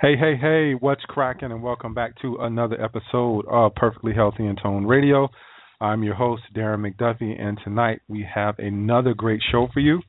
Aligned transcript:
Hey, 0.00 0.16
hey, 0.16 0.36
hey, 0.40 0.74
what's 0.78 1.02
cracking? 1.08 1.50
And 1.50 1.60
welcome 1.60 1.92
back 1.92 2.12
to 2.22 2.36
another 2.42 2.80
episode 2.80 3.44
of 3.50 3.74
Perfectly 3.74 4.14
Healthy 4.14 4.46
and 4.46 4.56
Tone 4.62 4.86
Radio. 4.86 5.28
I'm 5.80 6.04
your 6.04 6.14
host, 6.14 6.44
Darren 6.54 6.86
McDuffie, 6.88 7.34
and 7.36 7.58
tonight 7.64 8.00
we 8.06 8.24
have 8.32 8.60
another 8.60 9.12
great 9.12 9.40
show 9.50 9.66
for 9.74 9.80
you. 9.80 10.00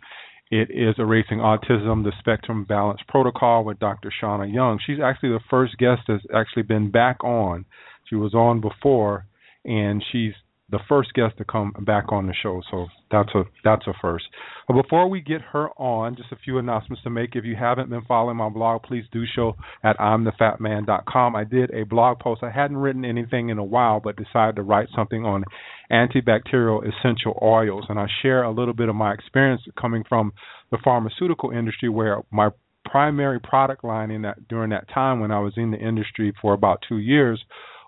It 0.52 0.70
is 0.70 0.94
Erasing 1.00 1.40
Autism, 1.40 2.04
the 2.04 2.12
Spectrum 2.20 2.66
Balance 2.70 3.00
Protocol 3.08 3.64
with 3.64 3.80
Dr. 3.80 4.14
Shauna 4.22 4.54
Young. 4.54 4.80
She's 4.86 5.00
actually 5.04 5.30
the 5.30 5.40
first 5.50 5.76
guest 5.80 6.02
that's 6.08 6.24
actually 6.36 6.64
been 6.64 6.92
back 6.92 7.24
on. 7.24 7.66
She 8.08 8.16
was 8.16 8.36
on 8.36 8.62
before, 8.62 9.26
and 9.66 10.06
she's 10.12 10.34
the 10.72 10.80
first 10.88 11.14
guest 11.14 11.38
to 11.38 11.46
come 11.46 11.74
back 11.86 12.12
on 12.12 12.28
the 12.28 12.34
show. 12.34 12.62
So 12.70 12.88
that's 13.12 13.30
a 13.34 13.44
that's 13.64 13.88
a 13.88 13.94
first. 14.02 14.26
Before 14.68 15.10
we 15.10 15.22
get 15.22 15.42
her 15.54 15.70
on, 15.78 16.16
just 16.16 16.32
a 16.32 16.36
few 16.36 16.58
announcements 16.60 17.04
to 17.04 17.10
make. 17.10 17.36
If 17.36 17.46
you 17.46 17.56
haven't 17.56 17.90
been 17.90 18.04
following 18.08 18.38
my 18.38 18.50
blog, 18.50 18.84
please 18.84 19.06
do 19.12 19.24
so 19.36 19.56
at 19.84 19.98
imthefatman.com. 19.98 21.36
I 21.36 21.44
did 21.44 21.72
a 21.74 21.84
blog 21.84 22.20
post. 22.20 22.44
I 22.44 22.52
hadn't 22.52 22.78
written 22.78 23.04
anything 23.04 23.50
in 23.50 23.58
a 23.58 23.64
while, 23.64 24.00
but 24.00 24.16
decided 24.16 24.58
to 24.58 24.64
write 24.64 24.90
something 24.96 25.26
on 25.26 25.44
antibacterial 25.92 26.82
essential 26.88 27.38
oils, 27.42 27.86
and 27.90 28.00
I 28.00 28.06
share 28.22 28.44
a 28.44 28.52
little 28.52 28.76
bit 28.76 28.90
of 28.90 28.96
my 28.96 29.14
experience 29.14 29.62
coming 29.80 30.04
from 30.08 30.34
the 30.72 30.78
pharmaceutical 30.84 31.50
industry, 31.50 31.90
where 31.90 32.22
my 32.32 32.50
primary 32.86 33.40
product 33.40 33.84
line 33.84 34.12
in 34.12 34.22
that 34.24 34.48
during 34.48 34.70
that 34.70 34.88
time 34.94 35.20
when 35.20 35.32
I 35.32 35.40
was 35.40 35.54
in 35.58 35.72
the 35.72 35.78
industry 35.78 36.34
for 36.42 36.54
about 36.54 36.84
two 36.88 36.98
years 36.98 37.44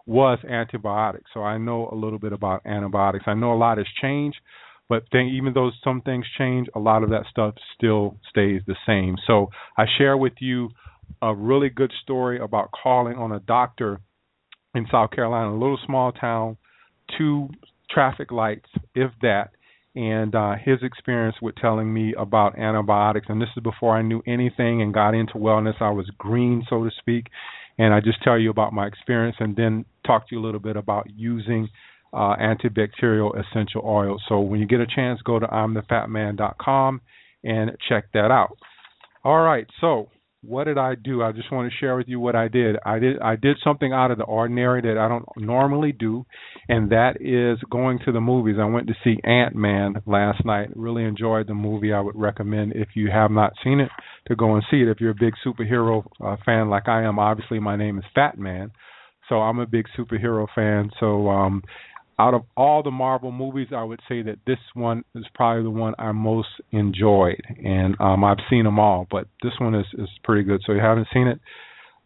was 0.06 0.40
antibiotics. 0.50 1.30
So 1.34 1.42
I 1.42 1.58
know 1.58 1.90
a 1.92 1.96
little 1.96 2.20
bit 2.20 2.34
about 2.34 2.66
antibiotics. 2.66 3.26
I 3.28 3.34
know 3.34 3.54
a 3.54 3.56
lot 3.56 3.78
has 3.78 3.88
changed, 4.02 4.38
but 4.90 5.04
then 5.12 5.28
even 5.28 5.54
though 5.54 5.72
some 5.84 6.02
things 6.02 6.26
change, 6.38 6.68
a 6.76 6.80
lot 6.80 7.04
of 7.04 7.10
that 7.10 7.24
stuff 7.30 7.56
still 7.76 8.18
stays 8.30 8.62
the 8.68 8.76
same. 8.86 9.16
So 9.28 9.50
I 9.78 9.86
share 9.98 10.18
with 10.18 10.34
you 10.40 10.70
a 11.22 11.34
really 11.36 11.70
good 11.70 11.92
story 12.04 12.40
about 12.40 12.72
calling 12.72 13.18
on 13.18 13.32
a 13.32 13.40
doctor 13.40 14.00
in 14.74 14.88
South 14.92 15.12
Carolina, 15.12 15.52
a 15.52 15.60
little 15.60 15.80
small 15.86 16.12
town, 16.12 16.58
two 17.18 17.50
traffic 17.90 18.32
lights, 18.32 18.70
if 18.96 19.12
that, 19.22 19.52
and 19.96 20.34
uh, 20.36 20.54
his 20.64 20.78
experience 20.82 21.36
with 21.42 21.56
telling 21.56 21.94
me 21.94 22.14
about 22.18 22.58
antibiotics. 22.58 23.28
And 23.30 23.42
this 23.42 23.50
is 23.58 23.64
before 23.64 23.96
I 23.96 24.02
knew 24.02 24.22
anything 24.26 24.82
and 24.82 24.94
got 24.94 25.14
into 25.14 25.34
wellness. 25.34 25.82
I 25.82 25.90
was 25.90 26.10
green, 26.18 26.64
so 26.70 26.84
to 26.84 26.92
speak. 27.00 27.28
And 27.82 27.96
I 27.96 28.00
just 28.00 28.22
tell 28.22 28.38
you 28.38 28.52
about 28.52 28.74
my 28.74 28.86
experience 28.86 29.38
and 29.40 29.56
then 29.56 29.86
talk 30.06 30.30
to 30.30 30.36
you 30.36 30.40
a 30.40 30.46
little 30.46 30.60
bit 30.60 30.78
about 30.78 31.08
using 31.16 31.68
uh, 32.14 32.36
antibacterial 32.36 33.32
essential 33.40 33.82
oils. 33.84 34.22
So 34.30 34.40
when 34.40 34.60
you 34.60 34.68
get 34.68 34.82
a 34.82 34.86
chance, 34.86 35.20
go 35.24 35.40
to 35.40 35.48
imthefatman.com 35.48 37.02
and 37.44 37.72
check 37.90 38.04
that 38.14 38.30
out. 38.30 38.56
All 39.24 39.40
right, 39.40 39.66
so 39.80 40.10
what 40.44 40.64
did 40.64 40.78
I 40.78 40.96
do? 40.96 41.22
I 41.22 41.32
just 41.32 41.52
want 41.52 41.72
to 41.72 41.78
share 41.78 41.96
with 41.96 42.08
you 42.08 42.20
what 42.20 42.36
I 42.36 42.48
did. 42.48 42.76
I 42.84 42.98
did 42.98 43.20
I 43.20 43.36
did 43.36 43.58
something 43.64 43.94
out 43.94 44.10
of 44.10 44.18
the 44.18 44.24
ordinary 44.24 44.82
that 44.82 44.98
I 44.98 45.08
don't 45.08 45.26
normally 45.38 45.92
do, 45.92 46.26
and 46.68 46.90
that 46.92 47.22
is 47.22 47.60
going 47.70 48.00
to 48.06 48.12
the 48.12 48.22
movies. 48.22 48.56
I 48.60 48.66
went 48.66 48.88
to 48.88 48.96
see 49.04 49.20
Ant 49.24 49.56
Man 49.56 50.02
last 50.08 50.44
night. 50.44 50.70
Really 50.76 51.04
enjoyed 51.04 51.48
the 51.48 51.54
movie. 51.54 51.94
I 51.94 52.00
would 52.00 52.16
recommend 52.16 52.74
if 52.76 52.90
you 52.96 53.12
have 53.12 53.30
not 53.30 53.54
seen 53.64 53.80
it 53.80 53.90
to 54.28 54.36
go 54.36 54.56
and 54.56 54.64
see 54.72 54.78
it. 54.78 54.88
If 54.88 55.00
you're 55.00 55.12
a 55.12 55.16
big 55.16 55.34
superhero 55.46 56.04
uh, 56.20 56.38
fan 56.44 56.70
like 56.70 56.88
I 56.88 57.04
am, 57.04 57.20
obviously 57.20 57.60
my 57.60 57.76
name 57.76 58.00
is 58.00 58.06
Fat 58.16 58.40
Man, 58.40 58.72
so 59.30 59.36
I'm 59.42 59.60
a 59.60 59.68
big 59.68 59.86
superhero 59.98 60.48
fan. 60.56 60.90
So 61.00 61.30
um 61.30 61.62
out 62.22 62.36
of 62.36 62.44
all 62.56 62.84
the 62.84 62.92
Marvel 62.92 63.32
movies, 63.32 63.70
I 63.76 63.84
would 63.84 64.00
say 64.08 64.22
that 64.22 64.38
this 64.46 64.60
one 64.76 65.04
is 65.16 65.26
probably 65.34 65.64
the 65.64 65.72
one 65.72 65.96
I 65.98 66.12
most 66.12 66.50
enjoyed, 66.72 67.42
and 67.64 67.96
um, 68.00 68.24
I've 68.24 68.38
seen 68.48 68.64
them 68.66 68.78
all, 68.78 69.08
but 69.10 69.26
this 69.42 69.54
one 69.60 69.74
is 69.74 69.88
is 69.98 70.10
pretty 70.24 70.44
good. 70.44 70.62
So 70.66 70.74
if 70.74 70.76
you 70.78 70.84
haven't 70.84 71.08
seen 71.12 71.28
it, 71.28 71.40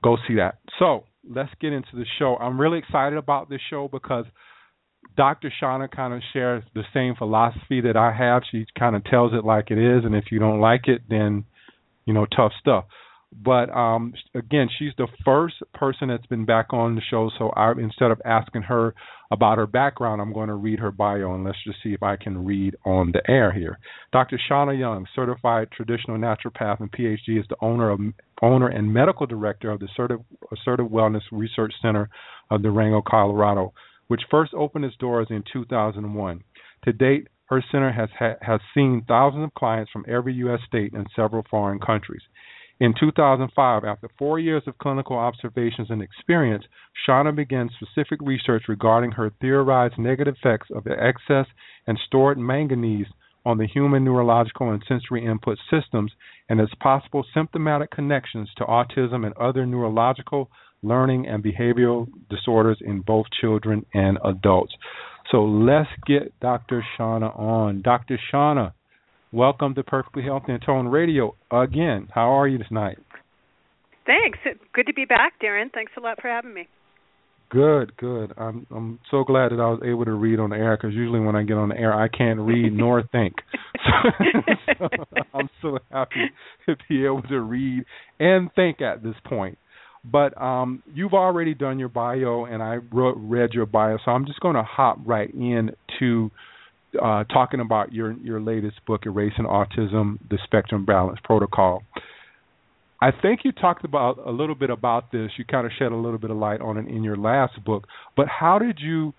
go 0.01 0.15
see 0.25 0.35
that. 0.35 0.55
So 0.79 1.03
let's 1.29 1.51
get 1.59 1.73
into 1.73 1.95
the 1.95 2.05
show. 2.17 2.37
I'm 2.37 2.59
really 2.59 2.79
excited 2.79 3.17
about 3.17 3.49
this 3.49 3.59
show 3.69 3.89
because 3.91 4.25
Dr. 5.17 5.51
Shauna 5.61 5.91
kind 5.91 6.13
of 6.13 6.21
shares 6.31 6.63
the 6.73 6.83
same 6.93 7.15
philosophy 7.15 7.81
that 7.81 7.97
I 7.97 8.13
have. 8.13 8.43
She 8.49 8.65
kind 8.79 8.95
of 8.95 9.03
tells 9.03 9.33
it 9.33 9.43
like 9.43 9.69
it 9.69 9.77
is, 9.77 10.05
and 10.05 10.15
if 10.15 10.25
you 10.31 10.39
don't 10.39 10.61
like 10.61 10.87
it, 10.87 11.01
then 11.09 11.43
you 12.05 12.13
know, 12.13 12.25
tough 12.25 12.53
stuff. 12.59 12.85
But 13.33 13.69
um, 13.75 14.13
again, 14.33 14.69
she's 14.77 14.93
the 14.97 15.07
first 15.23 15.55
person 15.73 16.07
that's 16.07 16.25
been 16.27 16.45
back 16.45 16.67
on 16.71 16.95
the 16.95 17.01
show. 17.09 17.29
So 17.37 17.49
I, 17.49 17.71
instead 17.71 18.11
of 18.11 18.21
asking 18.23 18.63
her 18.63 18.95
about 19.31 19.57
her 19.57 19.67
background, 19.67 20.21
I'm 20.21 20.33
going 20.33 20.47
to 20.47 20.55
read 20.55 20.79
her 20.79 20.91
bio, 20.91 21.33
and 21.33 21.43
let's 21.43 21.57
just 21.65 21.79
see 21.83 21.93
if 21.93 22.01
I 22.01 22.15
can 22.15 22.45
read 22.45 22.75
on 22.85 23.11
the 23.11 23.21
air 23.29 23.51
here. 23.51 23.79
Dr. 24.13 24.39
Shauna 24.49 24.77
Young, 24.77 25.05
certified 25.15 25.69
traditional 25.71 26.17
naturopath 26.17 26.79
and 26.79 26.91
PhD, 26.91 27.39
is 27.39 27.45
the 27.49 27.57
owner 27.61 27.89
of 27.89 27.99
owner 28.41 28.67
and 28.67 28.93
medical 28.93 29.25
director 29.25 29.71
of 29.71 29.79
the 29.79 29.87
Assertive, 29.87 30.21
Assertive 30.53 30.87
Wellness 30.87 31.23
Research 31.31 31.73
Center 31.81 32.09
of 32.49 32.61
Durango, 32.61 33.01
Colorado, 33.01 33.73
which 34.07 34.21
first 34.29 34.53
opened 34.53 34.85
its 34.85 34.95
doors 34.97 35.27
in 35.29 35.43
2001. 35.51 36.43
To 36.85 36.93
date, 36.93 37.27
her 37.47 37.63
center 37.71 37.91
has 37.91 38.09
ha- 38.17 38.37
has 38.41 38.59
seen 38.73 39.03
thousands 39.07 39.43
of 39.45 39.53
clients 39.53 39.91
from 39.91 40.05
every 40.07 40.33
U.S. 40.35 40.59
state 40.67 40.93
and 40.93 41.07
several 41.15 41.43
foreign 41.49 41.79
countries. 41.79 42.21
In 42.79 42.93
2005, 42.99 43.85
after 43.85 44.09
four 44.17 44.37
years 44.37 44.63
of 44.67 44.77
clinical 44.79 45.17
observations 45.17 45.89
and 45.89 46.01
experience, 46.01 46.65
Shauna 47.07 47.33
began 47.33 47.69
specific 47.69 48.19
research 48.21 48.63
regarding 48.67 49.11
her 49.11 49.31
theorized 49.39 49.97
negative 49.97 50.35
effects 50.37 50.67
of 50.75 50.85
excess 50.85 51.47
and 51.87 51.97
stored 52.05 52.37
manganese 52.37 53.07
on 53.45 53.57
the 53.57 53.67
human 53.67 54.03
neurological 54.03 54.71
and 54.71 54.83
sensory 54.87 55.23
input 55.23 55.57
systems 55.69 56.11
and 56.49 56.59
its 56.59 56.73
possible 56.81 57.23
symptomatic 57.33 57.91
connections 57.91 58.49
to 58.57 58.65
autism 58.65 59.25
and 59.25 59.37
other 59.37 59.65
neurological, 59.65 60.49
learning, 60.83 61.27
and 61.27 61.43
behavioral 61.43 62.07
disorders 62.29 62.77
in 62.81 62.99
both 63.01 63.25
children 63.39 63.85
and 63.93 64.17
adults. 64.25 64.73
So 65.31 65.45
let's 65.45 65.89
get 66.05 66.37
Dr. 66.41 66.83
Shauna 66.97 67.37
on. 67.39 67.81
Dr. 67.81 68.19
Shauna, 68.31 68.73
Welcome 69.31 69.75
to 69.75 69.83
Perfectly 69.83 70.23
Healthy 70.23 70.53
and 70.53 70.61
Tone 70.63 70.87
Radio 70.87 71.35
again. 71.51 72.07
How 72.13 72.39
are 72.39 72.47
you 72.47 72.59
tonight? 72.59 72.97
Thanks. 74.05 74.39
Good 74.73 74.85
to 74.87 74.93
be 74.93 75.05
back, 75.05 75.33
Darren. 75.43 75.71
Thanks 75.73 75.91
a 75.97 76.01
lot 76.01 76.21
for 76.21 76.29
having 76.29 76.53
me. 76.53 76.67
Good, 77.49 77.95
good. 77.97 78.33
I'm 78.37 78.65
I'm 78.73 78.99
so 79.11 79.23
glad 79.23 79.51
that 79.51 79.59
I 79.59 79.69
was 79.69 79.81
able 79.85 80.05
to 80.05 80.13
read 80.13 80.39
on 80.39 80.51
the 80.51 80.55
air 80.55 80.77
because 80.77 80.93
usually 80.93 81.19
when 81.19 81.35
I 81.35 81.43
get 81.43 81.57
on 81.57 81.69
the 81.69 81.77
air 81.77 81.93
I 81.93 82.07
can't 82.07 82.39
read 82.39 82.73
nor 82.73 83.03
think. 83.11 83.33
so, 84.79 84.89
I'm 85.33 85.49
so 85.61 85.79
happy 85.91 86.31
to 86.67 86.75
be 86.87 87.05
able 87.05 87.23
to 87.23 87.39
read 87.39 87.83
and 88.19 88.49
think 88.55 88.81
at 88.81 89.03
this 89.03 89.15
point. 89.25 89.57
But 90.03 90.39
um, 90.39 90.83
you've 90.93 91.13
already 91.13 91.53
done 91.55 91.79
your 91.79 91.89
bio 91.89 92.45
and 92.45 92.61
I 92.61 92.77
wrote, 92.91 93.17
read 93.17 93.53
your 93.53 93.65
bio, 93.65 93.97
so 94.05 94.11
I'm 94.11 94.25
just 94.25 94.39
going 94.39 94.55
to 94.55 94.63
hop 94.63 94.99
right 95.03 95.33
in 95.33 95.71
to 95.99 96.29
uh, 97.01 97.23
talking 97.25 97.59
about 97.59 97.93
your 97.93 98.13
your 98.13 98.39
latest 98.41 98.77
book, 98.85 99.05
Erasing 99.05 99.45
Autism: 99.45 100.17
The 100.29 100.37
Spectrum 100.45 100.85
Balance 100.85 101.19
Protocol. 101.23 101.83
I 103.01 103.11
think 103.11 103.41
you 103.43 103.51
talked 103.51 103.83
about 103.83 104.17
a 104.25 104.31
little 104.31 104.55
bit 104.55 104.69
about 104.69 105.11
this. 105.11 105.31
You 105.37 105.45
kind 105.45 105.65
of 105.65 105.73
shed 105.77 105.91
a 105.91 105.95
little 105.95 106.17
bit 106.17 106.31
of 106.31 106.37
light 106.37 106.61
on 106.61 106.77
it 106.77 106.87
in 106.87 107.03
your 107.03 107.17
last 107.17 107.63
book. 107.63 107.87
But 108.15 108.27
how 108.27 108.57
did 108.57 108.79
you 108.79 109.13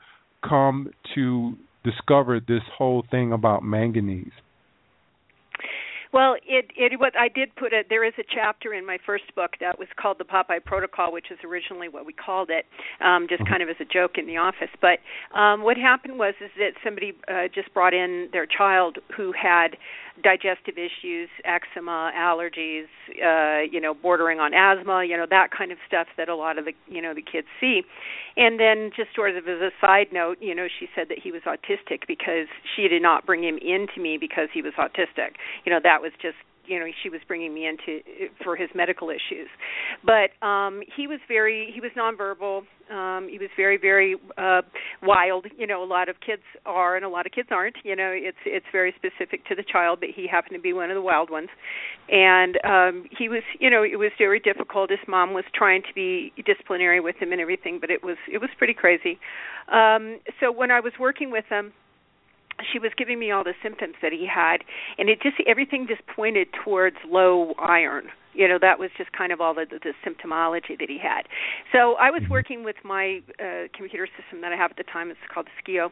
come 0.47 0.91
to 1.15 1.55
discover 1.85 2.41
this 2.41 2.63
whole 2.77 3.05
thing 3.11 3.33
about 3.33 3.63
manganese? 3.63 4.33
Well, 6.17 6.37
it 6.47 6.71
it 6.75 6.99
what 6.99 7.13
I 7.15 7.29
did 7.29 7.55
put 7.57 7.75
it. 7.75 7.89
There 7.91 8.03
is 8.03 8.15
a 8.19 8.23
chapter 8.35 8.73
in 8.73 8.87
my 8.87 8.97
first 9.05 9.25
book 9.35 9.51
that 9.61 9.79
was 9.79 9.87
called 10.01 10.17
the 10.19 10.25
Popeye 10.25 10.65
Protocol, 10.65 11.13
which 11.13 11.27
is 11.31 11.37
originally 11.45 11.91
what 11.91 12.07
we 12.07 12.15
called 12.15 12.49
it, 12.49 12.65
um, 13.05 13.27
just 13.29 13.43
mm-hmm. 13.43 13.53
kind 13.53 13.63
of 13.63 13.69
as 13.69 13.77
a 13.81 13.85
joke 13.85 14.13
in 14.17 14.27
the 14.27 14.39
office. 14.39 14.73
But 14.81 15.01
um, 15.39 15.63
what 15.63 15.77
happened 15.77 16.19
was 16.19 16.33
is 16.41 16.51
that 16.57 16.71
somebody 16.83 17.13
uh, 17.29 17.53
just 17.55 17.69
brought 17.75 17.93
in 17.93 18.31
their 18.33 18.47
child 18.47 18.97
who 19.15 19.31
had 19.37 19.77
digestive 20.23 20.77
issues, 20.79 21.29
eczema, 21.45 22.13
allergies, 22.17 22.87
uh, 23.23 23.63
you 23.71 23.81
know, 23.81 23.95
bordering 23.95 24.41
on 24.41 24.55
asthma, 24.55 25.05
you 25.05 25.17
know, 25.17 25.27
that 25.29 25.51
kind 25.51 25.73
of 25.73 25.79
stuff 25.87 26.07
that 26.17 26.29
a 26.29 26.35
lot 26.35 26.59
of 26.59 26.65
the 26.65 26.73
you 26.87 27.03
know 27.03 27.15
the 27.15 27.23
kids 27.23 27.47
see. 27.61 27.83
And 28.37 28.61
then 28.61 28.91
just 28.97 29.15
sort 29.15 29.37
of 29.37 29.49
as 29.49 29.61
a 29.61 29.71
side 29.81 30.09
note, 30.13 30.39
you 30.41 30.55
know, 30.55 30.67
she 30.69 30.89
said 30.95 31.09
that 31.09 31.19
he 31.19 31.33
was 31.33 31.43
autistic 31.43 32.07
because 32.07 32.49
she 32.75 32.89
did 32.89 33.03
not 33.03 33.27
bring 33.27 33.43
him 33.43 33.59
in 33.59 33.87
to 33.95 34.01
me 34.01 34.19
because 34.19 34.49
he 34.53 34.63
was 34.63 34.75
autistic. 34.79 35.37
You 35.65 35.73
know, 35.73 35.81
that 35.83 36.03
was 36.03 36.13
just 36.21 36.37
you 36.67 36.79
know 36.79 36.87
she 37.03 37.09
was 37.09 37.21
bringing 37.27 37.55
me 37.55 37.67
into 37.67 38.01
for 38.43 38.57
his 38.57 38.69
medical 38.75 39.11
issues. 39.11 39.49
But 40.05 40.31
um 40.47 40.83
he 40.97 41.07
was 41.07 41.21
very 41.29 41.71
he 41.75 41.81
was 41.81 41.91
nonverbal. 41.97 42.63
Um 42.91 43.29
he 43.29 43.39
was 43.39 43.51
very 43.57 43.77
very 43.77 44.17
uh 44.39 44.63
wild. 45.03 45.47
You 45.57 45.67
know 45.67 45.83
a 45.83 45.87
lot 45.87 46.09
of 46.09 46.17
kids 46.25 46.43
are 46.65 46.97
and 46.97 47.05
a 47.05 47.09
lot 47.09 47.27
of 47.27 47.33
kids 47.33 47.49
aren't. 47.51 47.77
You 47.85 47.97
know 47.97 48.11
it's 48.13 48.39
it's 48.45 48.67
very 48.73 48.95
specific 48.97 49.45
to 49.47 49.55
the 49.55 49.65
child 49.65 50.01
but 50.01 50.11
he 50.15 50.27
happened 50.27 50.55
to 50.55 50.61
be 50.61 50.73
one 50.73 50.91
of 50.91 50.95
the 50.95 51.03
wild 51.03 51.31
ones. 51.31 51.49
And 52.11 52.59
um 52.65 53.05
he 53.17 53.29
was 53.29 53.43
you 53.59 53.71
know 53.71 53.83
it 53.83 53.99
was 53.99 54.13
very 54.19 54.41
difficult. 54.41 54.91
His 54.91 55.01
mom 55.09 55.33
was 55.35 55.45
trying 55.55 55.83
to 55.83 55.95
be 55.95 56.33
disciplinary 56.45 57.01
with 57.01 57.17
him 57.17 57.33
and 57.33 57.41
everything 57.41 57.79
but 57.81 57.91
it 57.91 58.03
was 58.03 58.17
it 58.33 58.39
was 58.39 58.51
pretty 58.59 58.75
crazy. 58.75 59.19
Um 59.73 60.21
so 60.41 60.53
when 60.53 60.71
i 60.71 60.81
was 60.81 60.93
working 60.99 61.31
with 61.31 61.45
him 61.49 61.73
she 62.73 62.79
was 62.79 62.93
giving 62.97 63.19
me 63.19 63.31
all 63.31 63.45
the 63.45 63.55
symptoms 63.63 63.95
that 64.03 64.13
he 64.13 64.27
had 64.27 64.59
and 64.99 65.09
it 65.09 65.21
just 65.23 65.37
everything 65.47 65.87
just 65.89 66.03
pointed 66.07 66.49
towards 66.65 66.97
low 67.09 67.55
iron. 67.59 68.09
You 68.35 68.49
know 68.49 68.59
that 68.61 68.79
was 68.79 68.91
just 68.99 69.13
kind 69.13 69.33
of 69.33 69.41
all 69.41 69.55
the, 69.55 69.65
the, 69.69 69.79
the 69.79 69.93
symptomology 70.05 70.79
that 70.79 70.89
he 70.89 70.99
had. 71.03 71.23
So 71.73 71.95
i 71.95 72.11
was 72.11 72.23
mm-hmm. 72.23 72.33
working 72.33 72.65
with 72.65 72.77
my 72.85 73.21
uh 73.41 73.69
computer 73.77 74.07
system 74.19 74.41
that 74.43 74.53
i 74.53 74.57
have 74.57 74.71
at 74.73 74.77
the 74.77 74.85
time. 74.85 75.11
It's 75.11 75.21
called 75.33 75.49
SCIO 75.65 75.91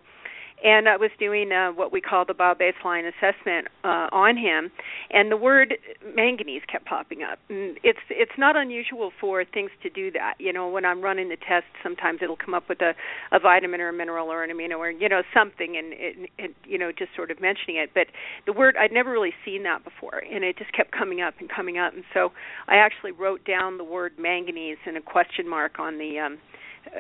and 0.62 0.88
I 0.88 0.96
was 0.96 1.10
doing 1.18 1.52
uh, 1.52 1.72
what 1.72 1.92
we 1.92 2.00
call 2.00 2.24
the 2.24 2.32
biobaseline 2.32 3.08
assessment 3.08 3.68
uh, 3.82 4.08
on 4.12 4.36
him, 4.36 4.70
and 5.10 5.30
the 5.30 5.36
word 5.36 5.74
manganese 6.14 6.62
kept 6.70 6.86
popping 6.86 7.22
up. 7.22 7.38
And 7.48 7.78
it's 7.82 7.98
it's 8.08 8.32
not 8.38 8.56
unusual 8.56 9.12
for 9.20 9.44
things 9.44 9.70
to 9.82 9.90
do 9.90 10.10
that. 10.12 10.34
You 10.38 10.52
know, 10.52 10.68
when 10.68 10.84
I'm 10.84 11.02
running 11.02 11.28
the 11.28 11.36
test, 11.36 11.66
sometimes 11.82 12.20
it'll 12.22 12.36
come 12.36 12.54
up 12.54 12.68
with 12.68 12.80
a, 12.80 12.94
a 13.32 13.40
vitamin 13.40 13.80
or 13.80 13.88
a 13.88 13.92
mineral 13.92 14.28
or 14.28 14.44
an 14.44 14.50
amino 14.50 14.78
or 14.78 14.90
you 14.90 15.08
know 15.08 15.22
something, 15.34 15.76
and, 15.76 15.92
and, 15.92 16.28
and 16.38 16.54
you 16.64 16.78
know 16.78 16.92
just 16.92 17.10
sort 17.16 17.30
of 17.30 17.40
mentioning 17.40 17.76
it. 17.76 17.90
But 17.94 18.06
the 18.46 18.52
word 18.52 18.76
I'd 18.78 18.92
never 18.92 19.10
really 19.10 19.34
seen 19.44 19.64
that 19.64 19.84
before, 19.84 20.18
and 20.18 20.44
it 20.44 20.56
just 20.56 20.72
kept 20.72 20.92
coming 20.92 21.20
up 21.20 21.34
and 21.40 21.50
coming 21.50 21.78
up. 21.78 21.94
And 21.94 22.04
so 22.14 22.30
I 22.68 22.76
actually 22.76 23.12
wrote 23.12 23.44
down 23.44 23.78
the 23.78 23.84
word 23.84 24.12
manganese 24.18 24.78
and 24.86 24.96
a 24.96 25.02
question 25.02 25.48
mark 25.48 25.78
on 25.78 25.98
the 25.98 26.18
um, 26.18 26.38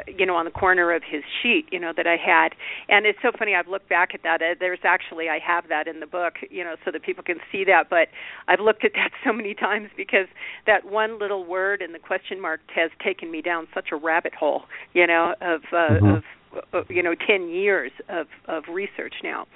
you 0.06 0.26
know 0.26 0.36
on 0.36 0.44
the 0.44 0.50
corner 0.50 0.92
of 0.92 1.02
his 1.08 1.22
sheet 1.42 1.66
you 1.70 1.78
know 1.78 1.92
that 1.96 2.06
I 2.06 2.16
had. 2.16 2.50
And 2.88 3.06
it's 3.06 3.18
so 3.22 3.30
funny 3.36 3.54
I've 3.54 3.68
looked 3.68 3.88
back 3.88 4.10
at 4.14 4.22
that. 4.22 4.42
Uh, 4.42 4.54
there's 4.58 4.80
actually 4.84 5.28
I 5.28 5.38
have 5.38 5.68
that 5.68 5.86
in 5.86 6.00
the 6.00 6.06
book 6.06 6.34
you 6.50 6.64
know 6.64 6.76
so 6.84 6.90
that 6.90 7.02
people 7.02 7.24
can 7.24 7.38
see 7.50 7.64
that. 7.64 7.88
But 7.90 8.08
I've 8.48 8.60
looked 8.60 8.84
at 8.84 8.92
that 8.94 9.10
so 9.24 9.32
many 9.32 9.54
times 9.54 9.90
because 9.96 10.26
that 10.66 10.84
one 10.84 11.18
little 11.18 11.44
word 11.44 11.82
in 11.82 11.92
the 11.92 11.98
question 11.98 12.40
mark 12.40 12.60
has 12.74 12.90
taken 13.02 13.30
me 13.30 13.42
down 13.42 13.66
such 13.74 13.88
a 13.92 13.96
rabbit 13.96 14.34
hole 14.34 14.62
you 14.92 15.06
know 15.06 15.34
of 15.40 15.62
uh, 15.72 15.76
mm-hmm. 15.76 16.06
of 16.06 16.24
uh, 16.72 16.82
you 16.88 17.02
know 17.02 17.14
10 17.14 17.48
years 17.48 17.92
of 18.08 18.26
of 18.46 18.64
research 18.68 19.14
now. 19.22 19.46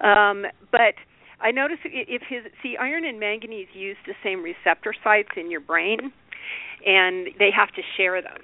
Um 0.00 0.44
but 0.70 0.94
I 1.40 1.50
noticed 1.50 1.82
if 1.84 2.22
his 2.28 2.44
see 2.62 2.76
iron 2.76 3.04
and 3.04 3.20
manganese 3.20 3.68
use 3.74 3.96
the 4.06 4.14
same 4.22 4.42
receptor 4.42 4.94
sites 5.02 5.30
in 5.36 5.50
your 5.50 5.60
brain 5.60 6.12
and 6.86 7.28
they 7.38 7.50
have 7.54 7.68
to 7.74 7.82
share 7.96 8.20
them 8.22 8.38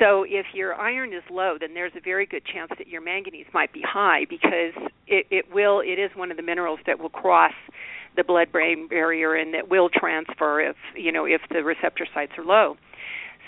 so 0.00 0.24
if 0.26 0.46
your 0.54 0.74
iron 0.74 1.12
is 1.12 1.22
low, 1.30 1.56
then 1.58 1.74
there's 1.74 1.92
a 1.96 2.00
very 2.00 2.26
good 2.26 2.44
chance 2.44 2.70
that 2.78 2.88
your 2.88 3.00
manganese 3.00 3.46
might 3.52 3.72
be 3.72 3.82
high 3.82 4.26
because 4.28 4.74
it, 5.06 5.26
it 5.30 5.46
will 5.52 5.80
it 5.80 5.98
is 5.98 6.10
one 6.14 6.30
of 6.30 6.36
the 6.36 6.42
minerals 6.42 6.80
that 6.86 6.98
will 6.98 7.10
cross 7.10 7.52
the 8.16 8.24
blood 8.24 8.52
brain 8.52 8.86
barrier 8.88 9.34
and 9.34 9.54
that 9.54 9.68
will 9.68 9.88
transfer 9.88 10.60
if 10.60 10.76
you 10.96 11.10
know 11.10 11.24
if 11.24 11.40
the 11.50 11.62
receptor 11.62 12.06
sites 12.14 12.32
are 12.38 12.44
low. 12.44 12.76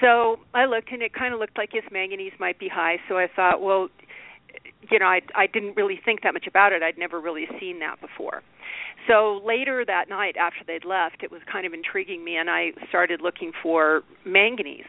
So 0.00 0.40
I 0.52 0.64
looked 0.66 0.90
and 0.90 1.02
it 1.02 1.14
kind 1.14 1.32
of 1.32 1.40
looked 1.40 1.56
like 1.56 1.70
his 1.72 1.84
manganese 1.92 2.32
might 2.40 2.58
be 2.58 2.68
high. 2.68 2.96
So 3.08 3.16
I 3.16 3.28
thought, 3.34 3.62
well, 3.62 3.88
you 4.90 4.98
know, 4.98 5.06
I 5.06 5.20
I 5.34 5.46
didn't 5.46 5.76
really 5.76 6.00
think 6.04 6.22
that 6.22 6.34
much 6.34 6.46
about 6.46 6.72
it. 6.72 6.82
I'd 6.82 6.98
never 6.98 7.20
really 7.20 7.46
seen 7.60 7.78
that 7.80 8.00
before. 8.00 8.42
So 9.08 9.40
later 9.44 9.84
that 9.86 10.08
night 10.08 10.36
after 10.36 10.60
they'd 10.66 10.84
left, 10.84 11.22
it 11.22 11.30
was 11.30 11.42
kind 11.50 11.66
of 11.66 11.72
intriguing 11.72 12.24
me 12.24 12.36
and 12.36 12.50
I 12.50 12.72
started 12.88 13.20
looking 13.20 13.52
for 13.62 14.02
manganese 14.24 14.86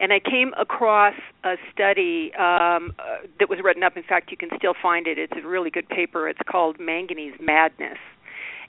and 0.00 0.12
I 0.12 0.18
came 0.18 0.52
across 0.58 1.14
a 1.44 1.56
study 1.72 2.32
um, 2.34 2.92
uh, 2.98 3.26
that 3.38 3.48
was 3.48 3.58
written 3.62 3.82
up. 3.82 3.96
In 3.96 4.02
fact, 4.02 4.30
you 4.30 4.36
can 4.36 4.48
still 4.56 4.74
find 4.80 5.06
it. 5.06 5.18
It's 5.18 5.32
a 5.36 5.46
really 5.46 5.70
good 5.70 5.88
paper. 5.88 6.28
It's 6.28 6.40
called 6.50 6.80
Manganese 6.80 7.34
Madness 7.40 7.98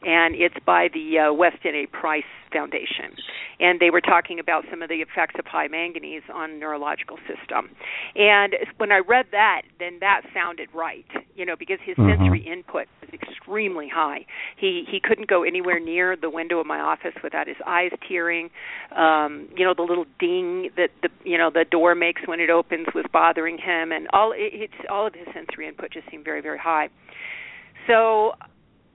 and 0.03 0.35
it's 0.35 0.55
by 0.65 0.87
the 0.93 1.19
uh, 1.19 1.33
Weston 1.33 1.75
A. 1.75 1.85
Price 1.87 2.23
Foundation. 2.51 3.15
And 3.59 3.79
they 3.79 3.91
were 3.91 4.01
talking 4.01 4.39
about 4.39 4.65
some 4.69 4.81
of 4.81 4.89
the 4.89 4.95
effects 4.95 5.35
of 5.37 5.45
high 5.45 5.67
manganese 5.67 6.23
on 6.33 6.59
neurological 6.59 7.17
system. 7.27 7.69
And 8.15 8.55
when 8.77 8.91
I 8.91 8.99
read 8.99 9.27
that, 9.31 9.61
then 9.79 9.99
that 10.01 10.21
sounded 10.33 10.69
right, 10.73 11.05
you 11.35 11.45
know, 11.45 11.55
because 11.57 11.77
his 11.85 11.95
mm-hmm. 11.95 12.21
sensory 12.21 12.45
input 12.45 12.87
was 12.99 13.09
extremely 13.13 13.87
high. 13.87 14.25
He 14.57 14.85
he 14.89 14.99
couldn't 14.99 15.27
go 15.27 15.43
anywhere 15.43 15.79
near 15.79 16.15
the 16.15 16.29
window 16.29 16.59
of 16.59 16.65
my 16.65 16.79
office 16.79 17.13
without 17.23 17.47
his 17.47 17.57
eyes 17.67 17.91
tearing. 18.07 18.49
Um, 18.95 19.47
you 19.55 19.65
know, 19.65 19.73
the 19.75 19.83
little 19.83 20.05
ding 20.19 20.71
that 20.77 20.89
the 21.01 21.09
you 21.23 21.37
know 21.37 21.51
the 21.53 21.65
door 21.69 21.93
makes 21.93 22.21
when 22.25 22.39
it 22.39 22.49
opens 22.49 22.87
was 22.95 23.05
bothering 23.13 23.57
him, 23.57 23.91
and 23.91 24.07
all 24.13 24.31
it, 24.31 24.51
it's 24.53 24.73
all 24.89 25.05
of 25.05 25.13
his 25.13 25.27
sensory 25.33 25.67
input 25.67 25.91
just 25.91 26.09
seemed 26.09 26.25
very 26.25 26.41
very 26.41 26.57
high. 26.57 26.89
So 27.87 28.33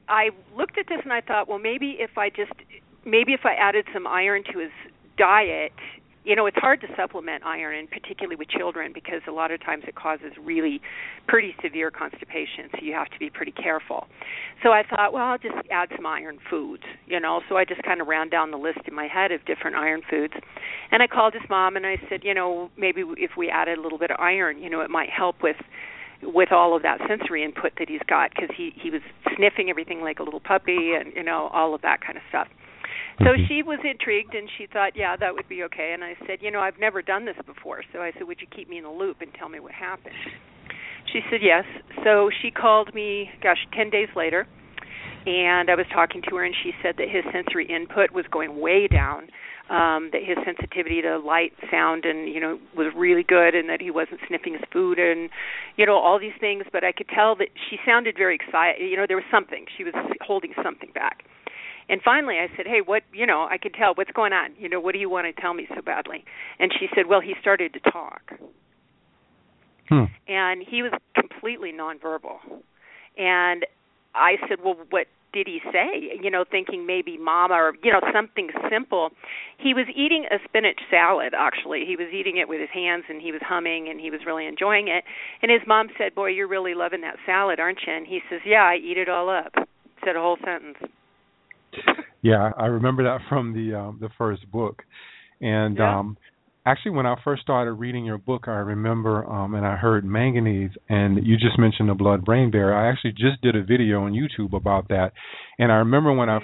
I 0.09 0.31
looked 0.57 0.79
at 0.79 0.87
this 0.89 1.01
and 1.03 1.13
I 1.13 1.21
thought, 1.21 1.49
well, 1.49 1.59
maybe 1.59 1.97
if 1.99 2.17
I 2.17 2.31
just 2.31 2.53
maybe 3.05 3.33
if 3.33 3.45
I 3.45 3.55
added 3.55 3.87
some 3.93 4.07
iron 4.07 4.43
to 4.53 4.59
his 4.59 4.71
diet, 5.17 5.73
you 6.25 6.35
know, 6.35 6.47
it's 6.47 6.57
hard 6.59 6.81
to 6.81 6.89
supplement 6.97 7.45
iron, 7.45 7.79
and 7.79 7.89
particularly 7.89 8.35
with 8.35 8.49
children, 8.49 8.91
because 8.93 9.23
a 9.29 9.31
lot 9.31 9.53
of 9.53 9.63
times 9.65 9.85
it 9.87 9.95
causes 9.95 10.33
really 10.43 10.81
pretty 11.29 11.55
severe 11.63 11.93
constipation. 11.93 12.69
So 12.73 12.79
you 12.83 12.95
have 12.95 13.09
to 13.11 13.19
be 13.21 13.31
pretty 13.31 13.53
careful. 13.53 14.09
So 14.65 14.71
I 14.71 14.83
thought, 14.83 15.13
well, 15.13 15.23
I'll 15.23 15.39
just 15.39 15.55
add 15.71 15.89
some 15.95 16.05
iron 16.05 16.39
foods, 16.51 16.83
you 17.07 17.21
know. 17.21 17.43
So 17.49 17.57
I 17.57 17.65
just 17.65 17.81
kind 17.85 18.01
of 18.01 18.09
ran 18.09 18.29
down 18.29 18.51
the 18.51 18.57
list 18.59 18.81
in 18.89 18.95
my 18.95 19.07
head 19.07 19.31
of 19.31 19.45
different 19.45 19.77
iron 19.77 20.03
foods, 20.11 20.35
and 20.91 21.01
I 21.01 21.07
called 21.07 21.33
his 21.33 21.49
mom 21.49 21.77
and 21.77 21.87
I 21.87 21.97
said, 22.09 22.25
you 22.25 22.35
know, 22.35 22.71
maybe 22.77 23.05
if 23.19 23.37
we 23.39 23.49
added 23.49 23.79
a 23.79 23.81
little 23.81 23.99
bit 23.99 24.11
of 24.11 24.19
iron, 24.19 24.61
you 24.61 24.69
know, 24.69 24.81
it 24.81 24.91
might 24.91 25.11
help 25.11 25.45
with 25.45 25.57
with 26.23 26.53
all 26.53 26.77
of 26.77 26.83
that 26.83 26.99
sensory 27.09 27.45
input 27.45 27.73
that 27.79 27.89
he's 27.89 28.05
got 28.09 28.31
because 28.31 28.51
he 28.57 28.73
he 28.81 28.91
was 28.91 29.03
sniffing 29.37 29.71
everything 29.71 30.01
like 30.01 30.19
a 30.19 30.23
little 30.23 30.41
puppy 30.41 30.93
and 30.99 31.13
you 31.15 31.23
know 31.23 31.49
all 31.53 31.75
of 31.75 31.83
that 31.83 32.01
kind 32.01 32.17
of 32.17 32.23
stuff. 32.29 32.49
So 33.19 33.33
mm-hmm. 33.33 33.47
she 33.49 33.63
was 33.63 33.79
intrigued 33.83 34.35
and 34.35 34.49
she 34.59 34.67
thought, 34.67 34.93
yeah, 34.95 35.17
that 35.17 35.33
would 35.33 35.49
be 35.49 35.63
okay. 35.65 35.93
And 35.95 36.05
I 36.05 36.15
said, 36.27 36.39
you 36.41 36.51
know, 36.51 36.61
I've 36.61 36.79
never 36.79 37.01
done 37.01 37.25
this 37.25 37.37
before. 37.47 37.81
So 37.93 38.01
I 38.01 38.13
said, 38.13 38.25
would 38.25 38.41
you 38.41 38.47
keep 38.55 38.69
me 38.69 38.77
in 38.79 38.85
the 38.85 38.91
loop 38.91 39.19
and 39.21 39.33
tell 39.33 39.49
me 39.49 39.59
what 39.59 39.73
happened? 39.73 40.15
She 41.13 41.21
said 41.31 41.41
yes. 41.43 41.65
So 42.05 42.31
she 42.43 42.51
called 42.51 42.95
me, 42.95 43.31
gosh, 43.43 43.59
10 43.75 43.89
days 43.89 44.09
later, 44.15 44.47
and 45.25 45.71
I 45.71 45.75
was 45.75 45.87
talking 45.93 46.23
to 46.29 46.37
her 46.37 46.45
and 46.45 46.55
she 46.63 46.73
said 46.83 46.97
that 46.99 47.09
his 47.09 47.25
sensory 47.33 47.67
input 47.67 48.13
was 48.13 48.25
going 48.31 48.61
way 48.61 48.87
down 48.87 49.29
um 49.69 50.11
that 50.13 50.23
his 50.23 50.39
sensitivity 50.45 51.03
to 51.03 51.19
light 51.19 51.53
sound 51.71 52.05
and 52.05 52.29
you 52.29 52.41
know 52.41 52.59
was 52.77 52.93
really 52.95 53.25
good 53.25 53.55
and 53.55 53.69
that 53.69 53.81
he 53.81 53.91
wasn't 53.91 54.21
sniffing 54.29 54.53
his 54.53 54.63
food 54.73 54.99
and 54.99 55.29
you 55.77 55.85
know 55.85 55.97
all 55.97 56.19
these 56.21 56.37
things. 56.39 56.65
But 56.73 56.85
i 56.85 56.93
could 56.93 57.09
tell 57.09 57.35
that 57.37 57.49
she 57.69 57.79
sounded 57.85 58.17
very 58.17 58.35
excited. 58.37 58.89
You 58.89 58.97
know 58.97 59.07
there 59.07 59.17
was 59.17 59.27
something. 59.31 59.67
She 59.77 59.85
was 59.85 59.95
holding 60.21 60.53
something 60.63 60.91
back. 60.95 61.25
And 61.89 62.01
finally 62.03 62.37
i 62.39 62.49
said 62.57 62.67
hey 62.67 62.81
what 62.85 63.03
you 63.13 63.27
know 63.27 63.47
i 63.51 63.59
could 63.59 63.75
tell. 63.75 63.95
What's 63.95 64.13
going 64.13 64.33
on? 64.33 64.51
You 64.59 64.69
know 64.69 64.81
what 64.81 64.93
do 64.93 64.99
you 64.99 65.11
want 65.11 65.27
to 65.35 65.41
tell 65.41 65.55
me 65.55 65.67
so 65.75 65.83
badly? 65.83 66.25
And 66.61 66.73
she 66.79 66.87
said 66.95 67.07
well 67.09 67.21
he 67.21 67.35
started 67.41 67.73
to 67.75 67.81
talk. 67.91 68.23
Hmm. 69.89 70.05
and 70.27 70.65
he 70.69 70.83
was 70.83 70.93
completely 71.15 71.73
nonverbal. 71.73 72.39
And 73.19 73.67
i 74.15 74.37
said 74.49 74.59
well 74.65 74.77
what 74.91 75.07
did 75.37 75.47
he 75.47 75.61
say? 75.71 76.17
You 76.23 76.31
know, 76.31 76.45
thinking 76.51 76.87
maybe 76.87 77.19
mama 77.19 77.55
or 77.55 77.73
you 77.85 77.93
know 77.93 78.01
something 78.11 78.49
simple. 78.71 79.11
He 79.59 79.75
was 79.75 79.85
eating 79.95 80.25
a 80.31 80.37
spinach 80.49 80.81
salad. 80.91 81.35
Actually, 81.37 81.85
he 81.87 81.95
was 81.95 82.09
eating 82.11 82.39
it 82.39 82.49
with 82.49 82.59
his 82.59 82.71
hands, 82.73 83.05
and 83.11 83.21
he 83.21 83.33
was 83.33 83.43
humming, 83.45 83.89
and 83.91 84.01
he 84.01 84.11
was 84.11 84.21
really 84.25 84.47
enjoying 84.47 84.89
it. 84.89 85.05
And 85.43 85.53
his 85.53 85.61
mom 85.67 85.89
said, 85.99 86.15
"Boy, 86.15 86.29
you're 86.29 86.49
really 86.49 86.73
loving 86.73 87.03
that 87.03 87.17
salad, 87.27 87.61
aren't 87.61 87.81
you?" 87.87 87.93
And 87.93 88.07
he 88.07 88.21
says, 88.31 88.41
"Yeah, 88.47 88.65
I 88.65 88.77
eat 88.77 88.97
it 88.97 89.11
all 89.11 89.29
up." 89.29 89.53
Said 90.05 90.17
a 90.17 90.21
whole 90.21 90.39
sentence. 90.43 90.79
Yeah, 92.23 92.53
I 92.57 92.67
remember 92.67 93.05
that 93.05 93.21
from 93.29 93.53
the 93.53 93.77
um, 93.77 93.99
the 94.01 94.09
first 94.17 94.51
book, 94.51 94.85
and 95.43 95.77
yeah. 95.77 95.99
um, 95.99 96.17
actually 96.67 96.91
when 96.91 97.07
I 97.07 97.15
first 97.23 97.43
started 97.43 97.73
reading 97.75 98.05
your 98.05 98.19
book, 98.19 98.45
I 98.49 98.59
remember 98.59 99.25
um, 99.25 99.55
and 99.55 99.65
I 99.65 99.77
heard 99.77 100.05
manganese, 100.05 100.73
and 100.89 101.25
you 101.25 101.37
just 101.37 101.59
mentioned 101.59 101.89
the 101.89 101.95
blood-brain 101.95 102.51
barrier. 102.51 102.75
I 102.75 102.91
actually 102.91 103.13
just 103.13 103.41
did 103.41 103.55
a 103.55 103.63
video 103.63 104.03
on 104.03 104.13
YouTube 104.13 104.53
about 104.53 104.89
that, 104.89 105.13
and 105.59 105.71
I 105.71 105.77
remember 105.77 106.13
when 106.13 106.29
I 106.29 106.41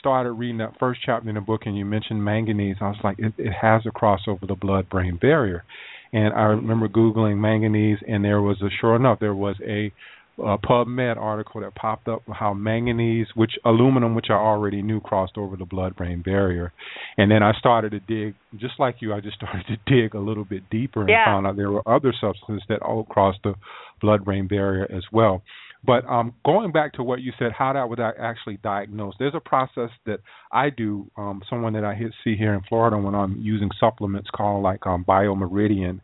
started 0.00 0.32
reading 0.32 0.58
that 0.58 0.78
first 0.78 1.00
chapter 1.06 1.28
in 1.28 1.36
the 1.36 1.40
book, 1.40 1.62
and 1.64 1.78
you 1.78 1.84
mentioned 1.84 2.22
manganese, 2.22 2.76
I 2.80 2.88
was 2.88 2.98
like, 3.02 3.18
it, 3.18 3.32
it 3.38 3.52
has 3.62 3.82
a 3.86 3.90
crossover 3.90 4.46
the 4.46 4.56
blood-brain 4.56 5.18
barrier, 5.20 5.64
and 6.12 6.34
I 6.34 6.42
remember 6.42 6.88
googling 6.88 7.38
manganese, 7.38 7.98
and 8.06 8.24
there 8.24 8.42
was 8.42 8.60
a 8.60 8.68
sure 8.80 8.96
enough 8.96 9.20
there 9.20 9.34
was 9.34 9.56
a 9.66 9.92
a 10.38 10.58
PubMed 10.58 11.16
article 11.16 11.60
that 11.60 11.74
popped 11.74 12.08
up 12.08 12.22
how 12.32 12.54
manganese, 12.54 13.28
which 13.34 13.52
aluminum, 13.64 14.14
which 14.14 14.26
I 14.30 14.34
already 14.34 14.82
knew 14.82 15.00
crossed 15.00 15.38
over 15.38 15.56
the 15.56 15.64
blood-brain 15.64 16.22
barrier, 16.22 16.72
and 17.16 17.30
then 17.30 17.42
I 17.42 17.52
started 17.58 17.92
to 17.92 18.00
dig, 18.00 18.34
just 18.56 18.74
like 18.78 18.96
you, 19.00 19.14
I 19.14 19.20
just 19.20 19.36
started 19.40 19.64
to 19.68 19.76
dig 19.86 20.14
a 20.14 20.20
little 20.20 20.44
bit 20.44 20.68
deeper 20.70 21.00
and 21.00 21.10
yeah. 21.10 21.24
found 21.24 21.46
out 21.46 21.56
there 21.56 21.70
were 21.70 21.88
other 21.88 22.12
substances 22.20 22.64
that 22.68 22.82
all 22.82 23.04
crossed 23.04 23.40
the 23.44 23.54
blood-brain 24.00 24.48
barrier 24.48 24.90
as 24.90 25.04
well. 25.12 25.42
But 25.86 26.06
um, 26.06 26.32
going 26.46 26.72
back 26.72 26.94
to 26.94 27.02
what 27.02 27.20
you 27.20 27.32
said, 27.38 27.52
how 27.52 27.74
that 27.74 27.88
would 27.88 28.00
I 28.00 28.12
actually 28.18 28.58
diagnose? 28.62 29.14
There's 29.18 29.34
a 29.34 29.40
process 29.40 29.90
that 30.06 30.20
I 30.50 30.70
do. 30.70 31.10
Um, 31.16 31.42
someone 31.50 31.74
that 31.74 31.84
I 31.84 31.98
see 32.24 32.36
here 32.36 32.54
in 32.54 32.62
Florida 32.68 32.96
when 32.96 33.14
I'm 33.14 33.38
using 33.40 33.68
supplements 33.78 34.30
called 34.34 34.62
like 34.62 34.86
um, 34.86 35.04
BioMeridian, 35.06 36.00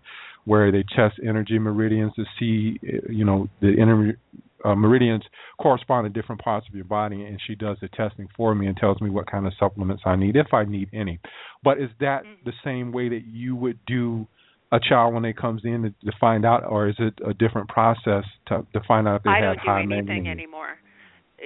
where 0.51 0.73
they 0.73 0.83
test 0.97 1.15
energy 1.25 1.61
meridians 1.61 2.13
to 2.17 2.25
see, 2.37 2.77
you 3.09 3.25
know, 3.25 3.47
the 3.61 3.73
energy 3.81 4.19
uh, 4.65 4.75
meridians 4.75 5.23
correspond 5.63 6.05
to 6.05 6.21
different 6.21 6.41
parts 6.43 6.67
of 6.69 6.75
your 6.75 6.85
body, 6.85 7.23
and 7.23 7.41
she 7.47 7.55
does 7.55 7.77
the 7.81 7.87
testing 7.87 8.27
for 8.37 8.53
me 8.53 8.67
and 8.67 8.77
tells 8.77 9.01
me 9.01 9.11
what 9.11 9.31
kind 9.31 9.47
of 9.47 9.53
supplements 9.61 10.03
I 10.05 10.17
need, 10.17 10.35
if 10.35 10.53
I 10.53 10.65
need 10.65 10.89
any. 10.93 11.21
But 11.63 11.81
is 11.81 11.89
that 12.01 12.25
mm-hmm. 12.25 12.43
the 12.45 12.53
same 12.65 12.91
way 12.91 13.09
that 13.11 13.23
you 13.31 13.55
would 13.55 13.79
do 13.87 14.27
a 14.73 14.81
child 14.81 15.15
when 15.15 15.23
they 15.23 15.33
comes 15.33 15.63
in 15.65 15.83
to, 15.83 16.11
to 16.11 16.17
find 16.21 16.45
out, 16.45 16.65
or 16.65 16.89
is 16.89 16.97
it 16.99 17.15
a 17.25 17.33
different 17.33 17.69
process 17.69 18.25
to 18.49 18.67
to 18.73 18.81
find 18.89 19.07
out 19.07 19.17
if 19.19 19.23
they 19.23 19.31
I 19.31 19.47
have 19.47 19.57
high 19.59 19.87
manganese? 19.87 19.93
I 19.93 19.97
don't 19.97 20.07
do 20.07 20.13
anything 20.13 20.29
anymore. 20.31 20.79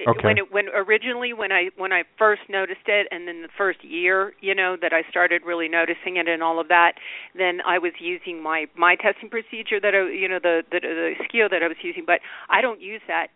Okay. 0.07 0.27
When 0.27 0.37
it, 0.37 0.51
when 0.51 0.65
originally 0.75 1.31
when 1.31 1.51
I 1.51 1.69
when 1.77 1.93
I 1.93 2.03
first 2.17 2.41
noticed 2.49 2.87
it, 2.87 3.07
and 3.11 3.27
then 3.27 3.41
the 3.41 3.49
first 3.57 3.83
year, 3.83 4.33
you 4.41 4.53
know, 4.53 4.75
that 4.81 4.91
I 4.91 5.09
started 5.09 5.43
really 5.45 5.69
noticing 5.69 6.17
it 6.17 6.27
and 6.27 6.43
all 6.43 6.59
of 6.59 6.67
that, 6.67 6.93
then 7.33 7.59
I 7.65 7.79
was 7.79 7.93
using 7.99 8.43
my 8.43 8.65
my 8.77 8.95
testing 8.95 9.29
procedure 9.29 9.79
that 9.79 9.95
I 9.95 10.11
you 10.11 10.27
know 10.27 10.39
the 10.41 10.63
the, 10.69 10.79
the 10.81 11.13
SCIO 11.23 11.49
that 11.49 11.63
I 11.63 11.67
was 11.67 11.77
using, 11.81 12.03
but 12.05 12.19
I 12.49 12.61
don't 12.61 12.81
use 12.81 13.01
that 13.07 13.27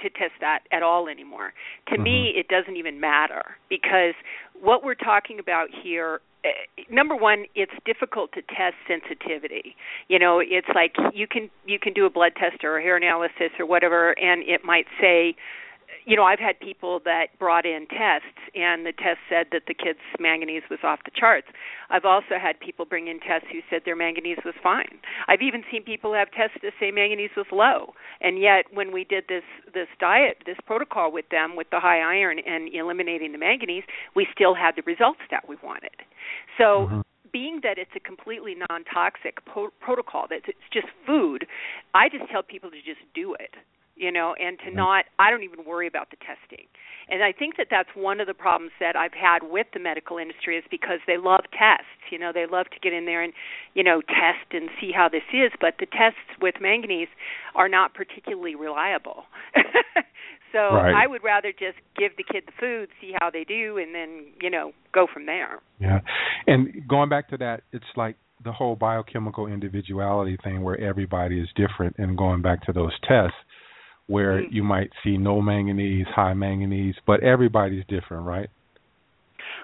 to 0.00 0.10
test 0.10 0.34
that 0.40 0.60
at 0.70 0.82
all 0.82 1.08
anymore. 1.08 1.52
To 1.88 1.94
mm-hmm. 1.94 2.02
me, 2.02 2.32
it 2.36 2.48
doesn't 2.48 2.76
even 2.76 3.00
matter 3.00 3.56
because 3.68 4.14
what 4.60 4.84
we're 4.84 4.94
talking 4.94 5.38
about 5.38 5.68
here 5.82 6.20
uh, 6.44 6.48
number 6.90 7.16
one 7.16 7.46
it's 7.54 7.72
difficult 7.86 8.30
to 8.32 8.42
test 8.42 8.76
sensitivity 8.86 9.74
you 10.08 10.18
know 10.18 10.40
it's 10.40 10.68
like 10.74 10.94
you 11.14 11.26
can 11.26 11.48
you 11.66 11.78
can 11.78 11.94
do 11.94 12.04
a 12.04 12.10
blood 12.10 12.32
test 12.38 12.62
or 12.62 12.78
a 12.78 12.82
hair 12.82 12.96
analysis 12.96 13.50
or 13.58 13.64
whatever 13.64 14.10
and 14.20 14.42
it 14.46 14.60
might 14.62 14.84
say 15.00 15.34
you 16.04 16.16
know, 16.16 16.24
I've 16.24 16.38
had 16.38 16.60
people 16.60 17.00
that 17.04 17.28
brought 17.38 17.64
in 17.64 17.86
tests, 17.88 18.38
and 18.54 18.84
the 18.84 18.92
test 18.92 19.18
said 19.28 19.46
that 19.52 19.62
the 19.66 19.74
kid's 19.74 20.04
manganese 20.20 20.62
was 20.70 20.80
off 20.82 21.00
the 21.04 21.10
charts. 21.14 21.48
I've 21.90 22.04
also 22.04 22.36
had 22.40 22.60
people 22.60 22.84
bring 22.84 23.08
in 23.08 23.20
tests 23.20 23.48
who 23.50 23.60
said 23.70 23.82
their 23.84 23.96
manganese 23.96 24.38
was 24.44 24.54
fine. 24.62 25.00
I've 25.28 25.42
even 25.42 25.64
seen 25.70 25.82
people 25.82 26.12
have 26.14 26.30
tests 26.30 26.58
that 26.62 26.72
say 26.78 26.90
manganese 26.90 27.30
was 27.36 27.46
low, 27.50 27.94
and 28.20 28.38
yet 28.38 28.66
when 28.72 28.92
we 28.92 29.04
did 29.04 29.24
this 29.28 29.44
this 29.72 29.88
diet, 29.98 30.38
this 30.46 30.58
protocol 30.66 31.10
with 31.10 31.28
them 31.30 31.56
with 31.56 31.68
the 31.70 31.80
high 31.80 32.00
iron 32.00 32.38
and 32.38 32.72
eliminating 32.72 33.32
the 33.32 33.38
manganese, 33.38 33.84
we 34.14 34.26
still 34.32 34.54
had 34.54 34.76
the 34.76 34.82
results 34.86 35.20
that 35.30 35.48
we 35.48 35.56
wanted. 35.62 35.96
So. 36.58 36.88
Mm-hmm 36.88 37.00
being 37.32 37.58
that 37.64 37.78
it's 37.78 37.90
a 37.96 37.98
completely 37.98 38.54
non-toxic 38.70 39.44
po- 39.44 39.72
protocol 39.80 40.26
that 40.30 40.42
it's 40.46 40.56
just 40.72 40.86
food 41.04 41.44
i 41.92 42.08
just 42.08 42.30
tell 42.30 42.44
people 42.44 42.70
to 42.70 42.76
just 42.76 43.00
do 43.12 43.34
it 43.34 43.56
you 43.96 44.10
know, 44.10 44.34
and 44.38 44.58
to 44.58 44.66
mm-hmm. 44.66 44.76
not 44.76 45.04
I 45.18 45.30
don't 45.30 45.42
even 45.42 45.64
worry 45.64 45.86
about 45.86 46.10
the 46.10 46.16
testing. 46.16 46.66
And 47.08 47.22
I 47.22 47.32
think 47.32 47.56
that 47.56 47.68
that's 47.70 47.90
one 47.94 48.20
of 48.20 48.26
the 48.26 48.34
problems 48.34 48.72
that 48.80 48.96
I've 48.96 49.12
had 49.12 49.42
with 49.42 49.66
the 49.74 49.80
medical 49.80 50.18
industry 50.18 50.56
is 50.56 50.64
because 50.70 51.00
they 51.06 51.18
love 51.18 51.44
tests. 51.52 52.00
You 52.10 52.18
know, 52.18 52.32
they 52.32 52.46
love 52.50 52.66
to 52.72 52.80
get 52.80 52.92
in 52.92 53.04
there 53.04 53.22
and, 53.22 53.32
you 53.74 53.84
know, 53.84 54.00
test 54.00 54.52
and 54.52 54.70
see 54.80 54.90
how 54.94 55.08
this 55.08 55.22
is, 55.32 55.52
but 55.60 55.74
the 55.78 55.86
tests 55.86 56.40
with 56.40 56.56
manganese 56.60 57.08
are 57.54 57.68
not 57.68 57.94
particularly 57.94 58.54
reliable. 58.54 59.24
so 60.52 60.58
right. 60.58 60.94
I 60.94 61.06
would 61.06 61.22
rather 61.22 61.52
just 61.52 61.76
give 61.96 62.12
the 62.16 62.24
kid 62.24 62.44
the 62.46 62.52
food, 62.58 62.88
see 63.00 63.12
how 63.20 63.30
they 63.30 63.44
do 63.44 63.76
and 63.76 63.94
then, 63.94 64.26
you 64.40 64.48
know, 64.48 64.72
go 64.92 65.06
from 65.12 65.26
there. 65.26 65.60
Yeah. 65.80 66.00
And 66.46 66.88
going 66.88 67.10
back 67.10 67.28
to 67.30 67.36
that, 67.38 67.62
it's 67.72 67.84
like 67.96 68.16
the 68.44 68.52
whole 68.52 68.76
biochemical 68.76 69.46
individuality 69.46 70.38
thing 70.42 70.62
where 70.62 70.78
everybody 70.80 71.40
is 71.40 71.48
different 71.54 71.96
and 71.98 72.16
going 72.16 72.42
back 72.42 72.64
to 72.66 72.72
those 72.72 72.92
tests 73.06 73.36
where 74.06 74.42
mm-hmm. 74.42 74.54
you 74.54 74.62
might 74.62 74.90
see 75.02 75.16
no 75.16 75.40
manganese, 75.40 76.06
high 76.14 76.34
manganese, 76.34 76.94
but 77.06 77.22
everybody's 77.22 77.84
different, 77.88 78.24
right? 78.26 78.50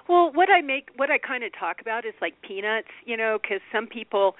Well, 0.09 0.31
what 0.33 0.49
I 0.49 0.61
make, 0.61 0.89
what 0.95 1.09
I 1.11 1.17
kind 1.17 1.43
of 1.43 1.51
talk 1.57 1.79
about 1.79 2.05
is 2.05 2.13
like 2.21 2.33
peanuts, 2.41 2.87
you 3.05 3.15
know, 3.15 3.37
because 3.41 3.61
some 3.71 3.87
people, 3.87 4.35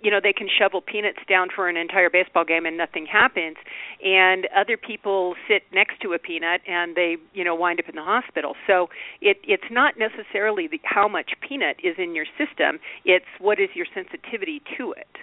you 0.00 0.10
know, 0.10 0.18
they 0.22 0.32
can 0.32 0.48
shovel 0.48 0.80
peanuts 0.80 1.20
down 1.28 1.48
for 1.54 1.68
an 1.68 1.76
entire 1.76 2.10
baseball 2.10 2.44
game 2.44 2.66
and 2.66 2.76
nothing 2.76 3.06
happens, 3.06 3.56
and 4.04 4.48
other 4.54 4.76
people 4.76 5.34
sit 5.48 5.62
next 5.72 6.00
to 6.02 6.12
a 6.12 6.18
peanut 6.18 6.60
and 6.66 6.96
they, 6.96 7.16
you 7.32 7.44
know, 7.44 7.54
wind 7.54 7.80
up 7.80 7.88
in 7.88 7.94
the 7.94 8.02
hospital. 8.02 8.54
So 8.66 8.88
it 9.20 9.38
it's 9.44 9.70
not 9.70 9.94
necessarily 9.96 10.66
the, 10.66 10.80
how 10.84 11.08
much 11.08 11.32
peanut 11.46 11.76
is 11.82 11.94
in 11.98 12.14
your 12.14 12.26
system; 12.36 12.78
it's 13.04 13.26
what 13.38 13.60
is 13.60 13.70
your 13.74 13.86
sensitivity 13.94 14.60
to 14.76 14.92
it 14.92 15.16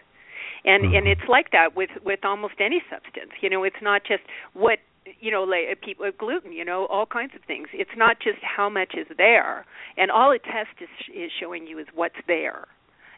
and 0.65 0.85
mm-hmm. 0.85 0.95
and 0.95 1.07
it's 1.07 1.27
like 1.27 1.51
that 1.51 1.75
with 1.75 1.89
with 2.03 2.19
almost 2.23 2.55
any 2.59 2.81
substance. 2.89 3.31
You 3.41 3.49
know 3.49 3.63
it's 3.63 3.81
not 3.81 4.03
just 4.07 4.23
what 4.53 4.79
you 5.19 5.31
know 5.31 5.43
like 5.43 5.65
uh, 5.71 5.75
people 5.85 6.09
gluten 6.17 6.51
you 6.51 6.65
know 6.65 6.85
all 6.87 7.05
kinds 7.05 7.33
of 7.35 7.41
things. 7.45 7.67
It's 7.73 7.95
not 7.97 8.17
just 8.19 8.39
how 8.41 8.69
much 8.69 8.93
is 8.97 9.07
there. 9.17 9.65
And 9.97 10.11
all 10.11 10.31
a 10.31 10.39
test 10.39 10.81
is 10.81 10.89
is 11.13 11.31
showing 11.39 11.67
you 11.67 11.79
is 11.79 11.87
what's 11.93 12.19
there. 12.27 12.67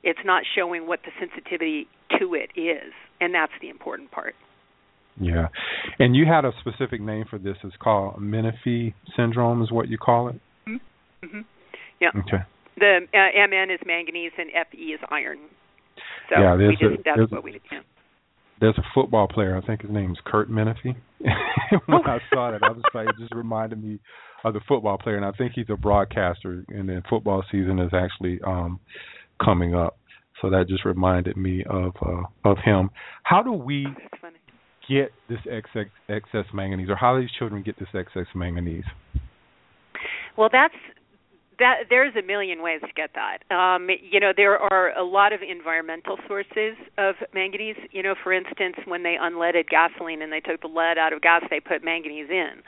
It's 0.04 0.20
not 0.24 0.44
showing 0.56 0.88
what 0.88 1.00
the 1.04 1.12
sensitivity 1.20 1.88
to 2.20 2.36
it 2.36 2.52
is. 2.60 2.94
And 3.20 3.34
that's 3.34 3.54
the 3.60 3.70
important 3.70 4.12
part. 4.12 4.36
Yeah. 5.20 5.48
And 5.98 6.16
you 6.16 6.25
had 6.25 6.46
a 6.46 6.52
specific 6.60 7.02
name 7.02 7.25
for 7.30 7.40
this. 7.40 7.56
It's 7.64 7.75
called 7.78 8.22
menifee 8.22 8.94
syndrome 9.16 9.64
is 9.64 9.72
what 9.72 9.88
you 9.88 9.98
call 9.98 10.30
it? 10.30 10.36
Mm-hmm. 10.68 11.25
mm-hmm. 11.25 11.42
yeah. 12.02 12.10
Okay. 12.10 12.44
The 12.78 13.08
uh, 13.14 13.48
mn 13.48 13.72
is 13.72 13.80
manganese 13.86 14.34
and 14.38 14.50
fe 14.52 14.78
is 14.78 15.00
iron 15.10 15.40
so 16.29 16.41
yeah, 16.41 16.55
we 16.55 16.70
just, 16.72 16.84
a, 16.84 17.17
that's 17.17 17.32
what 17.32 17.44
we 17.44 17.51
did. 17.53 17.62
Yeah. 17.72 17.79
There's 18.62 18.77
a 18.77 18.84
football 18.94 19.27
player, 19.27 19.58
I 19.62 19.65
think 19.65 19.82
his 19.82 19.91
name's 19.91 20.17
Curt 20.25 20.50
Menefee. 20.50 20.96
when 21.20 22.05
I 22.05 22.20
saw 22.34 22.51
that, 22.51 22.63
I 22.63 22.72
was 22.72 22.84
like, 22.94 23.08
it 23.10 23.15
just 23.20 23.36
reminded 23.36 23.84
me 23.84 24.00
of 24.46 24.53
the 24.53 24.62
football 24.67 24.98
player, 24.98 25.17
and 25.17 25.25
I 25.25 25.32
think 25.32 25.53
he's 25.55 25.65
a 25.70 25.75
broadcaster, 25.75 26.63
and 26.70 26.88
then 26.88 27.01
football 27.10 27.44
season 27.51 27.79
is 27.79 27.91
actually 27.94 28.39
um 28.46 28.79
coming 29.44 29.75
up. 29.75 29.98
So 30.41 30.50
that 30.50 30.67
just 30.67 30.86
reminded 30.86 31.38
me 31.38 31.63
of 31.70 31.94
uh, 32.01 32.24
of 32.50 32.58
him. 32.63 32.89
How 33.24 33.41
do 33.41 33.51
we 33.51 33.88
get 34.88 35.12
this 35.27 35.39
excess, 35.50 35.88
excess 36.10 36.46
manganese, 36.53 36.89
or 36.89 36.96
how 36.96 37.15
do 37.15 37.22
these 37.22 37.32
children 37.38 37.63
get 37.63 37.77
this 37.79 37.88
excess 37.94 38.27
manganese? 38.36 38.84
Well, 40.38 40.50
that's 40.51 40.75
that 41.59 41.85
there's 41.89 42.15
a 42.15 42.21
million 42.21 42.62
ways 42.62 42.81
to 42.81 42.93
get 42.95 43.12
that. 43.15 43.39
Um, 43.55 43.89
you 44.01 44.19
know, 44.19 44.33
there 44.35 44.57
are 44.57 44.97
a 44.97 45.03
lot 45.03 45.33
of 45.33 45.41
environmental 45.41 46.17
sources 46.27 46.75
of 46.97 47.15
manganese. 47.33 47.77
You 47.91 48.03
know, 48.03 48.15
for 48.21 48.33
instance, 48.33 48.75
when 48.85 49.03
they 49.03 49.15
unleaded 49.21 49.69
gasoline 49.69 50.21
and 50.21 50.31
they 50.31 50.39
took 50.39 50.62
the 50.62 50.67
lead 50.67 50.97
out 50.97 51.13
of 51.13 51.21
gas, 51.21 51.43
they 51.50 51.59
put 51.59 51.83
manganese 51.83 52.29
in. 52.29 52.62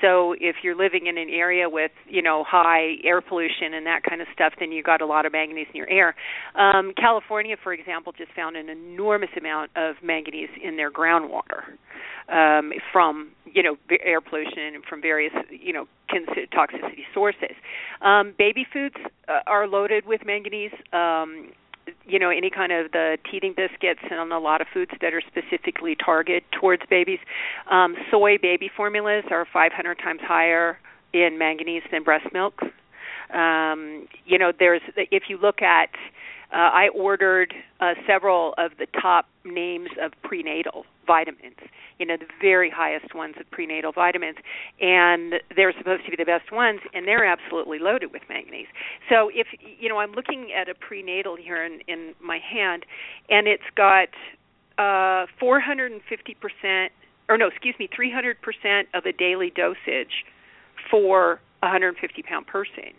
So 0.00 0.34
if 0.40 0.56
you're 0.62 0.76
living 0.76 1.06
in 1.06 1.18
an 1.18 1.28
area 1.28 1.68
with 1.68 1.92
you 2.08 2.22
know 2.22 2.44
high 2.46 2.96
air 3.04 3.20
pollution 3.20 3.74
and 3.74 3.86
that 3.86 4.02
kind 4.08 4.20
of 4.20 4.28
stuff, 4.34 4.54
then 4.58 4.72
you 4.72 4.82
got 4.82 5.00
a 5.00 5.06
lot 5.06 5.26
of 5.26 5.32
manganese 5.32 5.66
in 5.72 5.76
your 5.76 5.90
air. 5.90 6.14
Um, 6.54 6.92
California, 6.96 7.56
for 7.62 7.72
example, 7.72 8.12
just 8.16 8.32
found 8.32 8.56
an 8.56 8.68
enormous 8.68 9.30
amount 9.38 9.70
of 9.76 9.96
manganese 10.02 10.50
in 10.62 10.76
their 10.76 10.90
groundwater 10.90 11.76
um, 12.30 12.72
from 12.92 13.30
you 13.52 13.62
know 13.62 13.76
air 14.04 14.20
pollution 14.20 14.74
and 14.74 14.84
from 14.84 15.02
various 15.02 15.32
you 15.50 15.72
know 15.72 15.86
toxicity 16.54 17.04
sources. 17.12 17.56
Um, 18.02 18.34
baby 18.38 18.66
foods 18.72 18.96
uh, 19.28 19.40
are 19.46 19.66
loaded 19.66 20.06
with 20.06 20.22
manganese. 20.24 20.72
Um, 20.92 21.52
you 22.06 22.18
know 22.18 22.30
any 22.30 22.50
kind 22.50 22.72
of 22.72 22.92
the 22.92 23.18
teething 23.30 23.54
biscuits 23.56 24.00
and 24.10 24.32
a 24.32 24.38
lot 24.38 24.60
of 24.60 24.66
foods 24.72 24.90
that 25.00 25.12
are 25.14 25.22
specifically 25.26 25.96
targeted 25.96 26.44
towards 26.58 26.82
babies. 26.88 27.18
Um, 27.70 27.96
soy 28.10 28.38
baby 28.38 28.70
formulas 28.74 29.24
are 29.30 29.46
500 29.52 29.94
times 29.96 30.20
higher 30.22 30.78
in 31.12 31.38
manganese 31.38 31.82
than 31.90 32.02
breast 32.02 32.26
milk. 32.32 32.60
Um, 33.32 34.06
you 34.26 34.38
know, 34.38 34.52
there's 34.56 34.82
if 34.96 35.24
you 35.28 35.38
look 35.38 35.62
at 35.62 35.90
uh, 36.52 36.56
I 36.56 36.88
ordered 36.88 37.54
uh, 37.80 37.94
several 38.06 38.54
of 38.58 38.72
the 38.78 38.86
top 39.00 39.26
names 39.44 39.90
of 40.02 40.12
prenatal 40.22 40.84
vitamins, 41.06 41.56
you 41.98 42.06
know, 42.06 42.16
the 42.16 42.26
very 42.40 42.70
highest 42.70 43.14
ones 43.14 43.34
of 43.38 43.48
prenatal 43.50 43.92
vitamins, 43.92 44.36
and 44.80 45.34
they're 45.54 45.72
supposed 45.76 46.04
to 46.04 46.10
be 46.10 46.16
the 46.16 46.24
best 46.24 46.50
ones, 46.50 46.80
and 46.92 47.06
they're 47.06 47.24
absolutely 47.24 47.78
loaded 47.78 48.12
with 48.12 48.22
manganese. 48.28 48.66
So 49.08 49.30
if 49.32 49.46
you 49.60 49.88
know, 49.88 49.98
I'm 49.98 50.12
looking 50.12 50.50
at 50.52 50.68
a 50.68 50.74
prenatal 50.74 51.36
here 51.36 51.64
in, 51.64 51.80
in 51.86 52.14
my 52.22 52.38
hand, 52.38 52.84
and 53.28 53.46
it's 53.46 53.62
got 53.76 54.08
uh, 54.78 55.26
450 55.38 56.34
percent, 56.34 56.92
or 57.28 57.38
no, 57.38 57.46
excuse 57.46 57.74
me, 57.78 57.88
300 57.94 58.42
percent 58.42 58.88
of 58.94 59.04
a 59.06 59.12
daily 59.12 59.52
dosage 59.54 60.24
for 60.90 61.40
a 61.62 61.66
150 61.66 62.22
pound 62.22 62.46
person. 62.46 62.92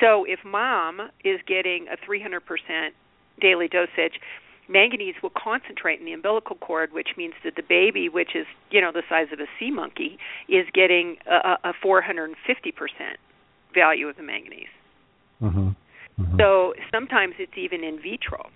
So 0.00 0.24
if 0.24 0.40
mom 0.44 1.10
is 1.24 1.40
getting 1.46 1.86
a 1.88 1.96
300% 1.96 2.40
daily 3.40 3.68
dosage, 3.68 4.20
manganese 4.68 5.14
will 5.22 5.32
concentrate 5.36 6.00
in 6.00 6.06
the 6.06 6.12
umbilical 6.12 6.56
cord, 6.56 6.92
which 6.92 7.10
means 7.16 7.34
that 7.44 7.56
the 7.56 7.62
baby, 7.62 8.08
which 8.08 8.34
is 8.34 8.46
you 8.70 8.80
know 8.80 8.92
the 8.92 9.02
size 9.08 9.28
of 9.32 9.40
a 9.40 9.46
sea 9.58 9.70
monkey, 9.70 10.18
is 10.48 10.66
getting 10.72 11.16
a, 11.30 11.56
a 11.64 11.72
450% 11.84 12.34
value 13.74 14.08
of 14.08 14.16
the 14.16 14.22
manganese. 14.22 14.66
Mm-hmm. 15.42 15.68
Mm-hmm. 16.20 16.36
So 16.38 16.74
sometimes 16.90 17.34
it's 17.38 17.56
even 17.56 17.84
in 17.84 18.00
vitro. 18.00 18.48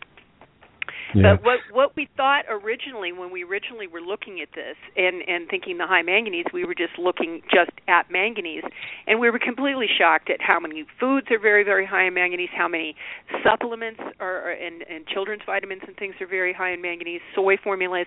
Yeah. 1.14 1.37
But 1.37 1.45
what 1.45 1.59
what 1.73 1.97
we 1.97 2.09
thought 2.17 2.45
originally 2.49 3.12
when 3.12 3.33
we 3.33 3.45
originally 3.45 3.87
were 3.87 4.00
looking 4.00 4.40
at 4.40 4.49
this 4.55 4.76
and 4.97 5.23
and 5.26 5.49
thinking 5.49 5.79
the 5.79 5.87
high 5.87 6.02
manganese, 6.02 6.47
we 6.52 6.64
were 6.64 6.75
just 6.75 6.99
looking 6.99 7.43
just 7.52 7.73
at 7.88 8.11
manganese, 8.11 8.64
and 9.07 9.19
we 9.19 9.31
were 9.31 9.38
completely 9.38 9.87
shocked 9.99 10.31
at 10.31 10.40
how 10.40 10.61
many 10.61 10.85
foods 10.99 11.26
are 11.31 11.38
very 11.38 11.64
very 11.64 11.87
high 11.87 12.07
in 12.07 12.14
manganese, 12.14 12.50
how 12.57 12.69
many 12.69 12.95
supplements 13.43 14.00
are 14.21 14.50
and 14.50 14.83
and 14.83 15.07
children's 15.07 15.43
vitamins 15.45 15.83
and 15.87 15.97
things 15.97 16.14
are 16.21 16.26
very 16.26 16.52
high 16.52 16.73
in 16.73 16.81
manganese, 16.81 17.21
soy 17.35 17.57
formulas, 17.57 18.07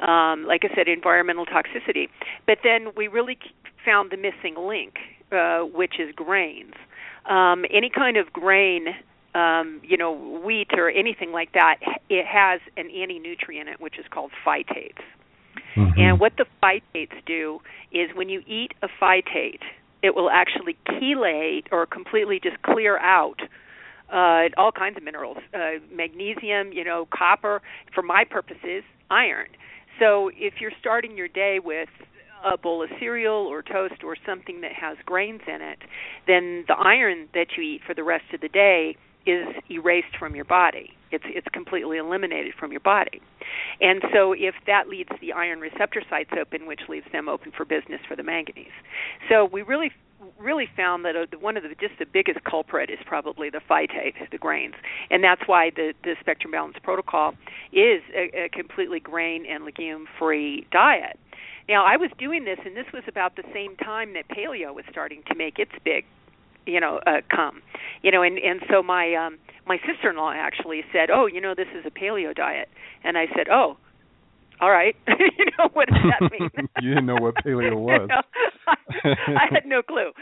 um, 0.00 0.44
like 0.46 0.62
I 0.64 0.74
said, 0.74 0.88
environmental 0.88 1.46
toxicity. 1.46 2.08
But 2.46 2.58
then 2.64 2.88
we 2.96 3.08
really 3.08 3.38
found 3.84 4.10
the 4.10 4.16
missing 4.16 4.56
link, 4.58 4.94
uh, 5.32 5.60
which 5.60 5.94
is 5.98 6.14
grains. 6.14 6.74
Um, 7.28 7.64
any 7.70 7.90
kind 7.94 8.16
of 8.16 8.32
grain 8.32 8.86
um, 9.34 9.80
you 9.84 9.96
know, 9.96 10.12
wheat 10.44 10.68
or 10.76 10.90
anything 10.90 11.32
like 11.32 11.52
that, 11.52 11.76
it 12.08 12.26
has 12.26 12.60
an 12.76 12.90
anti-nutrient 12.90 13.68
in 13.68 13.74
it, 13.74 13.80
which 13.80 13.98
is 13.98 14.04
called 14.10 14.32
phytates. 14.44 15.02
Mm-hmm. 15.76 16.00
And 16.00 16.20
what 16.20 16.32
the 16.36 16.46
phytates 16.62 17.24
do 17.26 17.60
is 17.92 18.10
when 18.14 18.28
you 18.28 18.42
eat 18.46 18.72
a 18.82 18.88
phytate, 19.00 19.60
it 20.02 20.14
will 20.14 20.30
actually 20.30 20.76
chelate 20.88 21.66
or 21.70 21.86
completely 21.86 22.40
just 22.42 22.60
clear 22.62 22.98
out 22.98 23.40
uh, 24.12 24.48
all 24.56 24.72
kinds 24.72 24.96
of 24.96 25.04
minerals, 25.04 25.36
uh, 25.54 25.78
magnesium, 25.92 26.72
you 26.72 26.82
know, 26.82 27.06
copper. 27.14 27.62
For 27.94 28.02
my 28.02 28.24
purposes, 28.28 28.82
iron. 29.10 29.48
So 30.00 30.30
if 30.34 30.54
you're 30.60 30.72
starting 30.80 31.16
your 31.16 31.28
day 31.28 31.58
with 31.62 31.88
a 32.44 32.56
bowl 32.56 32.82
of 32.82 32.88
cereal 32.98 33.46
or 33.46 33.62
toast 33.62 34.02
or 34.02 34.16
something 34.26 34.62
that 34.62 34.72
has 34.72 34.96
grains 35.04 35.42
in 35.46 35.60
it, 35.60 35.78
then 36.26 36.64
the 36.66 36.74
iron 36.74 37.28
that 37.34 37.48
you 37.56 37.62
eat 37.62 37.82
for 37.86 37.94
the 37.94 38.02
rest 38.02 38.24
of 38.32 38.40
the 38.40 38.48
day 38.48 38.96
is 39.30 39.46
erased 39.70 40.16
from 40.18 40.34
your 40.34 40.44
body. 40.44 40.90
It's 41.10 41.24
it's 41.26 41.48
completely 41.52 41.98
eliminated 41.98 42.54
from 42.58 42.70
your 42.70 42.80
body. 42.80 43.20
And 43.80 44.02
so 44.12 44.32
if 44.32 44.54
that 44.66 44.88
leaves 44.88 45.10
the 45.20 45.32
iron 45.32 45.60
receptor 45.60 46.02
sites 46.08 46.30
open, 46.38 46.66
which 46.66 46.80
leaves 46.88 47.06
them 47.12 47.28
open 47.28 47.52
for 47.56 47.64
business 47.64 48.00
for 48.08 48.16
the 48.16 48.22
manganese. 48.22 48.76
So 49.28 49.44
we 49.44 49.62
really 49.62 49.90
really 50.38 50.68
found 50.76 51.04
that 51.04 51.16
uh, 51.16 51.26
one 51.38 51.56
of 51.56 51.62
the 51.62 51.70
just 51.80 51.98
the 51.98 52.06
biggest 52.06 52.44
culprit 52.44 52.90
is 52.90 52.98
probably 53.06 53.50
the 53.50 53.60
phytate, 53.68 54.14
the 54.30 54.38
grains, 54.38 54.74
and 55.10 55.24
that's 55.24 55.42
why 55.46 55.70
the 55.74 55.94
the 56.04 56.14
spectrum 56.20 56.52
balance 56.52 56.76
protocol 56.82 57.34
is 57.72 58.02
a, 58.14 58.44
a 58.44 58.48
completely 58.50 59.00
grain 59.00 59.46
and 59.46 59.64
legume 59.64 60.06
free 60.18 60.66
diet. 60.70 61.18
Now 61.68 61.84
I 61.84 61.96
was 61.96 62.10
doing 62.18 62.44
this, 62.44 62.58
and 62.64 62.76
this 62.76 62.86
was 62.92 63.04
about 63.08 63.36
the 63.36 63.44
same 63.52 63.76
time 63.76 64.14
that 64.14 64.28
paleo 64.28 64.74
was 64.74 64.84
starting 64.90 65.22
to 65.28 65.34
make 65.34 65.58
its 65.58 65.72
big 65.84 66.04
you 66.66 66.80
know 66.80 67.00
uh, 67.06 67.20
come. 67.34 67.62
You 68.02 68.10
know 68.10 68.22
and 68.22 68.38
and 68.38 68.60
so 68.70 68.82
my 68.82 69.14
um 69.14 69.38
my 69.66 69.78
sister-in-law 69.86 70.32
actually 70.34 70.82
said 70.92 71.10
oh 71.10 71.26
you 71.26 71.40
know 71.40 71.54
this 71.54 71.68
is 71.78 71.84
a 71.86 71.90
paleo 71.90 72.34
diet. 72.34 72.68
And 73.04 73.16
i 73.16 73.26
said 73.34 73.48
oh 73.50 73.76
all 74.60 74.70
right. 74.70 74.94
You 75.38 75.46
know 75.58 75.70
what 75.72 75.88
does 75.88 75.98
that 76.20 76.30
mean? 76.30 76.50
You 76.82 76.90
didn't 76.90 77.06
know 77.06 77.16
what 77.16 77.34
paleo 77.36 77.74
was. 77.80 78.08
I, 78.66 78.74
I 79.04 79.46
had 79.50 79.64
no 79.66 79.82
clue. 79.82 80.12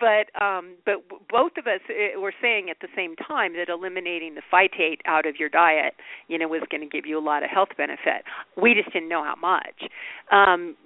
But 0.00 0.42
um 0.42 0.74
but 0.84 0.94
both 1.30 1.52
of 1.58 1.66
us 1.66 1.80
uh, 1.88 2.20
were 2.20 2.34
saying 2.42 2.68
at 2.70 2.78
the 2.80 2.88
same 2.96 3.14
time 3.16 3.52
that 3.54 3.68
eliminating 3.68 4.34
the 4.34 4.42
phytate 4.52 4.98
out 5.06 5.26
of 5.26 5.36
your 5.38 5.48
diet 5.48 5.94
you 6.28 6.38
know 6.38 6.48
was 6.48 6.62
going 6.70 6.80
to 6.80 6.88
give 6.88 7.06
you 7.06 7.18
a 7.18 7.24
lot 7.24 7.42
of 7.42 7.50
health 7.50 7.70
benefit. 7.76 8.24
We 8.60 8.74
just 8.74 8.92
didn't 8.92 9.08
know 9.08 9.22
how 9.22 9.36
much. 9.36 9.90
Um 10.30 10.76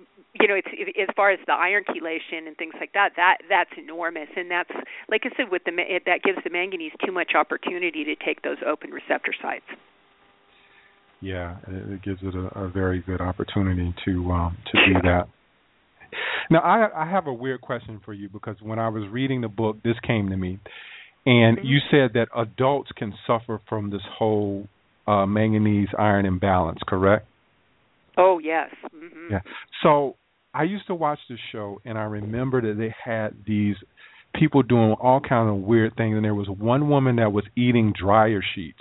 you 0.40 0.48
know, 0.48 0.54
it's 0.54 0.68
it, 0.72 0.96
as 1.00 1.08
far 1.14 1.30
as 1.30 1.38
the 1.46 1.52
iron 1.52 1.84
chelation 1.84 2.46
and 2.46 2.56
things 2.56 2.74
like 2.78 2.92
that, 2.92 3.10
that 3.16 3.38
that's 3.48 3.70
enormous, 3.76 4.28
and 4.36 4.50
that's 4.50 4.70
like 5.08 5.22
I 5.24 5.30
said, 5.36 5.50
with 5.50 5.62
the 5.64 5.72
it, 5.78 6.02
that 6.06 6.22
gives 6.22 6.38
the 6.44 6.50
manganese 6.50 6.92
too 7.04 7.12
much 7.12 7.32
opportunity 7.34 8.04
to 8.04 8.14
take 8.16 8.42
those 8.42 8.58
open 8.66 8.90
receptor 8.90 9.34
sites. 9.40 9.66
Yeah, 11.20 11.56
it, 11.66 11.92
it 11.92 12.02
gives 12.02 12.20
it 12.22 12.34
a, 12.34 12.64
a 12.64 12.68
very 12.68 13.00
good 13.00 13.20
opportunity 13.20 13.94
to 14.04 14.30
um, 14.30 14.56
to 14.72 14.92
do 14.92 15.00
that. 15.02 15.28
Now, 16.50 16.60
I 16.60 17.04
I 17.04 17.10
have 17.10 17.26
a 17.26 17.32
weird 17.32 17.60
question 17.60 18.00
for 18.04 18.12
you 18.12 18.28
because 18.28 18.56
when 18.60 18.78
I 18.78 18.88
was 18.88 19.08
reading 19.10 19.40
the 19.40 19.48
book, 19.48 19.76
this 19.82 19.96
came 20.06 20.28
to 20.30 20.36
me, 20.36 20.58
and 21.24 21.58
mm-hmm. 21.58 21.66
you 21.66 21.78
said 21.90 22.12
that 22.14 22.28
adults 22.36 22.90
can 22.96 23.14
suffer 23.26 23.60
from 23.68 23.90
this 23.90 24.02
whole 24.18 24.68
uh, 25.06 25.26
manganese 25.26 25.88
iron 25.98 26.26
imbalance, 26.26 26.78
correct? 26.86 27.26
Oh 28.16 28.38
yes. 28.38 28.70
Mm-hmm. 28.94 29.32
Yeah. 29.32 29.40
So 29.82 30.16
I 30.56 30.62
used 30.62 30.86
to 30.86 30.94
watch 30.94 31.18
this 31.28 31.38
show, 31.52 31.82
and 31.84 31.98
I 31.98 32.04
remember 32.04 32.62
that 32.62 32.78
they 32.78 32.94
had 33.04 33.34
these 33.46 33.76
people 34.34 34.62
doing 34.62 34.92
all 34.92 35.20
kind 35.20 35.50
of 35.50 35.56
weird 35.56 35.94
things, 35.96 36.16
and 36.16 36.24
there 36.24 36.34
was 36.34 36.48
one 36.48 36.88
woman 36.88 37.16
that 37.16 37.30
was 37.30 37.44
eating 37.56 37.92
dryer 37.98 38.40
sheets, 38.54 38.80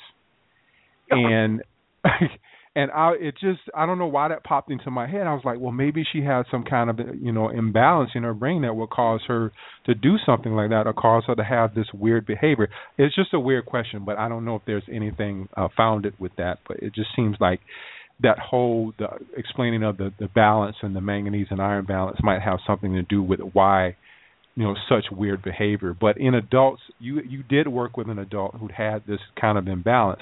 and 1.12 1.62
and 2.78 2.92
I 2.92 3.16
it 3.20 3.36
just 3.42 3.60
I 3.76 3.86
don't 3.86 3.98
know 3.98 4.08
why 4.08 4.30
that 4.30 4.46
popped 4.46 4.72
into 4.72 4.90
my 4.90 5.06
head. 5.06 5.28
I 5.28 5.34
was 5.34 5.44
like, 5.44 5.60
well, 5.60 5.74
maybe 5.74 6.06
she 6.10 6.22
had 6.22 6.44
some 6.50 6.64
kind 6.64 6.90
of 6.90 7.00
you 7.20 7.34
know 7.34 7.50
imbalance 7.50 8.12
in 8.16 8.24
her 8.24 8.34
brain 8.34 8.62
that 8.62 8.74
would 8.74 8.90
cause 8.90 9.20
her 9.28 9.52
to 9.86 9.94
do 9.94 10.16
something 10.26 10.54
like 10.54 10.70
that, 10.70 10.88
or 10.88 10.94
cause 10.94 11.24
her 11.28 11.36
to 11.36 11.44
have 11.44 11.76
this 11.76 11.88
weird 11.94 12.26
behavior. 12.26 12.70
It's 12.98 13.16
just 13.16 13.34
a 13.34 13.40
weird 13.40 13.66
question, 13.66 14.06
but 14.06 14.18
I 14.18 14.30
don't 14.30 14.46
know 14.46 14.56
if 14.56 14.62
there's 14.66 14.88
anything 14.90 15.50
uh, 15.58 15.68
founded 15.76 16.14
with 16.20 16.32
that. 16.38 16.60
But 16.66 16.78
it 16.78 16.96
just 16.96 17.10
seems 17.18 17.36
like 17.42 17.60
that 18.22 18.40
whole 18.40 18.94
the 18.98 19.08
explaining 19.38 19.84
of 19.84 19.98
the 19.98 20.14
the 20.20 20.28
balance 20.28 20.78
and 20.82 20.96
the 20.96 21.02
manganese 21.02 21.48
and 21.50 21.62
iron 21.62 21.86
balance 21.86 22.18
might 22.24 22.42
have 22.42 22.60
something 22.66 22.94
to 22.94 23.04
do 23.04 23.22
with 23.22 23.40
why 23.54 23.96
you 24.56 24.64
know 24.64 24.76
such 24.90 25.06
weird 25.12 25.44
behavior. 25.44 25.96
But 26.00 26.18
in 26.18 26.34
adults 26.34 26.82
you 27.00 27.22
you 27.28 27.44
did 27.44 27.68
work 27.68 27.98
with 27.98 28.10
an 28.10 28.20
adult 28.20 28.56
who 28.56 28.70
had 28.76 29.04
this 29.08 29.20
kind 29.40 29.58
of 29.58 29.68
imbalance. 29.68 30.22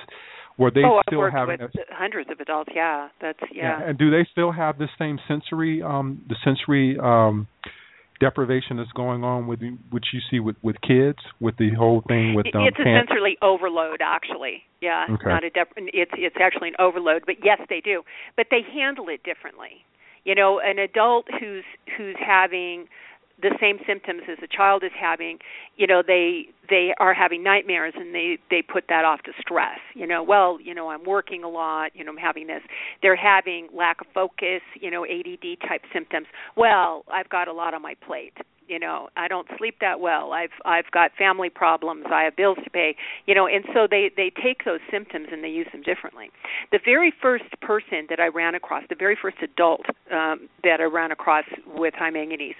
Were 0.57 0.69
they 0.69 0.81
oh, 0.85 1.01
still 1.07 1.21
I've 1.21 1.33
having 1.33 1.57
with 1.61 1.71
a, 1.75 1.95
hundreds 1.95 2.29
of 2.29 2.39
adults. 2.39 2.69
Yeah 2.75 3.09
that's 3.21 3.39
yeah. 3.51 3.79
yeah 3.79 3.89
and 3.89 3.97
do 3.97 4.09
they 4.09 4.27
still 4.31 4.51
have 4.51 4.77
the 4.77 4.87
same 4.97 5.19
sensory 5.27 5.81
um 5.81 6.23
the 6.27 6.35
sensory 6.43 6.97
um 6.99 7.47
deprivation 8.23 8.77
that's 8.77 8.91
going 8.93 9.23
on 9.23 9.47
with 9.47 9.59
which 9.91 10.05
you 10.13 10.21
see 10.31 10.39
with 10.39 10.55
with 10.61 10.77
kids 10.81 11.19
with 11.41 11.57
the 11.57 11.71
whole 11.77 12.01
thing 12.07 12.33
with 12.33 12.47
um, 12.55 12.63
it's 12.63 12.79
a 12.79 12.83
sensory 12.83 13.37
overload 13.41 13.99
actually. 14.01 14.63
Yeah. 14.81 15.05
Okay. 15.09 15.27
not 15.27 15.43
a 15.43 15.49
dep- 15.49 15.73
it's 15.75 16.11
it's 16.15 16.35
actually 16.39 16.69
an 16.69 16.75
overload 16.79 17.23
but 17.25 17.35
yes 17.43 17.59
they 17.69 17.81
do. 17.81 18.03
But 18.37 18.47
they 18.49 18.61
handle 18.73 19.09
it 19.09 19.23
differently. 19.23 19.83
You 20.23 20.35
know 20.35 20.61
an 20.63 20.79
adult 20.79 21.25
who's 21.39 21.65
who's 21.97 22.15
having 22.17 22.87
the 23.43 23.55
same 23.59 23.77
symptoms 23.85 24.21
as 24.31 24.37
a 24.41 24.47
child 24.47 24.83
is 24.83 24.91
having 24.99 25.37
you 25.75 25.85
know 25.85 26.01
they 26.05 26.47
they 26.69 26.93
are 26.99 27.13
having 27.13 27.43
nightmares 27.43 27.93
and 27.95 28.15
they 28.15 28.37
they 28.49 28.61
put 28.61 28.85
that 28.87 29.05
off 29.05 29.21
to 29.23 29.31
stress. 29.39 29.79
You 29.93 30.07
know 30.07 30.23
well 30.23 30.59
you 30.61 30.73
know 30.73 30.89
i'm 30.89 31.03
working 31.03 31.43
a 31.43 31.49
lot 31.49 31.91
you 31.93 32.03
know 32.03 32.11
i'm 32.11 32.17
having 32.17 32.47
this. 32.47 32.61
They're 33.01 33.17
having 33.17 33.67
lack 33.75 34.01
of 34.01 34.07
focus 34.13 34.61
you 34.79 34.89
know 34.89 35.05
ADD 35.05 35.59
type 35.67 35.81
symptoms. 35.93 36.27
Well 36.55 37.03
i've 37.13 37.29
got 37.29 37.47
a 37.47 37.53
lot 37.53 37.73
on 37.73 37.81
my 37.81 37.95
plate. 38.07 38.33
You 38.67 38.79
know 38.79 39.09
i 39.17 39.27
don't 39.27 39.47
sleep 39.57 39.75
that 39.81 39.99
well. 39.99 40.31
I've 40.31 40.55
i've 40.65 40.89
got 40.91 41.11
family 41.17 41.49
problems. 41.49 42.05
I 42.11 42.23
have 42.23 42.37
bills 42.37 42.57
to 42.63 42.69
pay. 42.69 42.95
You 43.27 43.35
know 43.35 43.45
and 43.45 43.65
so 43.73 43.87
they 43.91 44.09
they 44.15 44.31
take 44.41 44.63
those 44.63 44.79
symptoms 44.89 45.27
and 45.31 45.43
they 45.43 45.49
use 45.49 45.67
them 45.73 45.81
differently. 45.81 46.31
The 46.71 46.79
very 46.83 47.13
first 47.21 47.51
person 47.61 48.07
that 48.09 48.21
i 48.21 48.27
ran 48.27 48.55
across 48.55 48.83
the 48.87 48.95
very 48.95 49.17
first 49.21 49.37
adult 49.43 49.85
um 50.11 50.47
that 50.63 50.79
i 50.79 50.83
ran 50.83 51.11
across 51.11 51.45
with 51.75 51.93
high 51.93 52.09
manganese 52.09 52.55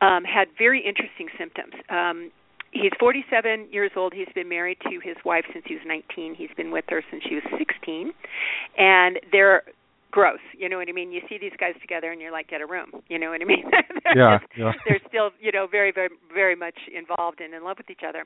um, 0.00 0.24
had 0.24 0.48
very 0.58 0.84
interesting 0.84 1.28
symptoms. 1.38 1.72
Um, 1.88 2.30
he's 2.72 2.92
47 2.98 3.68
years 3.70 3.92
old. 3.96 4.12
He's 4.12 4.28
been 4.34 4.48
married 4.48 4.78
to 4.84 5.00
his 5.02 5.16
wife 5.24 5.44
since 5.52 5.64
he 5.66 5.74
was 5.74 5.82
19. 5.86 6.34
He's 6.34 6.50
been 6.56 6.70
with 6.70 6.84
her 6.88 7.02
since 7.10 7.22
she 7.28 7.36
was 7.36 7.44
16, 7.58 8.12
and 8.78 9.18
they're 9.32 9.62
gross. 10.10 10.40
You 10.56 10.68
know 10.68 10.78
what 10.78 10.88
I 10.88 10.92
mean? 10.92 11.12
You 11.12 11.20
see 11.28 11.38
these 11.38 11.52
guys 11.58 11.74
together, 11.80 12.10
and 12.10 12.20
you're 12.20 12.32
like, 12.32 12.48
get 12.48 12.60
a 12.60 12.66
room. 12.66 12.90
You 13.08 13.18
know 13.18 13.30
what 13.30 13.40
I 13.40 13.44
mean? 13.44 13.64
they're 14.04 14.16
yeah, 14.16 14.38
just, 14.38 14.52
yeah. 14.56 14.72
They're 14.86 15.00
still, 15.08 15.30
you 15.40 15.52
know, 15.52 15.66
very, 15.70 15.92
very, 15.92 16.08
very 16.32 16.56
much 16.56 16.78
involved 16.94 17.40
and 17.40 17.54
in 17.54 17.64
love 17.64 17.76
with 17.78 17.90
each 17.90 18.04
other. 18.06 18.24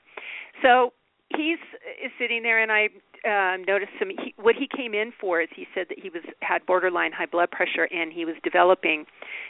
So 0.62 0.92
he's 1.37 1.59
is 2.02 2.12
sitting 2.18 2.42
there, 2.42 2.62
and 2.62 2.70
I 2.72 2.88
um, 3.26 3.64
noticed 3.66 3.92
some. 3.98 4.11
He, 4.11 4.35
what 4.37 4.54
he 4.56 4.66
came 4.66 4.94
in 4.94 5.12
for 5.20 5.40
is 5.40 5.48
he 5.54 5.66
said 5.74 5.87
that 5.88 5.98
he 5.98 6.11
was 6.11 6.22
had 6.40 6.64
borderline 6.66 7.12
high 7.12 7.26
blood 7.26 7.50
pressure, 7.50 7.88
and 7.90 8.12
he 8.12 8.24
was 8.24 8.35
developing 8.42 9.04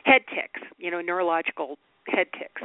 head 0.05 0.23
tics. 0.29 0.67
You 0.79 0.91
know, 0.91 1.01
neurological 1.01 1.79
head 2.07 2.27
tics. 2.39 2.63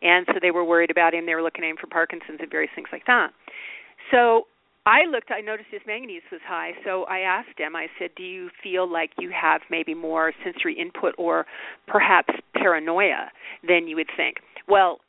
And 0.00 0.26
so 0.28 0.34
they 0.40 0.50
were 0.50 0.64
worried 0.64 0.90
about 0.90 1.14
him. 1.14 1.26
They 1.26 1.34
were 1.34 1.42
looking 1.42 1.64
at 1.64 1.70
him 1.70 1.76
for 1.80 1.88
Parkinson's 1.88 2.38
and 2.40 2.50
various 2.50 2.70
things 2.74 2.88
like 2.92 3.06
that. 3.06 3.30
So 4.10 4.46
I 4.86 5.04
looked, 5.04 5.30
I 5.30 5.40
noticed 5.40 5.68
his 5.70 5.82
manganese 5.86 6.22
was 6.30 6.40
high. 6.46 6.72
So 6.84 7.04
I 7.04 7.18
asked 7.18 7.58
him, 7.58 7.76
I 7.76 7.88
said, 7.98 8.10
Do 8.16 8.22
you 8.22 8.48
feel 8.62 8.90
like 8.90 9.10
you 9.18 9.30
have 9.30 9.60
maybe 9.70 9.94
more 9.94 10.32
sensory 10.44 10.78
input 10.78 11.14
or 11.18 11.46
perhaps 11.86 12.32
paranoia 12.54 13.30
than 13.66 13.88
you 13.88 13.96
would 13.96 14.10
think? 14.16 14.36
Well, 14.68 15.00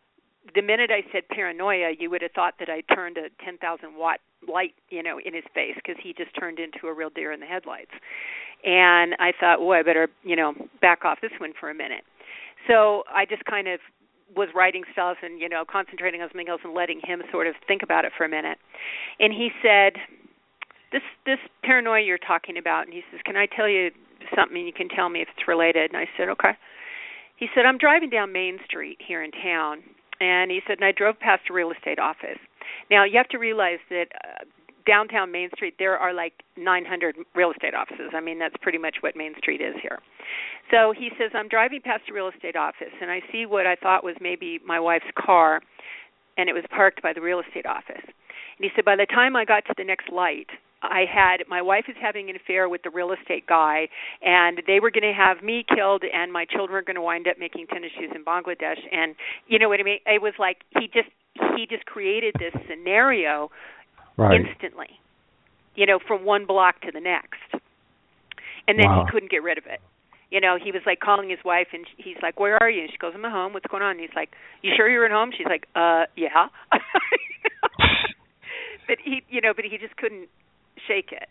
the 0.55 0.61
minute 0.61 0.89
I 0.91 1.03
said 1.11 1.23
paranoia, 1.29 1.91
you 1.97 2.09
would 2.09 2.21
have 2.21 2.31
thought 2.31 2.55
that 2.59 2.69
I 2.69 2.81
turned 2.93 3.17
a 3.17 3.29
10,000 3.43 3.95
watt 3.95 4.19
light, 4.47 4.73
you 4.89 5.03
know, 5.03 5.19
in 5.23 5.33
his 5.33 5.43
face 5.53 5.75
because 5.75 5.95
he 6.01 6.13
just 6.13 6.31
turned 6.37 6.59
into 6.59 6.87
a 6.87 6.93
real 6.93 7.09
deer 7.09 7.31
in 7.31 7.39
the 7.39 7.45
headlights. 7.45 7.91
And 8.65 9.15
I 9.19 9.31
thought, 9.39 9.59
oh, 9.59 9.71
I 9.71 9.83
better, 9.83 10.09
you 10.23 10.35
know, 10.35 10.53
back 10.81 11.05
off 11.05 11.19
this 11.21 11.31
one 11.39 11.53
for 11.59 11.69
a 11.69 11.75
minute. 11.75 12.03
So 12.67 13.03
I 13.13 13.25
just 13.25 13.45
kind 13.45 13.67
of 13.67 13.79
was 14.35 14.49
writing 14.53 14.83
stuff 14.93 15.17
and 15.23 15.39
you 15.39 15.49
know 15.49 15.63
concentrating 15.69 16.21
on 16.21 16.29
something 16.29 16.49
else 16.49 16.61
and 16.63 16.73
letting 16.73 17.01
him 17.03 17.21
sort 17.31 17.47
of 17.47 17.55
think 17.67 17.81
about 17.83 18.05
it 18.05 18.11
for 18.17 18.25
a 18.25 18.29
minute. 18.29 18.57
And 19.19 19.33
he 19.33 19.49
said, 19.61 19.93
this 20.91 21.01
this 21.25 21.39
paranoia 21.63 22.01
you're 22.01 22.17
talking 22.17 22.57
about 22.57 22.85
and 22.85 22.93
he 22.93 23.01
says 23.11 23.21
can 23.25 23.37
i 23.37 23.45
tell 23.45 23.67
you 23.67 23.91
something? 24.35 24.57
You 24.65 24.73
can 24.73 24.89
tell 24.89 25.09
me 25.09 25.21
if 25.21 25.27
it's 25.35 25.47
related. 25.47 25.91
And 25.91 25.97
i 25.97 26.05
said 26.17 26.29
okay. 26.29 26.53
He 27.37 27.47
said 27.55 27.65
i'm 27.65 27.77
driving 27.77 28.09
down 28.09 28.31
main 28.31 28.57
street 28.65 28.97
here 29.05 29.23
in 29.23 29.31
town 29.31 29.83
and 30.19 30.51
he 30.51 30.61
said 30.67 30.77
and 30.77 30.85
i 30.85 30.91
drove 30.91 31.19
past 31.19 31.43
a 31.49 31.53
real 31.53 31.71
estate 31.71 31.99
office. 31.99 32.39
Now 32.91 33.03
you 33.03 33.17
have 33.17 33.29
to 33.29 33.37
realize 33.37 33.79
that 33.89 34.07
uh, 34.23 34.45
downtown 34.85 35.31
main 35.31 35.49
street 35.55 35.75
there 35.79 35.97
are 35.97 36.13
like 36.13 36.33
900 36.57 37.15
real 37.35 37.51
estate 37.51 37.73
offices 37.73 38.11
i 38.13 38.19
mean 38.19 38.39
that's 38.39 38.55
pretty 38.61 38.77
much 38.77 38.97
what 39.01 39.15
main 39.15 39.33
street 39.37 39.61
is 39.61 39.75
here 39.81 39.99
so 40.71 40.93
he 40.97 41.09
says 41.17 41.31
i'm 41.33 41.47
driving 41.47 41.81
past 41.81 42.03
a 42.09 42.13
real 42.13 42.29
estate 42.29 42.55
office 42.55 42.93
and 43.01 43.11
i 43.11 43.21
see 43.31 43.45
what 43.45 43.65
i 43.65 43.75
thought 43.75 44.03
was 44.03 44.15
maybe 44.21 44.59
my 44.65 44.79
wife's 44.79 45.11
car 45.17 45.61
and 46.37 46.49
it 46.49 46.53
was 46.53 46.63
parked 46.69 47.01
by 47.01 47.13
the 47.13 47.21
real 47.21 47.39
estate 47.39 47.65
office 47.65 48.03
and 48.05 48.61
he 48.61 48.69
said 48.75 48.85
by 48.85 48.95
the 48.95 49.05
time 49.05 49.35
i 49.35 49.45
got 49.45 49.65
to 49.65 49.73
the 49.77 49.83
next 49.83 50.09
light 50.11 50.47
I 50.81 51.05
had 51.11 51.43
my 51.47 51.61
wife 51.61 51.85
is 51.87 51.95
having 52.01 52.29
an 52.29 52.35
affair 52.35 52.69
with 52.69 52.83
the 52.83 52.89
real 52.89 53.11
estate 53.11 53.45
guy, 53.47 53.89
and 54.21 54.61
they 54.67 54.79
were 54.79 54.91
going 54.91 55.03
to 55.03 55.13
have 55.13 55.43
me 55.43 55.65
killed, 55.67 56.03
and 56.11 56.31
my 56.31 56.45
children 56.45 56.77
are 56.77 56.81
going 56.81 56.95
to 56.95 57.01
wind 57.01 57.27
up 57.27 57.37
making 57.37 57.67
tennis 57.67 57.91
shoes 57.97 58.11
in 58.15 58.23
Bangladesh. 58.23 58.79
And 58.91 59.15
you 59.47 59.59
know 59.59 59.69
what 59.69 59.79
I 59.79 59.83
mean? 59.83 59.99
It 60.05 60.21
was 60.21 60.33
like 60.39 60.57
he 60.79 60.87
just 60.87 61.09
he 61.55 61.65
just 61.65 61.85
created 61.85 62.35
this 62.39 62.53
scenario 62.67 63.51
right. 64.19 64.41
instantly, 64.41 64.89
you 65.75 65.85
know, 65.85 65.99
from 66.05 66.25
one 66.25 66.45
block 66.45 66.81
to 66.81 66.91
the 66.91 66.99
next, 66.99 67.39
and 68.67 68.77
then 68.79 68.87
wow. 68.87 69.05
he 69.05 69.11
couldn't 69.11 69.31
get 69.31 69.43
rid 69.43 69.57
of 69.57 69.65
it. 69.65 69.81
You 70.29 70.39
know, 70.39 70.57
he 70.63 70.71
was 70.71 70.81
like 70.85 70.99
calling 70.99 71.29
his 71.29 71.39
wife, 71.43 71.67
and 71.73 71.85
he's 71.97 72.17
like, 72.21 72.39
"Where 72.39 72.61
are 72.61 72.69
you?" 72.69 72.81
And 72.83 72.91
she 72.91 72.97
goes, 72.97 73.13
"I'm 73.15 73.25
at 73.25 73.31
home. 73.31 73.53
What's 73.53 73.65
going 73.65 73.81
on?" 73.81 73.91
And 73.91 73.99
he's 73.99 74.15
like, 74.15 74.29
"You 74.61 74.73
sure 74.75 74.87
you're 74.89 75.05
at 75.05 75.11
home?" 75.11 75.31
She's 75.35 75.47
like, 75.47 75.67
"Uh, 75.75 76.05
yeah." 76.15 76.47
but 78.87 78.97
he, 79.03 79.23
you 79.29 79.41
know, 79.41 79.53
but 79.55 79.65
he 79.65 79.77
just 79.77 79.95
couldn't 79.97 80.29
shake 80.87 81.11
it. 81.11 81.29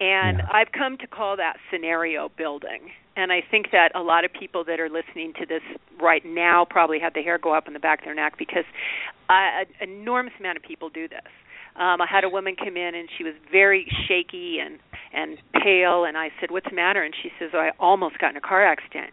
And 0.00 0.38
yeah. 0.38 0.48
I've 0.52 0.72
come 0.72 0.98
to 0.98 1.06
call 1.06 1.36
that 1.36 1.56
scenario 1.70 2.30
building. 2.36 2.90
And 3.14 3.30
I 3.30 3.40
think 3.48 3.70
that 3.72 3.94
a 3.94 4.00
lot 4.00 4.24
of 4.24 4.32
people 4.32 4.64
that 4.64 4.80
are 4.80 4.88
listening 4.88 5.34
to 5.38 5.46
this 5.46 5.62
right 6.00 6.24
now 6.24 6.66
probably 6.68 6.98
have 6.98 7.14
the 7.14 7.22
hair 7.22 7.38
go 7.38 7.54
up 7.54 7.68
in 7.68 7.74
the 7.74 7.78
back 7.78 8.00
of 8.00 8.06
their 8.06 8.14
neck 8.14 8.34
because 8.38 8.64
uh, 9.28 9.62
an 9.80 9.90
enormous 9.90 10.32
amount 10.40 10.56
of 10.56 10.62
people 10.62 10.88
do 10.88 11.08
this. 11.08 11.20
Um, 11.76 12.00
I 12.00 12.06
had 12.06 12.24
a 12.24 12.28
woman 12.28 12.54
come 12.56 12.76
in 12.76 12.94
and 12.94 13.08
she 13.16 13.24
was 13.24 13.34
very 13.50 13.86
shaky 14.06 14.58
and 14.58 14.78
and 15.14 15.38
pale, 15.52 16.04
and 16.04 16.16
I 16.16 16.30
said, 16.40 16.50
"What's 16.50 16.68
the 16.68 16.74
matter?" 16.74 17.02
And 17.02 17.14
she 17.14 17.30
says, 17.38 17.50
oh, 17.52 17.58
"I 17.58 17.72
almost 17.78 18.18
got 18.18 18.30
in 18.30 18.36
a 18.36 18.40
car 18.40 18.64
accident." 18.64 19.12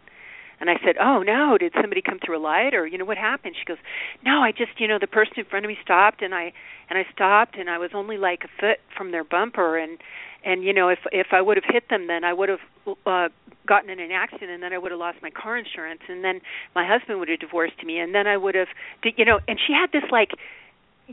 And 0.60 0.68
I 0.68 0.74
said, 0.84 0.96
"Oh 1.00 1.22
no! 1.22 1.56
Did 1.58 1.72
somebody 1.80 2.02
come 2.02 2.18
through 2.24 2.38
a 2.38 2.42
light, 2.42 2.74
or 2.74 2.86
you 2.86 2.98
know 2.98 3.04
what 3.04 3.16
happened?" 3.16 3.54
She 3.58 3.64
goes, 3.64 3.78
"No, 4.24 4.42
I 4.42 4.52
just 4.52 4.78
you 4.78 4.88
know 4.88 4.98
the 4.98 5.06
person 5.06 5.34
in 5.38 5.44
front 5.46 5.64
of 5.64 5.68
me 5.68 5.78
stopped, 5.82 6.20
and 6.20 6.34
I 6.34 6.52
and 6.90 6.98
I 6.98 7.06
stopped, 7.12 7.56
and 7.56 7.70
I 7.70 7.78
was 7.78 7.90
only 7.94 8.18
like 8.18 8.44
a 8.44 8.48
foot 8.60 8.78
from 8.96 9.10
their 9.10 9.24
bumper, 9.24 9.78
and 9.78 9.98
and 10.44 10.62
you 10.62 10.74
know 10.74 10.88
if 10.88 10.98
if 11.12 11.28
I 11.32 11.40
would 11.40 11.56
have 11.56 11.64
hit 11.66 11.88
them, 11.88 12.08
then 12.08 12.24
I 12.24 12.34
would 12.34 12.50
have 12.50 12.60
uh, 13.06 13.28
gotten 13.66 13.88
in 13.88 14.00
an 14.00 14.10
accident, 14.10 14.50
and 14.50 14.62
then 14.62 14.74
I 14.74 14.78
would 14.78 14.90
have 14.90 15.00
lost 15.00 15.18
my 15.22 15.30
car 15.30 15.56
insurance, 15.56 16.02
and 16.08 16.22
then 16.22 16.42
my 16.74 16.86
husband 16.86 17.20
would 17.20 17.30
have 17.30 17.40
divorced 17.40 17.82
me, 17.82 17.98
and 17.98 18.14
then 18.14 18.26
I 18.26 18.36
would 18.36 18.54
have, 18.54 18.68
you 19.16 19.24
know." 19.24 19.40
And 19.48 19.58
she 19.66 19.72
had 19.72 19.92
this 19.92 20.10
like 20.10 20.32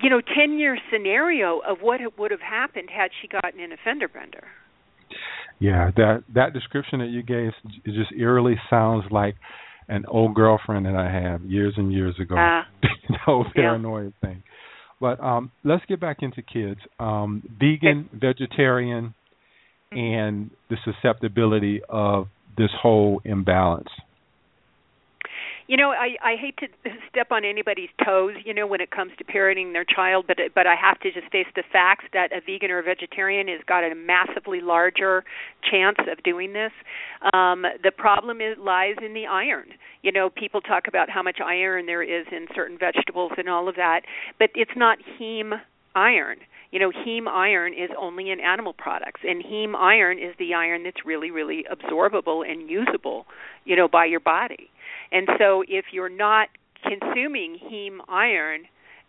you 0.02 0.10
know, 0.10 0.22
ten 0.22 0.58
year 0.58 0.78
scenario 0.92 1.60
of 1.60 1.80
what 1.82 2.02
it 2.02 2.18
would 2.18 2.32
have 2.32 2.42
happened 2.42 2.90
had 2.96 3.12
she 3.22 3.28
gotten 3.28 3.60
in 3.60 3.72
a 3.72 3.78
fender 3.84 4.08
bender. 4.08 4.44
Yeah, 5.60 5.92
that 5.96 6.24
that 6.36 6.54
description 6.54 7.00
that 7.00 7.10
you 7.10 7.24
gave 7.24 7.52
it 7.86 7.94
just 7.94 8.12
eerily 8.18 8.56
sounds 8.70 9.06
like 9.12 9.36
an 9.88 10.06
old 10.08 10.36
girlfriend 10.36 10.86
that 10.86 10.96
I 10.96 11.12
had 11.12 11.42
years 11.44 11.74
and 11.78 11.92
years 11.92 12.16
ago. 12.20 12.36
Uh, 12.36 12.64
the 13.10 13.18
whole 13.26 13.46
paranoia 13.56 14.06
yeah. 14.06 14.30
thing. 14.30 14.44
But 15.00 15.20
um 15.20 15.52
let's 15.64 15.86
get 15.86 16.00
back 16.00 16.18
into 16.22 16.42
kids. 16.42 16.80
Um 17.00 17.44
vegan, 17.60 18.10
okay. 18.10 18.20
vegetarian 18.20 19.14
and 19.92 20.52
the 20.70 20.78
susceptibility 20.84 21.82
of 21.90 22.28
this 22.58 22.70
whole 22.82 23.22
imbalance. 23.24 23.90
You 25.67 25.75
know, 25.75 25.91
I 25.91 26.15
I 26.23 26.36
hate 26.39 26.58
to 26.58 26.67
step 27.10 27.32
on 27.32 27.43
anybody's 27.43 27.89
toes, 28.03 28.36
you 28.45 28.53
know, 28.53 28.65
when 28.65 28.80
it 28.82 28.91
comes 28.91 29.12
to 29.17 29.23
parenting 29.23 29.73
their 29.73 29.86
child, 29.86 30.25
but 30.27 30.38
but 30.56 30.65
I 30.65 30.75
have 30.75 30.99
to 31.01 31.12
just 31.12 31.30
face 31.32 31.47
the 31.56 31.63
facts 31.71 32.06
that 32.13 32.32
a 32.32 32.39
vegan 32.39 32.71
or 32.71 32.80
a 32.80 32.84
vegetarian 32.84 33.47
has 33.49 33.60
got 33.67 33.84
a 33.84 33.93
massively 33.93 34.62
larger 34.62 35.23
chance 35.69 35.97
of 36.10 36.23
doing 36.23 36.53
this. 36.53 36.71
Um 37.34 37.65
the 37.84 37.91
problem 37.91 38.39
is 38.41 38.58
lies 38.58 38.95
in 39.06 39.13
the 39.13 39.27
iron. 39.27 39.67
You 40.03 40.12
know, 40.12 40.30
people 40.30 40.62
talk 40.62 40.88
about 40.88 41.10
how 41.10 41.21
much 41.21 41.39
iron 41.43 41.86
there 41.86 42.03
is 42.03 42.25
in 42.32 42.47
certain 42.56 42.77
vegetables 42.77 43.34
and 43.38 43.49
all 43.49 43.67
of 43.67 43.75
that, 43.75 44.01
but 44.39 44.49
it's 44.56 44.71
not 44.75 44.99
heme 45.19 45.60
iron 45.95 46.38
you 46.71 46.80
know 46.80 46.91
heme 46.91 47.27
iron 47.27 47.73
is 47.73 47.89
only 47.97 48.30
in 48.30 48.39
animal 48.39 48.73
products 48.73 49.21
and 49.23 49.43
heme 49.43 49.75
iron 49.75 50.19
is 50.19 50.36
the 50.38 50.53
iron 50.53 50.84
that's 50.84 51.06
really 51.06 51.32
really 51.32 51.65
absorbable 51.71 52.49
and 52.49 52.69
usable 52.69 53.25
you 53.65 53.75
know 53.75 53.88
by 53.88 54.06
your 54.06 54.19
body 54.19 54.69
and 55.12 55.28
so 55.39 55.63
if 55.67 55.86
you're 55.91 56.10
not 56.10 56.50
consuming 56.84 57.58
heme 57.72 58.00
iron, 58.08 58.65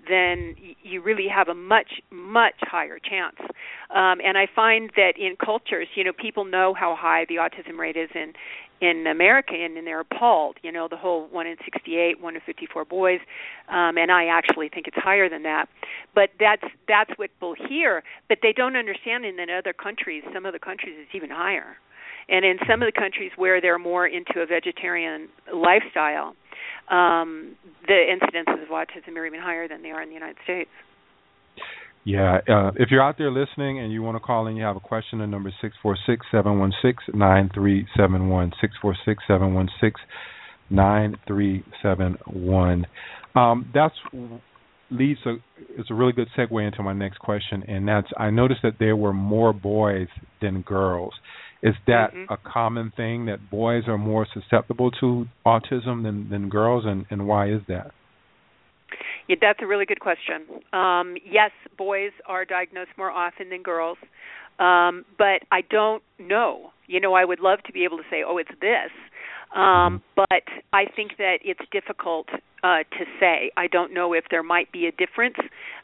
then 0.08 0.54
you 0.82 1.02
really 1.02 1.26
have 1.28 1.48
a 1.48 1.54
much 1.54 2.00
much 2.10 2.54
higher 2.62 2.98
chance. 2.98 3.36
Um, 3.90 4.20
and 4.24 4.38
I 4.38 4.46
find 4.54 4.90
that 4.96 5.14
in 5.18 5.36
cultures, 5.36 5.88
you 5.94 6.04
know, 6.04 6.12
people 6.12 6.44
know 6.44 6.74
how 6.74 6.96
high 6.98 7.24
the 7.28 7.36
autism 7.36 7.78
rate 7.78 7.96
is 7.96 8.10
in 8.14 8.32
in 8.80 9.08
America, 9.08 9.54
and, 9.54 9.76
and 9.76 9.86
they're 9.86 10.00
appalled. 10.00 10.56
You 10.62 10.70
know, 10.70 10.86
the 10.88 10.96
whole 10.96 11.26
one 11.26 11.48
in 11.48 11.56
68, 11.64 12.20
one 12.20 12.36
in 12.36 12.40
54 12.42 12.84
boys, 12.84 13.18
um, 13.68 13.98
and 13.98 14.12
I 14.12 14.26
actually 14.26 14.68
think 14.68 14.86
it's 14.86 14.96
higher 14.96 15.28
than 15.28 15.42
that. 15.42 15.68
But 16.14 16.30
that's 16.38 16.64
that's 16.86 17.10
what 17.16 17.30
people 17.34 17.54
hear, 17.68 18.02
but 18.28 18.38
they 18.42 18.52
don't 18.52 18.76
understand. 18.76 19.24
In 19.24 19.38
other 19.50 19.72
countries, 19.72 20.22
some 20.32 20.46
of 20.46 20.52
the 20.52 20.58
countries, 20.58 20.94
it's 20.96 21.14
even 21.14 21.30
higher. 21.30 21.76
And 22.28 22.44
in 22.44 22.58
some 22.68 22.82
of 22.82 22.86
the 22.92 22.98
countries 22.98 23.32
where 23.36 23.60
they're 23.60 23.78
more 23.78 24.06
into 24.06 24.40
a 24.40 24.46
vegetarian 24.46 25.28
lifestyle, 25.52 26.34
um, 26.90 27.56
the 27.86 28.04
incidences 28.08 28.62
of 28.62 28.68
autism 28.68 29.16
are 29.16 29.26
even 29.26 29.40
higher 29.40 29.68
than 29.68 29.82
they 29.82 29.90
are 29.90 30.02
in 30.02 30.08
the 30.08 30.14
United 30.14 30.36
States. 30.44 30.70
Yeah, 32.04 32.38
uh, 32.48 32.70
if 32.76 32.90
you're 32.90 33.02
out 33.02 33.18
there 33.18 33.30
listening 33.30 33.80
and 33.80 33.92
you 33.92 34.02
want 34.02 34.16
to 34.16 34.20
call 34.20 34.46
in, 34.46 34.56
you 34.56 34.64
have 34.64 34.76
a 34.76 34.80
question. 34.80 35.18
The 35.18 35.26
number 35.26 35.52
six 35.60 35.74
four 35.82 35.96
six 36.06 36.24
seven 36.30 36.58
one 36.58 36.72
six 36.80 37.04
nine 37.12 37.50
three 37.52 37.86
seven 37.96 38.28
one 38.28 38.52
six 38.60 38.72
four 38.80 38.96
six 39.04 39.22
seven 39.28 39.52
one 39.52 39.68
six 39.80 40.00
nine 40.70 41.16
three 41.26 41.64
seven 41.82 42.16
one. 42.26 42.86
Um, 43.34 43.70
that's 43.74 43.94
leads 44.90 45.20
a 45.26 45.34
it's 45.76 45.90
a 45.90 45.94
really 45.94 46.12
good 46.12 46.28
segue 46.36 46.66
into 46.66 46.82
my 46.82 46.94
next 46.94 47.18
question, 47.18 47.62
and 47.68 47.86
that's 47.86 48.08
I 48.16 48.30
noticed 48.30 48.60
that 48.62 48.76
there 48.78 48.96
were 48.96 49.12
more 49.12 49.52
boys 49.52 50.08
than 50.40 50.62
girls. 50.62 51.12
Is 51.62 51.74
that 51.86 52.14
mm-hmm. 52.14 52.32
a 52.32 52.36
common 52.36 52.92
thing 52.96 53.26
that 53.26 53.50
boys 53.50 53.84
are 53.88 53.98
more 53.98 54.26
susceptible 54.32 54.90
to 55.00 55.26
autism 55.44 56.04
than 56.04 56.28
than 56.30 56.48
girls, 56.48 56.84
and 56.86 57.04
and 57.10 57.26
why 57.26 57.50
is 57.50 57.60
that? 57.66 57.90
Yeah, 59.28 59.36
that's 59.40 59.58
a 59.60 59.66
really 59.66 59.84
good 59.84 60.00
question. 60.00 60.46
Um, 60.72 61.16
yes, 61.24 61.50
boys 61.76 62.12
are 62.26 62.44
diagnosed 62.44 62.90
more 62.96 63.10
often 63.10 63.50
than 63.50 63.62
girls, 63.62 63.98
um, 64.58 65.04
but 65.18 65.42
I 65.50 65.62
don't 65.68 66.02
know. 66.18 66.70
You 66.86 67.00
know, 67.00 67.14
I 67.14 67.24
would 67.24 67.40
love 67.40 67.58
to 67.66 67.72
be 67.72 67.84
able 67.84 67.98
to 67.98 68.04
say, 68.08 68.22
"Oh, 68.26 68.38
it's 68.38 68.50
this," 68.60 68.92
um, 69.54 70.02
but 70.14 70.42
I 70.72 70.84
think 70.94 71.16
that 71.18 71.38
it's 71.42 71.60
difficult 71.72 72.28
uh, 72.62 72.82
to 72.98 73.04
say. 73.20 73.50
I 73.56 73.66
don't 73.66 73.94
know 73.94 74.12
if 74.12 74.24
there 74.30 74.42
might 74.42 74.70
be 74.72 74.86
a 74.86 74.92
difference 74.92 75.36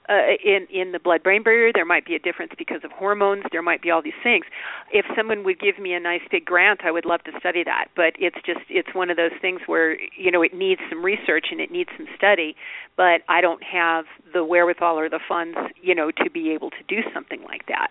uh, 0.09 0.37
in 0.45 0.67
in 0.73 0.93
the 0.93 0.99
blood-brain 0.99 1.43
barrier. 1.43 1.71
There 1.73 1.85
might 1.85 2.05
be 2.05 2.15
a 2.15 2.19
difference 2.19 2.53
because 2.59 2.81
of 2.85 2.91
hormones. 2.91 3.45
There 3.53 3.63
might 3.63 3.81
be 3.81 3.91
all 3.91 4.03
these 4.03 4.13
things. 4.23 4.45
If 4.93 5.07
someone 5.17 5.45
would 5.45 5.61
give 5.61 5.79
me 5.79 5.95
a 5.95 6.01
nice 6.01 6.21
big 6.31 6.45
grant, 6.45 6.81
I 6.85 6.91
would 6.91 7.05
love 7.05 7.23
to 7.25 7.33
study 7.39 7.65
that. 7.65 7.87
But 7.97 8.15
it's 8.19 8.37
just 8.45 8.61
it's 8.69 8.95
one 8.95 9.09
of 9.09 9.17
those 9.17 9.33
things 9.41 9.61
where 9.67 9.97
you 10.17 10.31
know 10.31 10.43
it 10.43 10.53
needs 10.53 10.81
some 10.91 11.05
research 11.05 11.47
and 11.51 11.61
it 11.61 11.71
needs 11.71 11.91
some 11.97 12.07
study. 12.17 12.57
But 12.97 13.23
I 13.29 13.41
don't 13.41 13.63
have 13.63 14.05
the 14.33 14.45
wherewithal 14.45 14.99
or 14.99 15.09
the 15.09 15.21
funds, 15.27 15.57
you 15.81 15.95
know, 15.95 16.11
to 16.11 16.31
be 16.31 16.51
able 16.51 16.71
to 16.71 16.83
do 16.87 17.01
something 17.15 17.43
like 17.43 17.63
that. 17.69 17.91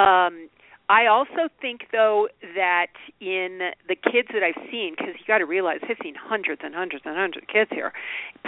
Um, 0.00 0.48
I 0.88 1.06
also 1.06 1.48
think, 1.60 1.88
though, 1.90 2.28
that 2.54 2.92
in 3.20 3.70
the 3.88 3.96
kids 3.96 4.28
that 4.32 4.42
I've 4.42 4.70
seen, 4.70 4.94
because 4.96 5.14
you 5.18 5.26
got 5.26 5.38
to 5.38 5.46
realize 5.46 5.80
I've 5.82 5.96
seen 6.02 6.14
hundreds 6.14 6.62
and 6.64 6.74
hundreds 6.74 7.02
and 7.04 7.16
hundreds 7.16 7.44
of 7.44 7.48
kids 7.48 7.70
here. 7.72 7.92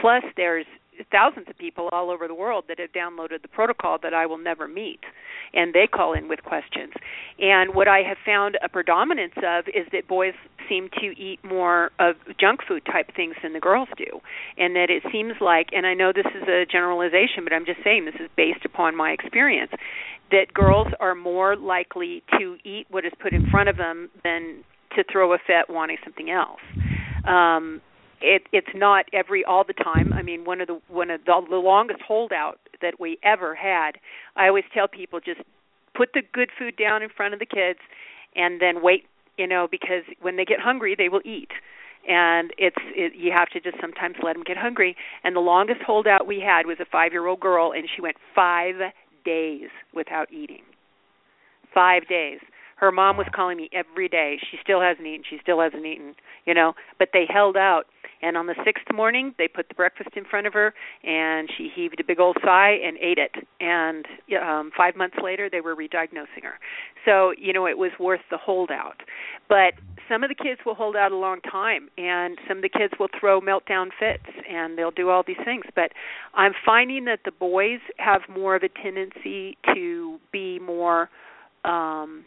Plus, 0.01 0.22
there's 0.37 0.66
thousands 1.11 1.46
of 1.48 1.56
people 1.58 1.88
all 1.92 2.11
over 2.11 2.26
the 2.28 2.34
world 2.34 2.64
that 2.68 2.78
have 2.78 2.92
downloaded 2.92 3.42
the 3.42 3.48
protocol 3.48 3.98
that 4.02 4.14
I 4.14 4.26
will 4.26 4.38
never 4.38 4.68
meet, 4.68 5.00
and 5.54 5.74
they 5.74 5.87
call 5.87 6.12
in 6.12 6.28
with 6.28 6.42
questions. 6.42 6.92
And 7.38 7.74
what 7.74 7.88
I 7.88 8.02
have 8.02 8.16
found 8.24 8.58
a 8.62 8.68
predominance 8.68 9.34
of 9.37 9.66
is 9.68 9.87
that 9.92 10.08
boys 10.08 10.34
seem 10.68 10.88
to 11.00 11.18
eat 11.18 11.42
more 11.42 11.90
of 11.98 12.16
junk 12.38 12.61
food 12.66 12.82
type 12.84 13.14
things 13.14 13.34
than 13.42 13.52
the 13.52 13.61
girls 13.61 13.88
do, 13.96 14.20
and 14.56 14.76
that 14.76 14.90
it 14.90 15.02
seems 15.11 15.34
like, 15.40 15.68
and 15.72 15.87
I 15.87 15.94
know 15.94 16.12
this 16.14 16.26
is 16.34 16.48
a 16.48 16.66
generalization, 16.70 17.44
but 17.44 17.52
I'm 17.52 17.64
just 17.64 17.82
saying 17.82 18.04
this 18.04 18.20
is 18.20 18.28
based 18.37 18.64
upon 18.64 18.96
my 18.96 19.11
experience, 19.11 19.72
that 20.30 20.52
girls 20.52 20.88
are 21.00 21.14
more 21.14 21.56
likely 21.56 22.22
to 22.38 22.56
eat 22.64 22.87
what 22.90 23.04
is 23.04 23.12
put 23.20 23.32
in 23.32 23.48
front 23.50 23.68
of 23.68 23.76
them 23.76 24.11
than 24.24 24.62
to 24.96 25.04
throw 25.11 25.32
a 25.32 25.38
fit 25.38 25.68
wanting 25.68 25.96
something 26.04 26.30
else. 26.30 26.61
Um, 27.26 27.80
it, 28.20 28.42
it's 28.52 28.68
not 28.74 29.07
every 29.12 29.44
all 29.44 29.64
the 29.64 29.72
time. 29.72 30.12
I 30.12 30.22
mean, 30.22 30.44
one 30.44 30.61
of 30.61 30.68
the 30.68 30.81
one 30.88 31.11
of 31.11 31.24
the, 31.24 31.40
the 31.48 31.57
longest 31.57 32.00
holdout 32.00 32.59
that 32.81 33.00
we 33.00 33.18
ever 33.22 33.54
had. 33.54 33.92
I 34.37 34.48
always 34.48 34.64
tell 34.72 34.88
people 34.88 35.20
just 35.20 35.40
put 35.94 36.11
the 36.14 36.22
good 36.33 36.50
food 36.57 36.76
down 36.76 37.02
in 37.02 37.09
front 37.09 37.35
of 37.35 37.40
the 37.40 37.46
kids 37.46 37.81
and 38.37 38.61
then 38.61 38.83
wait 38.83 39.04
you 39.37 39.46
know 39.46 39.66
because 39.70 40.04
when 40.20 40.37
they 40.37 40.44
get 40.44 40.61
hungry 40.61 40.94
they 40.96 41.09
will 41.09 41.22
eat 41.24 41.50
and 42.09 42.52
it's 42.57 42.76
it, 42.94 43.14
you 43.16 43.33
have 43.35 43.48
to 43.48 43.61
just 43.61 43.76
sometimes 43.81 44.16
let 44.22 44.35
them 44.35 44.44
get 44.44 44.57
hungry 44.57 44.96
and 45.24 45.35
the 45.35 45.40
longest 45.40 45.81
holdout 45.85 46.26
we 46.26 46.40
had 46.40 46.66
was 46.66 46.78
a 46.81 46.85
5 46.85 47.12
year 47.12 47.26
old 47.26 47.40
girl 47.40 47.72
and 47.72 47.88
she 47.94 48.00
went 48.00 48.16
5 48.35 48.76
days 49.24 49.68
without 49.92 50.33
eating 50.33 50.62
5 51.74 52.07
days 52.09 52.38
her 52.78 52.92
mom 52.92 53.16
was 53.16 53.26
calling 53.34 53.56
me 53.56 53.68
every 53.72 54.08
day 54.08 54.38
she 54.50 54.58
still 54.62 54.80
hasn't 54.80 55.06
eaten 55.06 55.24
she 55.28 55.38
still 55.42 55.60
hasn't 55.60 55.84
eaten 55.84 56.14
you 56.46 56.54
know 56.54 56.74
but 56.98 57.08
they 57.12 57.24
held 57.28 57.56
out 57.56 57.84
and 58.20 58.36
on 58.36 58.46
the 58.46 58.54
sixth 58.64 58.86
morning, 58.92 59.34
they 59.38 59.46
put 59.48 59.68
the 59.68 59.74
breakfast 59.74 60.10
in 60.16 60.24
front 60.24 60.46
of 60.46 60.52
her, 60.52 60.74
and 61.04 61.48
she 61.56 61.70
heaved 61.74 62.00
a 62.00 62.04
big 62.04 62.18
old 62.18 62.36
sigh 62.44 62.76
and 62.84 62.96
ate 62.98 63.18
it. 63.18 63.32
And 63.60 64.04
um, 64.42 64.70
five 64.76 64.96
months 64.96 65.16
later, 65.22 65.48
they 65.50 65.60
were 65.60 65.74
re-diagnosing 65.74 66.42
her. 66.42 66.58
So 67.04 67.32
you 67.38 67.52
know, 67.52 67.66
it 67.66 67.78
was 67.78 67.92
worth 68.00 68.20
the 68.30 68.38
holdout. 68.38 69.02
But 69.48 69.74
some 70.08 70.24
of 70.24 70.30
the 70.30 70.34
kids 70.34 70.60
will 70.66 70.74
hold 70.74 70.96
out 70.96 71.12
a 71.12 71.16
long 71.16 71.40
time, 71.42 71.88
and 71.96 72.38
some 72.48 72.58
of 72.58 72.62
the 72.62 72.68
kids 72.68 72.92
will 72.98 73.08
throw 73.18 73.40
meltdown 73.40 73.88
fits, 73.98 74.24
and 74.50 74.76
they'll 74.76 74.90
do 74.90 75.10
all 75.10 75.22
these 75.26 75.36
things. 75.44 75.64
But 75.74 75.92
I'm 76.34 76.52
finding 76.66 77.04
that 77.04 77.20
the 77.24 77.32
boys 77.32 77.80
have 77.98 78.22
more 78.28 78.56
of 78.56 78.62
a 78.62 78.68
tendency 78.68 79.56
to 79.74 80.18
be 80.32 80.58
more. 80.58 81.08
um 81.64 82.24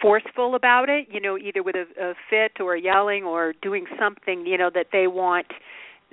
forceful 0.00 0.54
about 0.54 0.88
it, 0.88 1.08
you 1.10 1.20
know, 1.20 1.36
either 1.38 1.62
with 1.62 1.76
a, 1.76 1.84
a 2.00 2.14
fit 2.30 2.60
or 2.60 2.76
yelling 2.76 3.24
or 3.24 3.54
doing 3.62 3.86
something, 3.98 4.46
you 4.46 4.58
know, 4.58 4.70
that 4.72 4.86
they 4.92 5.06
want 5.06 5.46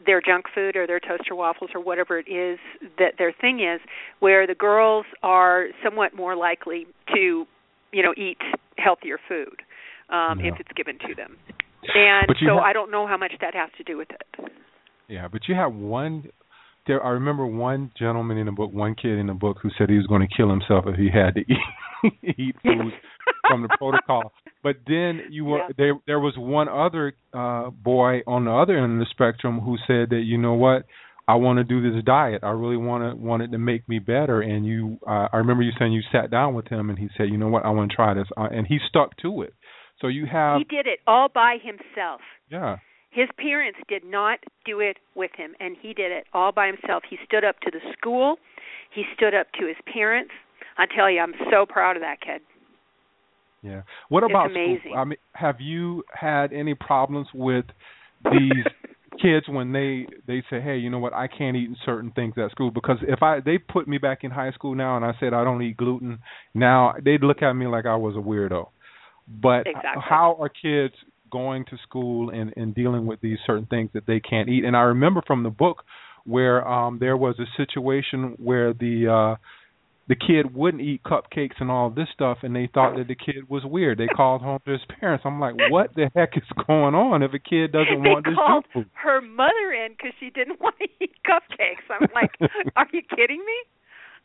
their 0.05 0.21
junk 0.21 0.45
food 0.53 0.75
or 0.75 0.87
their 0.87 0.99
toaster 0.99 1.35
waffles 1.35 1.71
or 1.73 1.81
whatever 1.81 2.17
it 2.17 2.29
is 2.29 2.59
that 2.97 3.13
their 3.17 3.31
thing 3.31 3.59
is, 3.59 3.79
where 4.19 4.45
the 4.47 4.55
girls 4.55 5.05
are 5.21 5.67
somewhat 5.83 6.15
more 6.15 6.35
likely 6.35 6.85
to, 7.13 7.45
you 7.91 8.03
know, 8.03 8.13
eat 8.17 8.37
healthier 8.77 9.19
food 9.29 9.61
um 10.09 10.39
yeah. 10.39 10.51
if 10.51 10.59
it's 10.59 10.71
given 10.75 10.97
to 10.99 11.15
them. 11.15 11.37
And 11.93 12.27
so 12.45 12.59
I 12.59 12.73
don't 12.73 12.91
know 12.91 13.07
how 13.07 13.17
much 13.17 13.33
that 13.41 13.53
has 13.55 13.69
to 13.77 13.83
do 13.83 13.97
with 13.97 14.09
it. 14.09 14.51
Yeah, 15.07 15.27
but 15.27 15.41
you 15.47 15.55
have 15.55 15.73
one 15.73 16.29
there 16.87 17.03
I 17.03 17.09
remember 17.09 17.45
one 17.45 17.91
gentleman 17.97 18.37
in 18.37 18.45
the 18.45 18.51
book, 18.51 18.73
one 18.73 18.95
kid 18.95 19.17
in 19.17 19.27
the 19.27 19.33
book 19.33 19.57
who 19.61 19.69
said 19.77 19.89
he 19.89 19.97
was 19.97 20.07
going 20.07 20.27
to 20.27 20.35
kill 20.35 20.49
himself 20.49 20.85
if 20.87 20.95
he 20.95 21.09
had 21.09 21.35
to 21.35 21.41
eat 22.23 22.35
eat 22.37 22.55
food 22.63 22.93
from 23.47 23.62
the 23.63 23.69
protocol. 23.77 24.32
But 24.62 24.77
then 24.88 25.23
you 25.29 25.45
were 25.45 25.60
Yeah. 25.60 25.69
there. 25.77 25.93
There 26.08 26.19
was 26.19 26.36
one 26.38 26.69
other 26.69 27.13
uh 27.34 27.69
boy 27.71 28.21
on 28.27 28.45
the 28.45 28.51
other 28.51 28.77
end 28.77 28.93
of 28.93 28.99
the 28.99 29.10
spectrum 29.12 29.60
who 29.60 29.77
said 29.88 30.10
that 30.12 30.21
you 30.25 30.38
know 30.38 30.53
what, 30.53 30.86
I 31.27 31.36
want 31.36 31.58
to 31.58 31.63
do 31.63 31.82
this 31.82 32.03
diet. 32.03 32.43
I 32.43 32.51
really 32.51 32.77
want 32.77 33.01
to 33.03 33.15
want 33.21 33.43
it 33.43 33.51
to 33.51 33.58
make 33.58 33.88
me 33.88 33.99
better. 33.99 34.41
And 34.41 34.65
you, 34.65 34.97
uh, 35.08 35.27
I 35.32 35.38
remember 35.38 35.63
you 35.63 35.71
saying 35.79 35.93
you 35.93 36.01
sat 36.12 36.29
down 36.32 36.53
with 36.53 36.67
him 36.67 36.89
and 36.89 36.99
he 36.99 37.08
said, 37.17 37.29
you 37.29 37.38
know 37.38 37.47
what, 37.47 37.65
I 37.65 37.69
want 37.69 37.91
to 37.91 37.95
try 37.95 38.13
this, 38.13 38.27
uh, 38.38 38.49
and 38.51 38.67
he 38.67 38.77
stuck 38.89 39.15
to 39.17 39.41
it. 39.41 39.53
So 40.01 40.08
you 40.08 40.25
have, 40.25 40.58
He 40.58 40.65
did 40.65 40.86
it 40.86 40.99
all 41.08 41.29
by 41.34 41.58
himself. 41.63 42.19
yeah, 42.49 42.77
His 43.12 43.29
parents 43.38 43.79
did 43.88 44.03
not 44.03 44.39
do 44.65 44.82
it 44.82 44.97
with 45.15 45.32
him, 45.38 45.56
and 45.62 45.77
he 45.82 45.93
did 45.93 46.12
it 46.12 46.25
all 46.34 46.51
by 46.51 46.67
himself. 46.67 47.03
He 47.10 47.17
stood 47.25 47.45
up 47.45 47.60
to 47.62 47.71
the 47.71 47.79
school. 47.97 48.38
He 48.93 49.03
stood 49.15 49.34
up 49.34 49.47
to 49.60 49.65
his 49.65 49.77
parents. 49.91 50.32
I 50.77 50.88
tell 50.88 51.10
you, 51.10 51.19
I'm 51.21 51.36
so 51.51 51.65
proud 51.65 51.95
of 51.95 52.01
that 52.01 52.19
kid. 52.21 52.41
Yeah. 53.63 53.82
What 54.10 54.23
about 54.23 54.52
school? 54.52 54.78
I 54.95 55.06
mean, 55.06 55.17
have 55.34 55.62
you 55.62 56.04
had 56.13 56.52
any 56.52 56.76
problems 56.76 57.28
with 57.34 57.65
these 58.30 58.65
kids 59.21 59.47
when 59.47 59.71
they 59.71 60.06
they 60.28 60.43
say, 60.49 60.62
hey, 60.62 60.78
you 60.78 60.89
know 60.89 60.99
what, 60.99 61.13
I 61.13 61.28
can't 61.28 61.56
eat 61.56 61.69
certain 61.86 62.12
things 62.12 62.36
at 62.38 62.52
school 62.52 62.71
because 62.71 62.97
if 63.08 63.23
I 63.23 63.39
they 63.39 63.58
put 63.58 63.88
me 63.88 63.97
back 63.97 64.19
in 64.23 64.32
high 64.32 64.52
school 64.52 64.76
now 64.76 64.97
and 64.97 65.06
I 65.06 65.13
said 65.19 65.34
I 65.34 65.43
don't 65.43 65.62
eat 65.62 65.78
gluten, 65.78 66.19
now 66.54 66.93
they'd 67.04 67.23
look 67.23 67.41
at 67.41 67.54
me 67.54 67.67
like 67.67 67.86
I 67.86 67.95
was 67.95 68.15
a 68.15 68.19
weirdo. 68.19 68.67
But 69.28 69.65
Exactly. 69.65 70.04
how 70.08 70.38
are 70.39 70.49
kids 70.49 70.95
going 71.32 71.65
to 71.65 71.78
school 71.88 72.30
and 72.30 72.54
and 72.58 72.76
dealing 72.76 73.06
with 73.06 73.21
these 73.21 73.38
certain 73.47 73.65
things 73.67 73.91
that 73.93 74.06
they 74.06 74.19
can't 74.19 74.49
eat? 74.49 74.65
And 74.65 74.76
I 74.76 74.82
remember 74.82 75.21
from 75.26 75.43
the 75.43 75.49
book 75.49 75.84
where 76.26 76.67
um 76.67 76.97
there 76.99 77.17
was 77.17 77.36
a 77.39 77.45
situation 77.56 78.36
where 78.38 78.73
the 78.73 79.08
uh 79.08 79.36
the 80.07 80.15
kid 80.15 80.53
wouldn't 80.53 80.83
eat 80.83 81.01
cupcakes 81.03 81.59
and 81.59 81.71
all 81.71 81.89
this 81.89 82.07
stuff 82.13 82.39
and 82.43 82.55
they 82.55 82.69
thought 82.73 82.97
that 82.97 83.07
the 83.07 83.15
kid 83.15 83.47
was 83.49 83.63
weird. 83.63 83.97
They 83.97 84.07
called 84.07 84.41
home 84.41 84.59
to 84.65 84.71
his 84.71 84.81
parents. 84.99 85.23
I'm 85.25 85.39
like, 85.39 85.55
what 85.69 85.95
the 85.95 86.11
heck 86.15 86.35
is 86.35 86.43
going 86.67 86.93
on 86.93 87.23
if 87.23 87.33
a 87.33 87.39
kid 87.39 87.71
doesn't 87.71 88.03
they 88.03 88.09
want 88.09 88.25
this 88.25 88.35
called 88.35 88.65
junk 88.73 88.73
food? 88.73 88.89
her 88.93 89.21
mother 89.21 89.71
in 89.71 89.93
because 89.93 90.11
she 90.19 90.29
didn't 90.29 90.59
want 90.61 90.75
to 90.79 90.87
eat 90.99 91.15
cupcakes. 91.25 91.87
I'm 91.89 92.07
like, 92.13 92.31
are 92.75 92.87
you 92.91 93.01
kidding 93.15 93.39
me? 93.39 93.57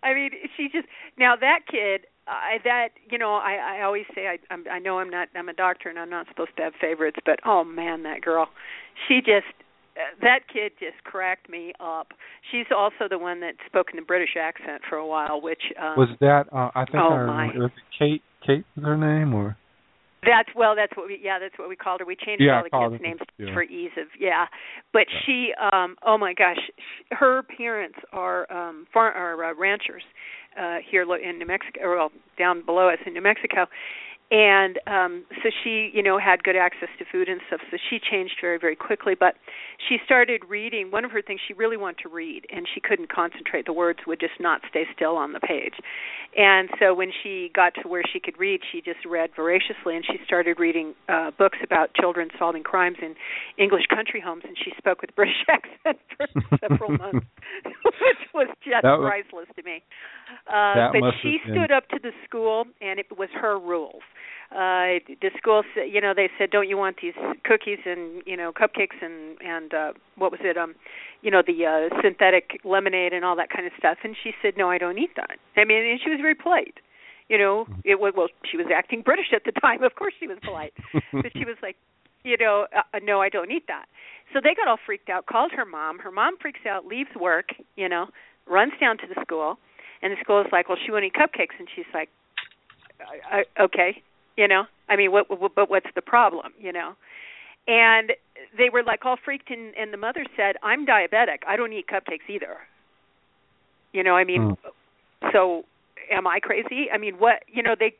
I 0.02 0.14
mean, 0.14 0.30
she 0.56 0.68
just 0.72 0.86
now 1.18 1.34
that 1.36 1.60
kid. 1.70 2.06
I 2.28 2.58
that 2.64 2.88
you 3.10 3.16
know 3.16 3.34
I 3.34 3.78
I 3.78 3.82
always 3.82 4.04
say 4.14 4.26
I 4.26 4.38
I'm, 4.52 4.64
I 4.70 4.78
know 4.78 4.98
I'm 4.98 5.08
not 5.08 5.28
I'm 5.34 5.48
a 5.48 5.54
doctor 5.54 5.88
and 5.88 5.98
I'm 5.98 6.10
not 6.10 6.28
supposed 6.28 6.50
to 6.58 6.62
have 6.62 6.74
favorites, 6.78 7.16
but 7.24 7.40
oh 7.46 7.64
man, 7.64 8.02
that 8.02 8.20
girl, 8.20 8.48
she 9.08 9.20
just 9.20 9.46
that 10.22 10.40
kid 10.52 10.72
just 10.78 11.02
cracked 11.04 11.48
me 11.48 11.72
up. 11.80 12.08
She's 12.50 12.66
also 12.74 13.08
the 13.08 13.18
one 13.18 13.40
that 13.40 13.54
spoke 13.66 13.88
in 13.92 13.96
the 13.96 14.04
British 14.06 14.36
accent 14.40 14.82
for 14.88 14.96
a 14.96 15.06
while, 15.06 15.40
which 15.40 15.62
um, 15.80 15.96
Was 15.96 16.08
that 16.20 16.44
uh 16.52 16.70
I 16.74 16.84
think 16.84 16.96
Oh, 16.96 17.12
I 17.12 17.16
remember 17.16 17.58
was 17.60 17.70
it 17.76 17.82
Kate 17.98 18.22
Kate 18.46 18.64
was 18.76 18.84
her 18.84 18.96
name 18.96 19.34
or 19.34 19.56
That's 20.24 20.48
well. 20.56 20.74
That's 20.74 20.96
what 20.96 21.06
we. 21.06 21.18
Yeah, 21.22 21.38
that's 21.38 21.58
what 21.58 21.68
we 21.68 21.76
called 21.76 22.00
her. 22.00 22.06
We 22.06 22.16
changed 22.16 22.42
Yeah, 22.42 22.62
all 22.72 22.90
the 22.90 22.98
kids' 22.98 23.02
names 23.02 23.20
yeah. 23.38 23.54
for 23.54 23.62
ease 23.62 23.92
of. 23.96 24.08
Yeah, 24.18 24.46
but 24.92 25.06
Yeah. 25.10 25.18
she. 25.26 25.52
um 25.72 25.96
Oh 26.04 26.18
my 26.18 26.34
gosh, 26.34 26.58
sh 26.58 27.04
her 27.12 27.42
parents 27.56 27.98
are 28.12 28.50
um 28.52 28.86
far 28.92 29.12
are 29.12 29.44
uh, 29.44 29.54
ranchers 29.54 30.02
uh 30.60 30.78
here 30.90 31.04
lo- 31.04 31.14
in 31.22 31.38
New 31.38 31.46
Mexico, 31.46 31.80
or 31.82 31.96
well 31.96 32.10
down 32.38 32.64
below 32.64 32.88
us 32.88 32.98
in 33.06 33.14
New 33.14 33.22
Mexico, 33.22 33.66
and 34.30 34.78
um 34.86 35.24
so 35.42 35.50
she 35.64 35.90
you 35.94 36.02
know 36.02 36.18
had 36.18 36.42
good 36.44 36.56
access 36.56 36.88
to 36.98 37.04
food 37.10 37.28
and 37.28 37.40
stuff 37.46 37.60
so 37.70 37.76
she 37.88 37.98
changed 37.98 38.34
very 38.40 38.58
very 38.58 38.76
quickly. 38.76 39.14
But 39.18 39.34
she 39.88 39.98
started 40.04 40.42
reading 40.48 40.90
one 40.90 41.04
of 41.04 41.10
her 41.10 41.22
things 41.22 41.40
she 41.46 41.54
really 41.54 41.76
wanted 41.76 41.98
to 42.02 42.08
read 42.08 42.44
and 42.52 42.66
she 42.72 42.80
couldn't 42.80 43.12
concentrate. 43.12 43.66
The 43.66 43.72
words 43.72 44.00
would 44.06 44.20
just 44.20 44.40
not 44.40 44.60
stay 44.68 44.84
still 44.94 45.16
on 45.16 45.32
the 45.32 45.40
page. 45.40 45.74
And 46.36 46.68
so 46.78 46.94
when 46.94 47.10
she 47.22 47.50
got 47.54 47.72
to 47.82 47.88
where 47.88 48.02
she 48.12 48.20
could 48.20 48.38
read 48.38 48.60
she 48.70 48.80
just 48.80 49.04
read 49.06 49.30
voraciously 49.34 49.96
and 49.96 50.04
she 50.04 50.18
started 50.24 50.58
reading 50.58 50.94
uh 51.08 51.30
books 51.38 51.58
about 51.62 51.94
children 51.94 52.28
solving 52.38 52.62
crimes 52.62 52.96
in 53.00 53.14
english 53.56 53.84
country 53.88 54.20
homes 54.20 54.42
and 54.46 54.56
she 54.62 54.72
spoke 54.76 55.00
with 55.00 55.14
british 55.14 55.36
accent 55.48 55.98
for 56.16 56.26
several 56.60 56.90
months 56.90 57.26
which 57.64 58.22
was 58.34 58.48
just 58.62 58.84
was- 58.84 59.08
priceless 59.08 59.48
to 59.56 59.62
me 59.62 59.82
uh 60.46 60.90
but 60.92 61.14
she 61.22 61.38
stood 61.44 61.70
up 61.70 61.88
to 61.88 61.98
the 62.02 62.12
school 62.24 62.64
and 62.80 62.98
it 62.98 63.06
was 63.16 63.28
her 63.34 63.58
rules. 63.58 64.02
Uh 64.50 65.00
the 65.20 65.30
school 65.36 65.62
you 65.76 66.00
know 66.00 66.12
they 66.14 66.28
said 66.38 66.50
don't 66.50 66.68
you 66.68 66.76
want 66.76 66.96
these 67.02 67.14
cookies 67.44 67.78
and 67.84 68.22
you 68.26 68.36
know 68.36 68.52
cupcakes 68.52 68.96
and 69.02 69.36
and 69.42 69.74
uh 69.74 69.92
what 70.16 70.30
was 70.30 70.40
it 70.42 70.56
um 70.56 70.74
you 71.22 71.30
know 71.30 71.42
the 71.46 71.66
uh 71.66 71.94
synthetic 72.02 72.60
lemonade 72.64 73.12
and 73.12 73.24
all 73.24 73.36
that 73.36 73.50
kind 73.50 73.66
of 73.66 73.72
stuff? 73.78 73.98
And 74.04 74.16
she 74.22 74.32
said 74.40 74.54
no 74.56 74.70
i 74.70 74.78
don't 74.78 74.98
eat 74.98 75.10
that. 75.16 75.38
I 75.56 75.64
mean 75.64 75.84
and 75.84 76.00
she 76.02 76.10
was 76.10 76.18
very 76.20 76.34
polite 76.34 76.78
you 77.28 77.36
know? 77.36 77.66
It 77.84 78.00
was 78.00 78.14
well 78.16 78.28
she 78.50 78.56
was 78.56 78.66
acting 78.74 79.02
british 79.02 79.32
at 79.34 79.44
the 79.44 79.52
time 79.60 79.82
of 79.82 79.94
course 79.96 80.14
she 80.18 80.26
was 80.26 80.38
polite. 80.42 80.72
But 81.12 81.32
she 81.32 81.44
was 81.44 81.56
like 81.62 81.76
you 82.24 82.36
know 82.38 82.66
uh, 82.76 82.98
no 83.02 83.20
i 83.20 83.28
don't 83.28 83.50
eat 83.50 83.66
that. 83.68 83.86
So 84.32 84.40
they 84.42 84.54
got 84.54 84.68
all 84.68 84.78
freaked 84.84 85.08
out 85.10 85.26
called 85.26 85.52
her 85.52 85.64
mom. 85.64 85.98
Her 85.98 86.10
mom 86.10 86.36
freaks 86.40 86.64
out 86.66 86.86
leaves 86.86 87.10
work 87.18 87.50
you 87.76 87.88
know 87.88 88.06
runs 88.46 88.72
down 88.80 88.96
to 88.98 89.06
the 89.06 89.20
school 89.20 89.58
and 90.02 90.12
the 90.12 90.16
school 90.22 90.40
is 90.40 90.46
like 90.52 90.68
well 90.68 90.78
she 90.84 90.90
won't 90.90 91.04
eat 91.04 91.14
cupcakes. 91.14 91.58
And 91.58 91.68
she's 91.74 91.86
like 91.92 92.08
I, 93.00 93.38
I, 93.38 93.62
okay. 93.62 94.02
You 94.36 94.48
know? 94.48 94.64
I 94.88 94.96
mean 94.96 95.12
what, 95.12 95.28
what 95.40 95.54
but 95.54 95.70
what's 95.70 95.90
the 95.94 96.02
problem 96.02 96.52
you 96.58 96.72
know? 96.72 96.94
And 97.66 98.12
they 98.56 98.70
were 98.70 98.82
like 98.82 99.04
all 99.04 99.16
freaked 99.22 99.50
and 99.50 99.74
and 99.74 99.92
the 99.92 99.96
mother 99.98 100.24
said 100.36 100.56
i'm 100.62 100.86
diabetic. 100.86 101.38
I 101.46 101.56
don't 101.56 101.72
eat 101.72 101.86
cupcakes 101.88 102.28
either. 102.28 102.56
You 103.92 104.02
know 104.02 104.14
i 104.14 104.24
mean 104.24 104.56
hmm. 104.56 105.28
so 105.32 105.64
am 106.10 106.26
i 106.26 106.40
crazy? 106.40 106.88
I 106.92 106.98
mean 106.98 107.14
what 107.14 107.42
you 107.48 107.62
know 107.62 107.74
they 107.78 107.94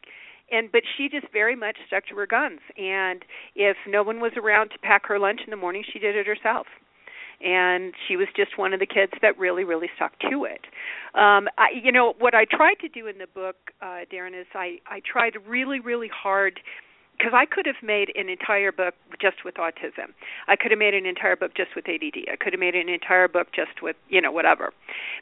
and 0.50 0.72
but 0.72 0.82
she 0.96 1.08
just 1.08 1.30
very 1.32 1.56
much 1.56 1.76
stuck 1.86 2.06
to 2.06 2.14
her 2.16 2.26
guns. 2.26 2.60
And 2.78 3.24
if 3.54 3.76
no 3.86 4.02
one 4.02 4.20
was 4.20 4.32
around 4.36 4.70
to 4.70 4.78
pack 4.78 5.06
her 5.06 5.18
lunch 5.18 5.40
in 5.44 5.50
the 5.50 5.56
morning 5.56 5.84
she 5.90 5.98
did 5.98 6.16
it 6.16 6.26
herself 6.26 6.66
and 7.40 7.94
she 8.06 8.16
was 8.16 8.28
just 8.36 8.58
one 8.58 8.72
of 8.72 8.80
the 8.80 8.86
kids 8.86 9.12
that 9.22 9.38
really 9.38 9.64
really 9.64 9.88
stuck 9.96 10.18
to 10.18 10.44
it 10.44 10.66
um 11.14 11.48
i 11.58 11.68
you 11.72 11.92
know 11.92 12.14
what 12.18 12.34
i 12.34 12.44
tried 12.44 12.74
to 12.80 12.88
do 12.88 13.06
in 13.06 13.18
the 13.18 13.26
book 13.34 13.56
uh 13.82 14.00
darren 14.12 14.38
is 14.38 14.46
i 14.54 14.78
i 14.86 15.00
tried 15.10 15.34
really 15.46 15.80
really 15.80 16.10
hard 16.12 16.60
because 17.18 17.32
I 17.34 17.46
could 17.46 17.66
have 17.66 17.82
made 17.82 18.12
an 18.14 18.28
entire 18.28 18.70
book 18.70 18.94
just 19.20 19.44
with 19.44 19.56
autism. 19.56 20.14
I 20.46 20.54
could 20.54 20.70
have 20.70 20.78
made 20.78 20.94
an 20.94 21.04
entire 21.04 21.34
book 21.34 21.52
just 21.56 21.70
with 21.74 21.88
ADD. 21.88 22.30
I 22.30 22.36
could 22.36 22.52
have 22.52 22.60
made 22.60 22.76
an 22.76 22.88
entire 22.88 23.26
book 23.26 23.48
just 23.52 23.82
with, 23.82 23.96
you 24.08 24.20
know, 24.20 24.30
whatever. 24.30 24.72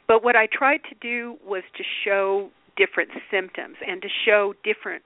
But 0.07 0.23
what 0.23 0.35
I 0.35 0.45
tried 0.45 0.81
to 0.89 0.95
do 1.01 1.37
was 1.43 1.63
to 1.75 1.83
show 2.05 2.51
different 2.77 3.09
symptoms 3.31 3.77
and 3.85 4.01
to 4.03 4.07
show 4.25 4.53
different 4.63 5.01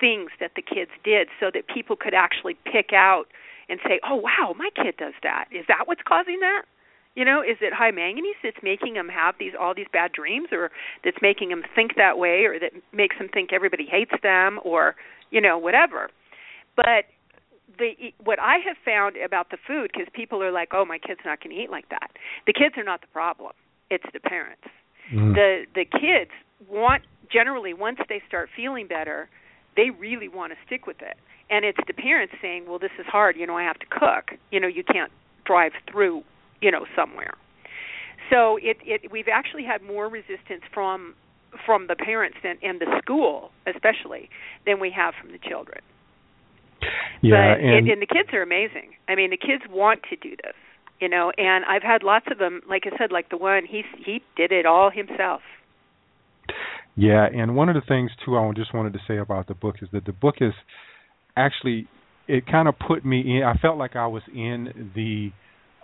things 0.00 0.30
that 0.40 0.52
the 0.56 0.62
kids 0.62 0.90
did 1.04 1.28
so 1.40 1.50
that 1.54 1.68
people 1.72 1.96
could 1.96 2.12
actually 2.12 2.56
pick 2.70 2.92
out 2.92 3.26
and 3.68 3.80
say, 3.84 4.00
"Oh, 4.08 4.16
wow, 4.16 4.54
my 4.56 4.70
kid 4.74 4.96
does 4.96 5.14
that. 5.22 5.46
Is 5.50 5.66
that 5.68 5.86
what's 5.86 6.02
causing 6.02 6.40
that?" 6.40 6.62
You 7.14 7.24
know, 7.24 7.40
is 7.40 7.56
it 7.62 7.72
high 7.72 7.92
manganese 7.92 8.36
that's 8.42 8.62
making 8.62 8.94
them 8.94 9.08
have 9.08 9.36
these 9.38 9.52
all 9.58 9.74
these 9.74 9.88
bad 9.92 10.12
dreams, 10.12 10.48
or 10.52 10.70
that's 11.02 11.16
making 11.22 11.48
them 11.48 11.62
think 11.74 11.96
that 11.96 12.18
way, 12.18 12.44
or 12.44 12.58
that 12.58 12.72
makes 12.92 13.16
them 13.18 13.28
think 13.32 13.52
everybody 13.52 13.86
hates 13.86 14.12
them, 14.22 14.60
or 14.62 14.96
you 15.30 15.40
know 15.40 15.56
whatever. 15.56 16.10
But 16.76 17.06
the 17.78 18.12
what 18.22 18.38
I 18.38 18.58
have 18.66 18.76
found 18.84 19.16
about 19.16 19.50
the 19.50 19.56
food, 19.66 19.90
because 19.92 20.08
people 20.12 20.42
are 20.42 20.52
like, 20.52 20.68
"Oh, 20.72 20.84
my 20.84 20.98
kid's 20.98 21.20
not 21.24 21.42
going 21.42 21.56
to 21.56 21.62
eat 21.62 21.70
like 21.70 21.88
that." 21.88 22.10
The 22.46 22.52
kids 22.52 22.76
are 22.76 22.84
not 22.84 23.00
the 23.00 23.08
problem; 23.08 23.52
it's 23.90 24.04
the 24.12 24.20
parents. 24.20 24.68
Mm. 25.12 25.34
The 25.34 25.64
the 25.74 25.84
kids 25.84 26.30
want 26.68 27.02
generally 27.32 27.74
once 27.74 27.98
they 28.08 28.22
start 28.28 28.50
feeling 28.54 28.86
better, 28.86 29.28
they 29.76 29.90
really 29.90 30.28
want 30.28 30.52
to 30.52 30.58
stick 30.66 30.86
with 30.86 31.00
it, 31.00 31.16
and 31.50 31.64
it's 31.64 31.78
the 31.86 31.94
parents 31.94 32.34
saying, 32.42 32.66
"Well, 32.68 32.78
this 32.78 32.90
is 32.98 33.06
hard. 33.06 33.36
You 33.36 33.46
know, 33.46 33.56
I 33.56 33.62
have 33.62 33.78
to 33.78 33.86
cook. 33.86 34.38
You 34.50 34.60
know, 34.60 34.68
you 34.68 34.84
can't 34.84 35.12
drive 35.44 35.72
through. 35.90 36.22
You 36.60 36.70
know, 36.70 36.86
somewhere." 36.94 37.34
So 38.30 38.58
it 38.60 38.78
it 38.84 39.10
we've 39.10 39.28
actually 39.32 39.64
had 39.64 39.82
more 39.82 40.08
resistance 40.08 40.62
from 40.72 41.14
from 41.64 41.86
the 41.86 41.96
parents 41.96 42.38
and, 42.44 42.58
and 42.62 42.80
the 42.80 43.00
school 43.02 43.50
especially 43.66 44.28
than 44.66 44.80
we 44.80 44.90
have 44.90 45.14
from 45.20 45.32
the 45.32 45.38
children. 45.38 45.80
Yeah, 47.22 47.54
but 47.54 47.64
and, 47.64 47.88
and 47.88 48.02
the 48.02 48.06
kids 48.06 48.28
are 48.32 48.42
amazing. 48.42 48.92
I 49.08 49.14
mean, 49.14 49.30
the 49.30 49.38
kids 49.38 49.62
want 49.70 50.00
to 50.10 50.16
do 50.16 50.30
this, 50.30 50.54
you 51.00 51.08
know. 51.08 51.32
And 51.38 51.64
I've 51.64 51.82
had 51.82 52.02
lots 52.02 52.26
of 52.30 52.38
them. 52.38 52.60
Like 52.68 52.82
I 52.86 52.96
said, 52.98 53.12
like 53.12 53.30
the 53.30 53.38
one 53.38 53.64
he 53.64 53.82
he 54.04 54.22
did 54.36 54.52
it 54.52 54.66
all 54.66 54.90
himself. 54.90 55.40
Yeah, 56.96 57.26
and 57.26 57.54
one 57.54 57.68
of 57.68 57.74
the 57.74 57.82
things 57.86 58.10
too 58.24 58.36
I 58.36 58.50
just 58.54 58.74
wanted 58.74 58.92
to 58.94 59.00
say 59.06 59.18
about 59.18 59.48
the 59.48 59.54
book 59.54 59.76
is 59.82 59.88
that 59.92 60.04
the 60.04 60.12
book 60.12 60.36
is 60.40 60.52
actually 61.36 61.88
it 62.28 62.46
kind 62.46 62.68
of 62.68 62.74
put 62.78 63.04
me 63.04 63.38
in. 63.38 63.42
I 63.44 63.54
felt 63.60 63.78
like 63.78 63.96
I 63.96 64.06
was 64.06 64.22
in 64.32 64.92
the 64.94 65.30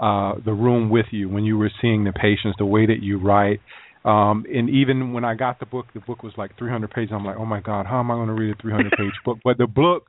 uh 0.04 0.34
the 0.44 0.52
room 0.52 0.90
with 0.90 1.06
you 1.10 1.28
when 1.28 1.44
you 1.44 1.58
were 1.58 1.70
seeing 1.80 2.04
the 2.04 2.12
patients, 2.12 2.56
the 2.58 2.66
way 2.66 2.86
that 2.86 3.02
you 3.02 3.18
write. 3.20 3.60
Um 4.04 4.44
and 4.52 4.68
even 4.70 5.12
when 5.12 5.24
I 5.24 5.34
got 5.34 5.60
the 5.60 5.66
book, 5.66 5.86
the 5.94 6.00
book 6.00 6.22
was 6.22 6.32
like 6.36 6.58
300 6.58 6.90
pages. 6.90 7.12
I'm 7.14 7.24
like, 7.24 7.36
"Oh 7.38 7.46
my 7.46 7.60
god, 7.60 7.86
how 7.86 8.00
am 8.00 8.10
I 8.10 8.14
going 8.14 8.28
to 8.28 8.34
read 8.34 8.54
a 8.56 8.60
300 8.60 8.92
page 8.92 9.12
book?" 9.24 9.38
But 9.44 9.58
the 9.58 9.66
book 9.66 10.06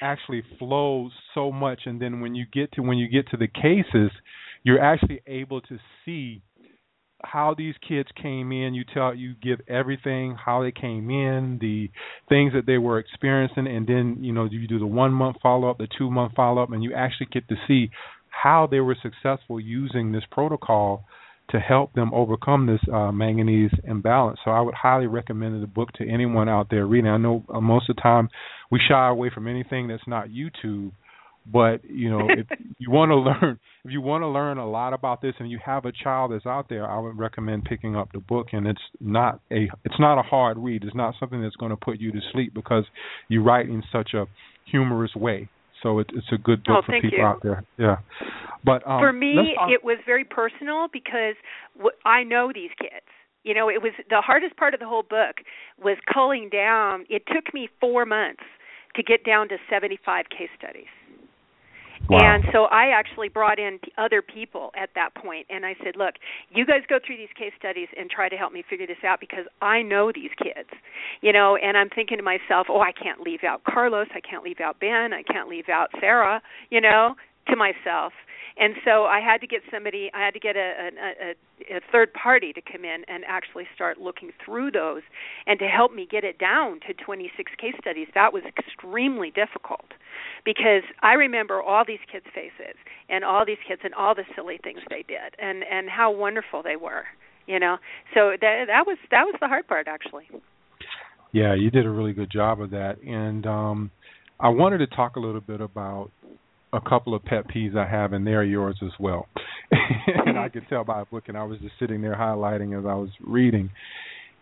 actually 0.00 0.42
flows 0.58 1.12
so 1.34 1.52
much 1.52 1.82
and 1.86 2.00
then 2.00 2.20
when 2.20 2.34
you 2.34 2.44
get 2.52 2.72
to 2.72 2.80
when 2.82 2.98
you 2.98 3.08
get 3.08 3.28
to 3.30 3.36
the 3.36 3.46
cases 3.46 4.10
you're 4.64 4.80
actually 4.80 5.20
able 5.26 5.60
to 5.60 5.78
see 6.04 6.42
how 7.24 7.54
these 7.56 7.74
kids 7.86 8.08
came 8.20 8.52
in 8.52 8.74
you 8.74 8.84
tell 8.92 9.14
you 9.14 9.34
give 9.42 9.60
everything 9.68 10.36
how 10.42 10.62
they 10.62 10.72
came 10.72 11.10
in 11.10 11.58
the 11.60 11.90
things 12.28 12.52
that 12.52 12.66
they 12.66 12.78
were 12.78 12.98
experiencing 12.98 13.66
and 13.66 13.86
then 13.86 14.16
you 14.20 14.32
know 14.32 14.44
you 14.44 14.66
do 14.68 14.78
the 14.78 14.86
one 14.86 15.12
month 15.12 15.36
follow 15.42 15.70
up 15.70 15.78
the 15.78 15.88
two 15.98 16.10
month 16.10 16.32
follow 16.34 16.62
up 16.62 16.72
and 16.72 16.82
you 16.82 16.92
actually 16.94 17.28
get 17.32 17.46
to 17.48 17.56
see 17.66 17.90
how 18.30 18.66
they 18.70 18.80
were 18.80 18.96
successful 19.00 19.58
using 19.58 20.12
this 20.12 20.24
protocol 20.30 21.04
to 21.50 21.58
help 21.60 21.92
them 21.92 22.12
overcome 22.14 22.66
this 22.66 22.80
uh, 22.92 23.12
manganese 23.12 23.70
imbalance. 23.84 24.38
So 24.44 24.50
I 24.50 24.60
would 24.60 24.74
highly 24.74 25.06
recommend 25.06 25.62
the 25.62 25.66
book 25.66 25.92
to 25.94 26.08
anyone 26.08 26.48
out 26.48 26.68
there 26.70 26.86
reading. 26.86 27.10
I 27.10 27.18
know 27.18 27.44
uh, 27.52 27.60
most 27.60 27.90
of 27.90 27.96
the 27.96 28.02
time 28.02 28.28
we 28.70 28.80
shy 28.88 29.08
away 29.08 29.30
from 29.32 29.46
anything 29.46 29.88
that's 29.88 30.06
not 30.06 30.28
YouTube, 30.28 30.92
but 31.50 31.84
you 31.84 32.10
know 32.10 32.28
if 32.28 32.46
you 32.78 32.90
want 32.90 33.10
to 33.10 33.16
learn, 33.16 33.58
if 33.84 33.90
you 33.90 34.00
want 34.00 34.22
to 34.22 34.28
learn 34.28 34.58
a 34.58 34.68
lot 34.68 34.92
about 34.92 35.20
this, 35.20 35.34
and 35.38 35.50
you 35.50 35.58
have 35.64 35.84
a 35.84 35.92
child 35.92 36.32
that's 36.32 36.46
out 36.46 36.68
there, 36.68 36.88
I 36.88 36.98
would 36.98 37.18
recommend 37.18 37.64
picking 37.64 37.96
up 37.96 38.12
the 38.12 38.20
book. 38.20 38.48
And 38.52 38.66
it's 38.66 38.80
not 39.00 39.40
a 39.50 39.68
it's 39.84 39.98
not 39.98 40.18
a 40.18 40.22
hard 40.22 40.58
read. 40.58 40.84
It's 40.84 40.94
not 40.94 41.14
something 41.20 41.42
that's 41.42 41.56
going 41.56 41.70
to 41.70 41.76
put 41.76 42.00
you 42.00 42.12
to 42.12 42.20
sleep 42.32 42.54
because 42.54 42.84
you 43.28 43.42
write 43.42 43.66
in 43.66 43.82
such 43.92 44.14
a 44.14 44.26
humorous 44.70 45.14
way. 45.14 45.48
So 45.82 45.98
it, 45.98 46.06
it's 46.14 46.26
a 46.32 46.38
good 46.38 46.64
book 46.64 46.78
oh, 46.78 46.82
for 46.86 47.00
people 47.00 47.18
you. 47.18 47.24
out 47.24 47.42
there. 47.42 47.62
Yeah, 47.78 47.96
but 48.64 48.86
um, 48.86 49.00
for 49.00 49.12
me, 49.12 49.54
it 49.68 49.84
was 49.84 49.98
very 50.06 50.24
personal 50.24 50.86
because 50.90 51.34
w- 51.76 51.94
I 52.06 52.22
know 52.24 52.52
these 52.54 52.70
kids. 52.80 53.04
You 53.42 53.52
know, 53.52 53.68
it 53.68 53.82
was 53.82 53.92
the 54.08 54.22
hardest 54.24 54.56
part 54.56 54.72
of 54.72 54.80
the 54.80 54.86
whole 54.86 55.02
book 55.02 55.44
was 55.78 55.98
culling 56.10 56.48
down. 56.48 57.04
It 57.10 57.24
took 57.26 57.52
me 57.52 57.68
four 57.78 58.06
months 58.06 58.42
to 58.96 59.02
get 59.02 59.24
down 59.24 59.48
to 59.48 59.56
75 59.68 60.24
case 60.30 60.48
studies. 60.56 60.88
Wow. 62.08 62.18
And 62.20 62.44
so 62.52 62.64
I 62.64 62.88
actually 62.88 63.28
brought 63.28 63.58
in 63.58 63.78
other 63.96 64.20
people 64.20 64.72
at 64.76 64.90
that 64.94 65.14
point, 65.14 65.46
and 65.48 65.64
I 65.64 65.74
said, 65.82 65.96
"Look, 65.96 66.16
you 66.50 66.66
guys 66.66 66.82
go 66.86 66.98
through 67.04 67.16
these 67.16 67.32
case 67.34 67.52
studies 67.58 67.88
and 67.96 68.10
try 68.10 68.28
to 68.28 68.36
help 68.36 68.52
me 68.52 68.62
figure 68.62 68.86
this 68.86 69.02
out 69.04 69.20
because 69.20 69.46
I 69.62 69.82
know 69.82 70.12
these 70.12 70.30
kids, 70.36 70.68
you 71.22 71.32
know." 71.32 71.56
And 71.56 71.78
I'm 71.78 71.88
thinking 71.88 72.18
to 72.18 72.22
myself, 72.22 72.68
"Oh, 72.68 72.80
I 72.80 72.92
can't 72.92 73.20
leave 73.20 73.42
out 73.42 73.64
Carlos, 73.64 74.08
I 74.14 74.20
can't 74.20 74.44
leave 74.44 74.60
out 74.60 74.78
Ben, 74.80 75.12
I 75.14 75.22
can't 75.22 75.48
leave 75.48 75.68
out 75.68 75.90
Sarah," 75.98 76.42
you 76.70 76.80
know, 76.80 77.16
to 77.48 77.56
myself. 77.56 78.12
And 78.56 78.74
so 78.84 79.04
I 79.04 79.20
had 79.20 79.40
to 79.40 79.46
get 79.48 79.62
somebody, 79.70 80.10
I 80.14 80.24
had 80.24 80.34
to 80.34 80.40
get 80.40 80.54
a, 80.54 80.60
a, 80.60 81.74
a, 81.74 81.76
a 81.78 81.80
third 81.90 82.12
party 82.14 82.52
to 82.52 82.60
come 82.60 82.84
in 82.84 83.02
and 83.08 83.24
actually 83.26 83.64
start 83.74 83.98
looking 83.98 84.30
through 84.44 84.70
those 84.70 85.02
and 85.46 85.58
to 85.58 85.66
help 85.66 85.92
me 85.92 86.06
get 86.08 86.22
it 86.22 86.38
down 86.38 86.78
to 86.86 86.94
26 86.94 87.52
case 87.60 87.74
studies. 87.80 88.06
That 88.14 88.32
was 88.32 88.44
extremely 88.46 89.32
difficult 89.32 89.90
because 90.44 90.82
I 91.02 91.14
remember 91.14 91.60
all 91.62 91.84
these 91.86 91.98
kids' 92.10 92.26
faces 92.32 92.76
and 93.08 93.24
all 93.24 93.44
these 93.44 93.58
kids 93.66 93.80
and 93.82 93.92
all 93.94 94.14
the 94.14 94.24
silly 94.36 94.60
things 94.62 94.80
they 94.88 95.04
did 95.06 95.34
and 95.38 95.64
and 95.64 95.90
how 95.90 96.12
wonderful 96.12 96.62
they 96.62 96.76
were, 96.76 97.04
you 97.46 97.58
know. 97.58 97.78
So 98.14 98.36
that 98.40 98.66
that 98.68 98.86
was 98.86 98.98
that 99.10 99.24
was 99.24 99.34
the 99.40 99.48
hard 99.48 99.66
part 99.66 99.88
actually. 99.88 100.28
Yeah, 101.32 101.54
you 101.54 101.70
did 101.70 101.86
a 101.86 101.90
really 101.90 102.12
good 102.12 102.30
job 102.30 102.60
of 102.60 102.70
that. 102.70 103.02
And 103.02 103.46
um 103.46 103.90
I 104.38 104.48
wanted 104.48 104.78
to 104.78 104.86
talk 104.86 105.16
a 105.16 105.20
little 105.20 105.40
bit 105.40 105.60
about 105.60 106.10
a 106.74 106.80
couple 106.80 107.14
of 107.14 107.24
pet 107.24 107.48
peeves 107.48 107.76
I 107.76 107.88
have, 107.88 108.12
and 108.12 108.26
they're 108.26 108.44
yours 108.44 108.76
as 108.82 108.92
well. 108.98 109.28
and 109.70 110.38
I 110.38 110.48
could 110.48 110.66
tell 110.68 110.84
by 110.84 111.04
looking. 111.10 111.36
I 111.36 111.44
was 111.44 111.58
just 111.60 111.74
sitting 111.78 112.02
there 112.02 112.16
highlighting 112.16 112.78
as 112.78 112.84
I 112.84 112.94
was 112.94 113.10
reading. 113.24 113.70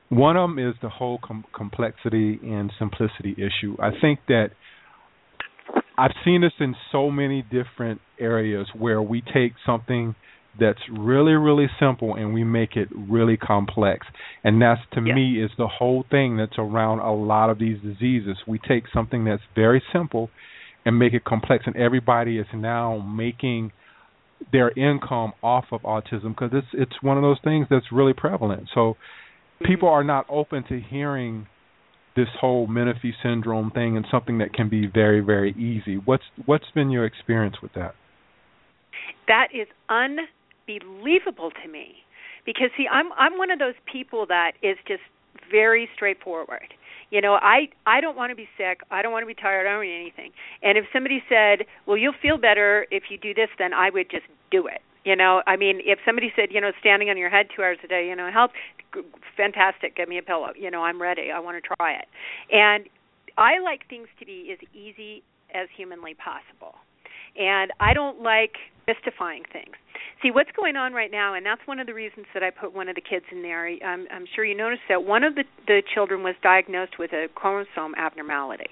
One 0.09 0.37
of 0.37 0.51
them 0.51 0.59
is 0.59 0.75
the 0.83 0.89
whole 0.89 1.19
com- 1.23 1.45
complexity 1.55 2.39
and 2.43 2.71
simplicity 2.79 3.33
issue. 3.33 3.77
I 3.81 3.91
think 4.01 4.21
that 4.29 4.51
I've 5.97 6.13
seen 6.25 6.41
this 6.43 6.53
in 6.61 6.75
so 6.91 7.11
many 7.11 7.43
different 7.43 8.01
areas 8.19 8.67
where 8.79 9.01
we 9.01 9.23
take 9.23 9.53
something 9.65 10.15
that's 10.61 10.81
really 10.91 11.33
really 11.33 11.67
simple 11.81 12.15
and 12.15 12.35
we 12.35 12.45
make 12.45 12.77
it 12.77 12.87
really 12.93 13.39
complex 13.39 14.07
and 14.45 14.61
that's 14.61 14.83
to 14.93 15.01
Yeah. 15.03 15.15
me 15.15 15.43
is 15.43 15.51
the 15.57 15.67
whole 15.67 16.03
thing 16.11 16.37
that's 16.37 16.59
around 16.59 16.99
a 16.99 17.11
lot 17.15 17.49
of 17.49 17.59
these 17.59 17.79
diseases 17.81 18.37
we 18.47 18.59
take 18.59 18.85
something 18.93 19.25
that's 19.25 19.43
very 19.55 19.83
simple 19.95 20.29
and 20.85 20.99
make 20.99 21.13
it 21.13 21.25
complex 21.25 21.65
and 21.67 21.77
everybody 21.77 22.39
is 22.39 22.47
now 22.55 22.99
making 22.99 23.73
their 24.51 24.71
income 24.71 25.33
off 25.43 25.67
of 25.71 25.83
autism 25.83 26.29
because 26.29 26.51
it's 26.53 26.67
it's 26.73 27.03
one 27.03 27.17
of 27.17 27.23
those 27.23 27.39
things 27.45 27.67
that's 27.71 27.87
really 27.93 28.13
prevalent. 28.13 28.69
So 28.75 28.81
mm-hmm. 28.81 29.67
people 29.67 29.89
are 29.89 30.03
not 30.03 30.27
open 30.29 30.65
to 30.69 30.81
hearing 30.81 31.47
this 32.17 32.29
whole 32.41 32.67
Menifee 32.67 33.13
syndrome 33.23 33.71
thing 33.71 33.97
and 33.97 34.05
something 34.11 34.39
that 34.39 34.53
can 34.53 34.69
be 34.69 34.87
very 34.87 35.21
very 35.21 35.53
easy. 35.53 35.97
What's 35.97 36.25
what's 36.47 36.71
been 36.75 36.91
your 36.91 37.07
experience 37.07 37.57
with 37.63 37.73
that? 37.75 37.95
That 39.29 39.49
is 39.55 39.69
unbelievable 39.89 41.53
to 41.63 41.71
me 41.71 42.03
because 42.45 42.69
see 42.77 42.87
i'm 42.91 43.13
i'm 43.19 43.39
one 43.39 43.51
of 43.51 43.59
those 43.59 43.75
people 43.91 44.27
that 44.27 44.53
is 44.63 44.77
just 44.87 45.03
very 45.51 45.89
straightforward 45.95 46.75
you 47.13 47.21
know 47.21 47.35
i 47.35 47.69
i 47.87 48.01
don't 48.01 48.17
want 48.17 48.31
to 48.31 48.37
be 48.37 48.49
sick. 48.59 48.81
I 48.91 49.03
don't 49.03 49.13
want 49.13 49.23
to 49.23 49.27
be 49.29 49.35
tired. 49.35 49.69
I 49.69 49.73
don't 49.73 49.85
need 49.85 50.01
anything. 50.01 50.33
And 50.63 50.77
if 50.77 50.87
somebody 50.93 51.23
said 51.29 51.67
well 51.87 51.97
you'll 51.97 52.19
feel 52.21 52.39
better 52.39 52.87
if 52.91 53.05
you 53.11 53.19
do 53.19 53.33
this 53.33 53.51
then 53.59 53.73
i 53.73 53.91
would 53.91 54.11
just 54.11 54.27
do 54.51 54.67
it 54.67 54.83
you 55.05 55.15
know? 55.15 55.43
I 55.47 55.57
mean 55.57 55.81
if 55.85 55.99
somebody 56.05 56.33
said 56.35 56.49
you 56.51 56.61
know 56.61 56.73
standing 56.81 57.09
on 57.11 57.17
your 57.17 57.31
head 57.31 57.47
two 57.55 57.63
hours 57.63 57.79
a 57.85 57.89
day 57.89 58.09
you 58.09 58.17
know 58.17 58.31
help 58.33 58.51
fantastic 59.37 59.95
give 59.97 60.09
me 60.09 60.19
a 60.19 60.23
pillow 60.23 60.51
you 60.57 60.71
know 60.71 60.83
i'm 60.83 61.01
ready. 61.01 61.31
I 61.31 61.39
want 61.39 61.63
to 61.63 61.75
try 61.77 61.93
it. 61.93 62.07
And 62.51 62.89
i 63.39 63.61
like 63.61 63.89
things 63.89 64.09
to 64.19 64.27
be 64.27 64.53
as 64.53 64.59
easy 64.75 65.23
as 65.55 65.69
humanly 65.77 66.15
possible. 66.15 66.75
And 67.37 67.73
I 67.81 67.95
don't 67.95 68.23
like 68.23 68.57
mystifying 68.87 69.43
things. 69.53 69.75
See 70.23 70.31
what's 70.31 70.51
going 70.57 70.77
on 70.77 70.93
right 70.93 71.11
now, 71.11 71.35
and 71.35 71.45
that's 71.45 71.61
one 71.67 71.79
of 71.79 71.87
the 71.87 71.95
reasons 71.95 72.27
that 72.35 72.43
I 72.43 72.51
put 72.51 72.75
one 72.75 72.89
of 72.89 72.95
the 72.95 73.01
kids 73.01 73.25
in 73.31 73.43
there. 73.43 73.67
I'm, 73.67 74.07
I'm 74.11 74.27
sure 74.35 74.45
you 74.45 74.57
noticed 74.57 74.83
that 74.89 75.05
one 75.05 75.25
of 75.25 75.35
the, 75.35 75.45
the 75.67 75.83
children 75.95 76.23
was 76.23 76.35
diagnosed 76.43 76.99
with 76.99 77.13
a 77.13 77.29
chromosome 77.35 77.95
abnormality, 77.97 78.71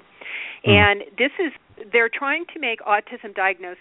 Hmm. 0.65 0.71
and 0.71 1.01
this 1.19 1.31
is 1.39 1.53
they're 1.93 2.11
trying 2.13 2.45
to 2.53 2.61
make 2.61 2.81
autism 2.81 3.35
diagnosis 3.35 3.79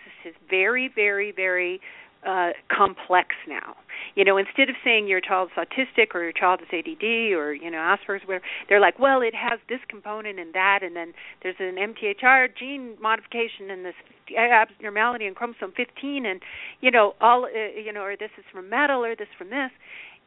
very, 0.50 0.90
very, 0.94 1.32
very 1.32 1.82
uh, 2.26 2.50
complex 2.72 3.30
now. 3.48 3.76
You 4.16 4.26
know, 4.26 4.38
instead 4.38 4.70
of 4.70 4.76
saying 4.84 5.08
your 5.08 5.22
child's 5.22 5.52
autistic 5.58 6.14
or 6.14 6.24
your 6.24 6.32
child 6.32 6.62
is 6.62 6.68
ADD 6.72 7.34
or 7.34 7.54
you 7.54 7.70
know 7.72 7.78
Asperger's, 7.78 8.28
whatever, 8.28 8.44
they're 8.68 8.80
like, 8.80 9.00
well, 9.00 9.22
it 9.22 9.34
has 9.36 9.60
this 9.70 9.80
component 9.88 10.40
and 10.40 10.54
that, 10.54 10.80
and 10.82 10.96
then 10.96 11.14
there's 11.44 11.56
an 11.60 11.76
MTHFR 11.76 12.50
gene 12.58 12.98
modification 13.02 13.70
and 13.72 13.86
this 13.86 13.96
abnormality 14.38 15.26
in 15.26 15.34
chromosome 15.34 15.74
15, 15.76 16.26
and 16.26 16.42
you 16.82 16.92
know 16.92 17.14
all 17.22 17.46
uh, 17.46 17.80
you 17.80 17.94
know, 17.94 18.02
or 18.02 18.16
this 18.18 18.32
is 18.38 18.46
from 18.52 18.70
metal 18.70 19.04
or 19.04 19.16
this 19.16 19.30
from 19.38 19.50
this, 19.50 19.72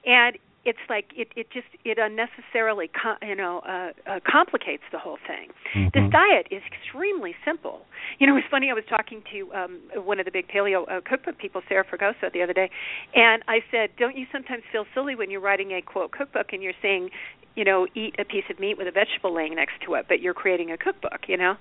and 0.06 0.36
it's 0.64 0.84
like 0.88 1.06
it 1.16 1.28
it 1.36 1.48
just 1.52 1.66
it 1.84 1.98
unnecessarily 1.98 2.88
com- 2.88 3.18
you 3.22 3.34
know 3.34 3.60
uh, 3.66 3.90
uh 4.08 4.20
complicates 4.28 4.82
the 4.92 4.98
whole 4.98 5.18
thing. 5.26 5.50
Mm-hmm. 5.74 5.90
this 5.94 6.12
diet 6.12 6.46
is 6.50 6.62
extremely 6.70 7.34
simple. 7.44 7.82
You 8.18 8.26
know 8.26 8.36
it's 8.36 8.46
funny 8.50 8.70
i 8.70 8.74
was 8.74 8.84
talking 8.88 9.22
to 9.32 9.52
um 9.54 9.80
one 9.94 10.20
of 10.20 10.26
the 10.26 10.30
big 10.30 10.48
paleo 10.48 10.84
uh, 10.90 11.00
cookbook 11.04 11.38
people 11.38 11.62
sarah 11.68 11.84
fragoso 11.84 12.32
the 12.32 12.42
other 12.42 12.52
day 12.52 12.70
and 13.14 13.42
i 13.48 13.60
said 13.70 13.90
don't 13.98 14.16
you 14.16 14.26
sometimes 14.30 14.62
feel 14.70 14.84
silly 14.94 15.14
when 15.14 15.30
you're 15.30 15.40
writing 15.40 15.72
a 15.72 15.82
quote 15.82 16.12
cookbook 16.12 16.52
and 16.52 16.62
you're 16.62 16.76
saying 16.82 17.10
you 17.56 17.64
know 17.64 17.86
eat 17.94 18.14
a 18.18 18.24
piece 18.24 18.44
of 18.50 18.58
meat 18.60 18.76
with 18.76 18.86
a 18.86 18.92
vegetable 18.92 19.34
laying 19.34 19.54
next 19.54 19.74
to 19.84 19.94
it 19.94 20.06
but 20.08 20.20
you're 20.20 20.34
creating 20.34 20.70
a 20.70 20.76
cookbook 20.76 21.22
you 21.26 21.36
know? 21.36 21.56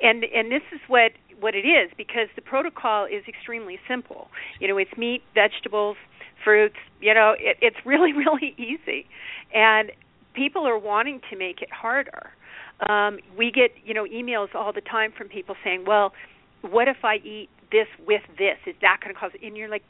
And 0.00 0.24
and 0.24 0.50
this 0.50 0.62
is 0.72 0.80
what 0.86 1.12
what 1.40 1.54
it 1.54 1.66
is 1.66 1.90
because 1.96 2.28
the 2.36 2.42
protocol 2.42 3.06
is 3.06 3.22
extremely 3.28 3.78
simple. 3.88 4.28
You 4.60 4.68
know 4.68 4.78
it's 4.78 4.90
meat 4.96 5.22
vegetables 5.34 5.96
fruits. 6.42 6.76
You 7.00 7.14
know, 7.14 7.34
it, 7.38 7.56
it's 7.60 7.76
really 7.84 8.12
really 8.24 8.54
easy, 8.56 9.06
and 9.54 9.92
people 10.34 10.66
are 10.66 10.78
wanting 10.78 11.20
to 11.30 11.36
make 11.36 11.62
it 11.62 11.70
harder. 11.72 12.30
Um, 12.88 13.18
we 13.36 13.50
get 13.50 13.70
you 13.84 13.94
know 13.94 14.04
emails 14.04 14.54
all 14.54 14.72
the 14.72 14.80
time 14.80 15.12
from 15.16 15.28
people 15.28 15.56
saying, 15.64 15.84
"Well, 15.86 16.12
what 16.62 16.88
if 16.88 17.04
I 17.04 17.16
eat 17.16 17.48
this 17.72 17.88
with 18.06 18.22
this? 18.38 18.58
Is 18.66 18.74
that 18.82 18.98
going 19.02 19.14
to 19.14 19.18
cause?" 19.20 19.32
And 19.42 19.56
you're 19.56 19.68
like, 19.68 19.84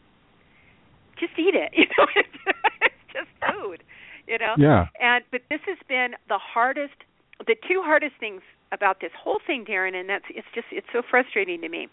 "Just 1.18 1.32
eat 1.38 1.54
it." 1.54 1.72
You 1.76 1.86
know, 1.98 2.06
it's 2.16 2.94
just 3.12 3.28
food. 3.52 3.82
You 4.26 4.38
know. 4.38 4.54
Yeah. 4.58 4.86
And 5.00 5.24
but 5.30 5.42
this 5.50 5.60
has 5.66 5.78
been 5.88 6.12
the 6.28 6.38
hardest. 6.38 6.94
The 7.46 7.54
two 7.68 7.82
hardest 7.84 8.14
things 8.18 8.42
about 8.72 9.00
this 9.00 9.12
whole 9.18 9.38
thing, 9.46 9.64
Darren, 9.64 9.94
and 9.94 10.08
that's 10.08 10.24
it's 10.30 10.46
just 10.54 10.66
it's 10.70 10.86
so 10.92 11.02
frustrating 11.08 11.60
to 11.60 11.68
me. 11.68 11.88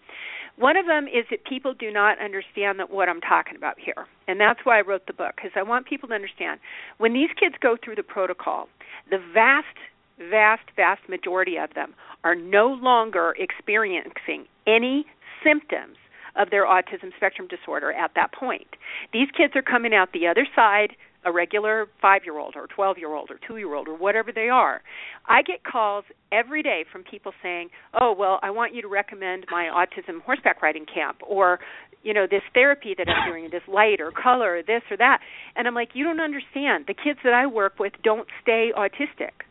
One 0.58 0.78
of 0.78 0.86
them 0.86 1.08
is 1.08 1.26
that 1.32 1.44
people 1.46 1.74
do 1.74 1.92
not 1.92 2.20
understand 2.20 2.80
that 2.80 2.90
what 2.90 3.10
I'm 3.10 3.22
talking 3.22 3.56
about 3.56 3.76
here, 3.80 4.08
and 4.28 4.40
that's 4.40 4.60
why 4.64 4.80
I 4.80 4.82
wrote 4.82 5.08
the 5.08 5.14
book 5.14 5.36
because 5.36 5.52
I 5.56 5.64
want 5.64 5.86
people 5.88 6.10
to 6.10 6.16
understand 6.16 6.60
when 6.98 7.14
these 7.14 7.30
kids 7.40 7.56
go 7.60 7.76
through 7.84 7.96
the 7.96 8.04
protocol, 8.04 8.68
the 9.10 9.20
vast, 9.34 9.78
vast, 10.18 10.64
vast 10.76 11.08
majority 11.10 11.58
of 11.58 11.74
them 11.74 11.94
are 12.24 12.36
no 12.36 12.68
longer 12.68 13.36
experiencing 13.38 14.46
any 14.66 15.06
symptoms 15.44 15.98
of 16.36 16.50
their 16.50 16.66
autism 16.66 17.16
spectrum 17.16 17.48
disorder 17.48 17.92
at 17.92 18.12
that 18.16 18.34
point. 18.34 18.68
These 19.14 19.30
kids 19.36 19.56
are 19.56 19.62
coming 19.62 19.94
out 19.94 20.12
the 20.12 20.28
other 20.28 20.48
side 20.56 20.96
a 21.26 21.32
regular 21.32 21.88
five 22.02 22.22
year 22.24 22.38
old 22.38 22.56
or 22.56 22.68
12 22.68 22.98
year 22.98 23.14
old 23.14 23.30
or 23.32 23.40
two 23.48 23.58
year 23.58 23.74
old 23.74 23.88
or 23.88 23.96
whatever 23.96 24.32
they 24.32 24.50
are. 24.50 24.82
I 25.28 25.42
get 25.42 25.64
calls 25.64 26.06
every 26.32 26.62
day 26.62 26.86
from 26.92 27.04
people 27.04 27.34
saying, 27.42 27.70
oh, 28.00 28.16
well, 28.18 28.40
I 28.44 28.52
want 28.52 28.74
you 28.74 28.82
to 28.84 28.88
recommend 28.88 29.46
my 29.50 29.66
autism 29.66 30.22
horseback 30.22 30.62
riding 30.62 30.86
camp 30.86 31.18
or, 31.28 31.60
you 32.04 32.14
know, 32.14 32.28
this 32.30 32.44
therapy 32.54 32.94
that 32.98 33.08
I'm 33.10 33.32
doing, 33.32 33.50
this 33.52 33.64
light 33.68 34.00
or 34.00 34.12
color 34.12 34.58
or 34.58 34.64
this 34.64 34.84
or 34.92 34.98
that. 34.98 35.20
And 35.56 35.68
I'm 35.68 35.74
like, 35.74 35.90
you 35.94 36.04
don't 36.04 36.22
understand. 36.22 36.86
The 36.88 36.94
kids 36.94 37.20
that 37.24 37.34
I 37.34 37.48
work 37.48 37.80
with 37.80 37.94
don't 38.04 38.28
stay 38.42 38.72
autistic. 38.78 39.44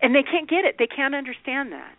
And 0.00 0.14
they 0.14 0.22
can't 0.22 0.48
get 0.48 0.64
it. 0.64 0.76
They 0.78 0.86
can't 0.86 1.14
understand 1.14 1.72
that. 1.72 1.94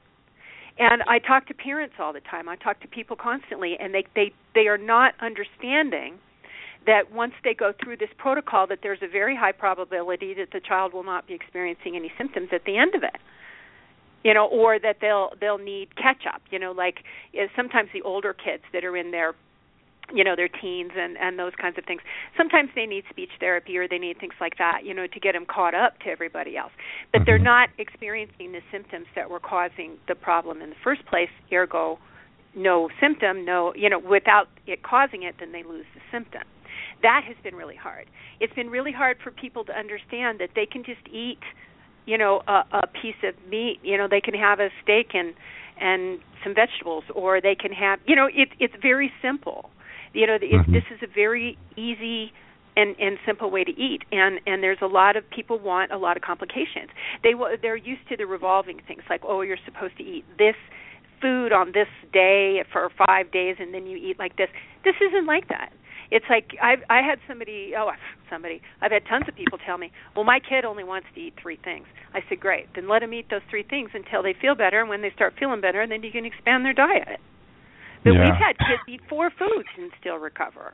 And 0.79 1.03
I 1.03 1.19
talk 1.19 1.47
to 1.47 1.53
parents 1.53 1.95
all 1.99 2.13
the 2.13 2.21
time. 2.21 2.47
I 2.47 2.55
talk 2.55 2.79
to 2.81 2.87
people 2.87 3.17
constantly 3.17 3.75
and 3.77 3.93
they 3.93 4.05
they 4.15 4.31
they 4.55 4.67
are 4.67 4.77
not 4.77 5.13
understanding 5.19 6.19
that 6.85 7.11
once 7.11 7.33
they 7.43 7.53
go 7.53 7.73
through 7.83 7.97
this 7.97 8.09
protocol 8.17 8.67
that 8.67 8.79
there's 8.81 8.99
a 9.01 9.07
very 9.07 9.35
high 9.35 9.51
probability 9.51 10.33
that 10.35 10.49
the 10.51 10.59
child 10.59 10.93
will 10.93 11.03
not 11.03 11.27
be 11.27 11.33
experiencing 11.33 11.95
any 11.95 12.11
symptoms 12.17 12.49
at 12.51 12.63
the 12.65 12.77
end 12.77 12.95
of 12.95 13.03
it. 13.03 13.15
You 14.23 14.33
know 14.33 14.47
or 14.47 14.79
that 14.79 14.97
they'll 14.99 15.29
they'll 15.39 15.57
need 15.57 15.95
catch 15.95 16.23
up 16.27 16.41
you 16.51 16.59
know 16.59 16.73
like 16.73 17.05
sometimes 17.55 17.89
the 17.93 18.01
older 18.01 18.33
kids 18.33 18.63
that 18.73 18.83
are 18.83 18.97
in 18.97 19.11
their 19.11 19.33
you 20.13 20.25
know 20.25 20.35
their 20.35 20.49
teens 20.49 20.91
and 20.97 21.17
and 21.17 21.39
those 21.39 21.53
kinds 21.55 21.77
of 21.77 21.85
things 21.85 22.01
sometimes 22.35 22.69
they 22.75 22.85
need 22.85 23.05
speech 23.09 23.29
therapy 23.39 23.77
or 23.77 23.87
they 23.87 23.97
need 23.97 24.19
things 24.19 24.33
like 24.41 24.57
that 24.57 24.81
you 24.83 24.93
know 24.93 25.07
to 25.07 25.19
get 25.21 25.33
them 25.33 25.45
caught 25.45 25.73
up 25.73 25.99
to 25.99 26.09
everybody 26.09 26.57
else. 26.57 26.71
But 27.13 27.21
they're 27.25 27.39
Mhm. 27.39 27.43
not 27.43 27.69
experiencing 27.77 28.51
the 28.51 28.61
symptoms 28.71 29.07
that 29.15 29.29
were 29.29 29.39
causing 29.39 29.97
the 30.07 30.15
problem 30.15 30.61
in 30.61 30.69
the 30.69 30.75
first 30.83 31.05
place 31.05 31.29
ergo 31.53 31.97
no 32.55 32.89
symptom 32.99 33.45
no 33.45 33.73
you 33.75 33.89
know 33.89 33.99
without 33.99 34.49
it 34.67 34.83
causing 34.83 35.23
it 35.23 35.35
then 35.39 35.53
they 35.53 35.63
lose 35.63 35.85
the 35.93 36.01
symptom 36.11 36.43
that 37.01 37.21
has 37.27 37.35
been 37.43 37.55
really 37.55 37.75
hard. 37.75 38.05
It's 38.39 38.53
been 38.53 38.69
really 38.69 38.91
hard 38.91 39.17
for 39.23 39.31
people 39.31 39.63
to 39.65 39.73
understand 39.73 40.39
that 40.39 40.49
they 40.55 40.65
can 40.65 40.83
just 40.83 41.01
eat 41.11 41.39
you 42.05 42.17
know 42.17 42.41
a, 42.47 42.63
a 42.73 42.87
piece 43.01 43.19
of 43.23 43.35
meat. 43.49 43.79
You 43.83 43.97
know 43.97 44.07
they 44.09 44.21
can 44.21 44.33
have 44.33 44.59
a 44.59 44.69
steak 44.83 45.11
and 45.13 45.33
and 45.79 46.19
some 46.43 46.53
vegetables 46.55 47.03
or 47.15 47.41
they 47.41 47.55
can 47.55 47.71
have 47.71 47.99
you 48.05 48.15
know 48.15 48.27
it 48.27 48.49
it's 48.59 48.73
very 48.81 49.11
simple. 49.21 49.69
You 50.13 50.27
know 50.27 50.35
it, 50.35 50.43
Mhm. 50.43 50.73
this 50.73 50.83
is 50.91 50.99
a 51.03 51.07
very 51.13 51.57
easy 51.77 52.31
and 52.75 52.95
and 52.99 53.17
simple 53.25 53.49
way 53.51 53.63
to 53.63 53.71
eat 53.71 54.01
and 54.11 54.39
and 54.45 54.63
there's 54.63 54.81
a 54.81 54.87
lot 54.87 55.15
of 55.17 55.23
people 55.29 55.59
want 55.59 55.91
a 55.91 55.97
lot 55.97 56.17
of 56.17 56.23
complications. 56.23 56.89
They 57.23 57.33
they're 57.61 57.75
used 57.75 58.07
to 58.09 58.17
the 58.17 58.25
revolving 58.25 58.79
things 58.87 59.03
like 59.09 59.21
oh 59.23 59.41
you're 59.41 59.61
supposed 59.65 59.97
to 59.97 60.03
eat 60.03 60.25
this 60.37 60.55
food 61.21 61.51
on 61.51 61.73
this 61.73 61.89
day 62.13 62.63
for 62.71 62.89
5 63.05 63.29
days 63.31 63.57
and 63.59 63.73
then 63.73 63.85
you 63.85 63.97
eat 63.97 64.17
like 64.17 64.37
this. 64.37 64.47
This 64.85 64.95
isn't 65.01 65.25
like 65.25 65.49
that 65.49 65.73
it's 66.11 66.25
like 66.29 66.55
I 66.61 66.75
I 66.89 67.01
had 67.01 67.19
somebody 67.27 67.73
oh 67.77 67.91
somebody 68.29 68.61
I've 68.81 68.91
had 68.91 69.03
tons 69.07 69.25
of 69.27 69.35
people 69.35 69.57
tell 69.65 69.77
me, 69.77 69.91
well 70.15 70.25
my 70.25 70.39
kid 70.39 70.65
only 70.65 70.83
wants 70.83 71.07
to 71.15 71.21
eat 71.21 71.33
three 71.41 71.57
things. 71.63 71.85
I 72.13 72.21
said 72.27 72.39
great, 72.39 72.67
then 72.75 72.87
let 72.87 72.99
them 72.99 73.13
eat 73.13 73.29
those 73.29 73.45
three 73.49 73.63
things 73.63 73.91
until 73.93 74.23
they 74.23 74.33
feel 74.39 74.55
better, 74.55 74.79
and 74.81 74.89
when 74.89 75.01
they 75.01 75.11
start 75.11 75.33
feeling 75.39 75.61
better, 75.61 75.85
then 75.87 76.03
you 76.03 76.11
can 76.11 76.25
expand 76.25 76.65
their 76.65 76.73
diet. 76.73 77.19
But 78.03 78.13
Yeah. 78.13 78.23
we've 78.23 78.41
had 78.41 78.57
kids 78.57 78.83
eat 78.87 79.01
four 79.09 79.29
foods 79.29 79.69
and 79.77 79.91
still 79.99 80.17
recover. 80.17 80.73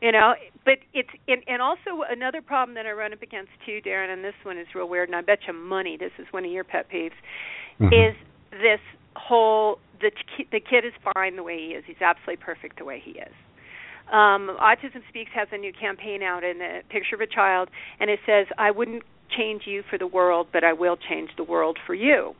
You 0.00 0.12
know, 0.12 0.34
but 0.64 0.78
it's 0.94 1.10
and, 1.28 1.44
and 1.46 1.60
also 1.60 2.02
another 2.08 2.40
problem 2.40 2.74
that 2.74 2.86
I 2.86 2.92
run 2.92 3.12
up 3.12 3.22
against 3.22 3.52
too, 3.66 3.80
Darren, 3.84 4.10
and 4.10 4.24
this 4.24 4.34
one 4.44 4.56
is 4.56 4.66
real 4.74 4.88
weird, 4.88 5.08
and 5.10 5.16
I 5.16 5.20
bet 5.20 5.40
you 5.46 5.52
money 5.52 5.96
this 5.98 6.12
is 6.18 6.26
one 6.32 6.44
of 6.44 6.50
your 6.50 6.64
pet 6.64 6.88
peeves, 6.90 7.12
Mhm. 7.80 7.92
is 7.92 8.16
this 8.50 8.80
whole 9.16 9.78
the 10.00 10.10
the 10.50 10.60
kid 10.60 10.84
is 10.86 10.94
fine 11.14 11.36
the 11.36 11.42
way 11.42 11.58
he 11.58 11.74
is. 11.74 11.84
He's 11.84 12.00
absolutely 12.00 12.38
perfect 12.38 12.78
the 12.78 12.84
way 12.86 12.98
he 12.98 13.12
is. 13.12 13.34
Um, 14.10 14.56
Autism 14.60 15.02
Speaks 15.08 15.30
has 15.34 15.48
a 15.52 15.58
new 15.58 15.72
campaign 15.72 16.22
out 16.22 16.42
and 16.44 16.60
a 16.60 16.82
picture 16.88 17.14
of 17.14 17.20
a 17.20 17.26
child, 17.26 17.68
and 18.00 18.10
it 18.10 18.20
says, 18.26 18.46
"I 18.58 18.70
wouldn't 18.70 19.04
change 19.30 19.66
you 19.66 19.82
for 19.88 19.98
the 19.98 20.06
world, 20.06 20.48
but 20.52 20.64
I 20.64 20.72
will 20.72 20.96
change 20.96 21.30
the 21.36 21.44
world 21.44 21.78
for 21.86 21.94
you." 21.94 22.34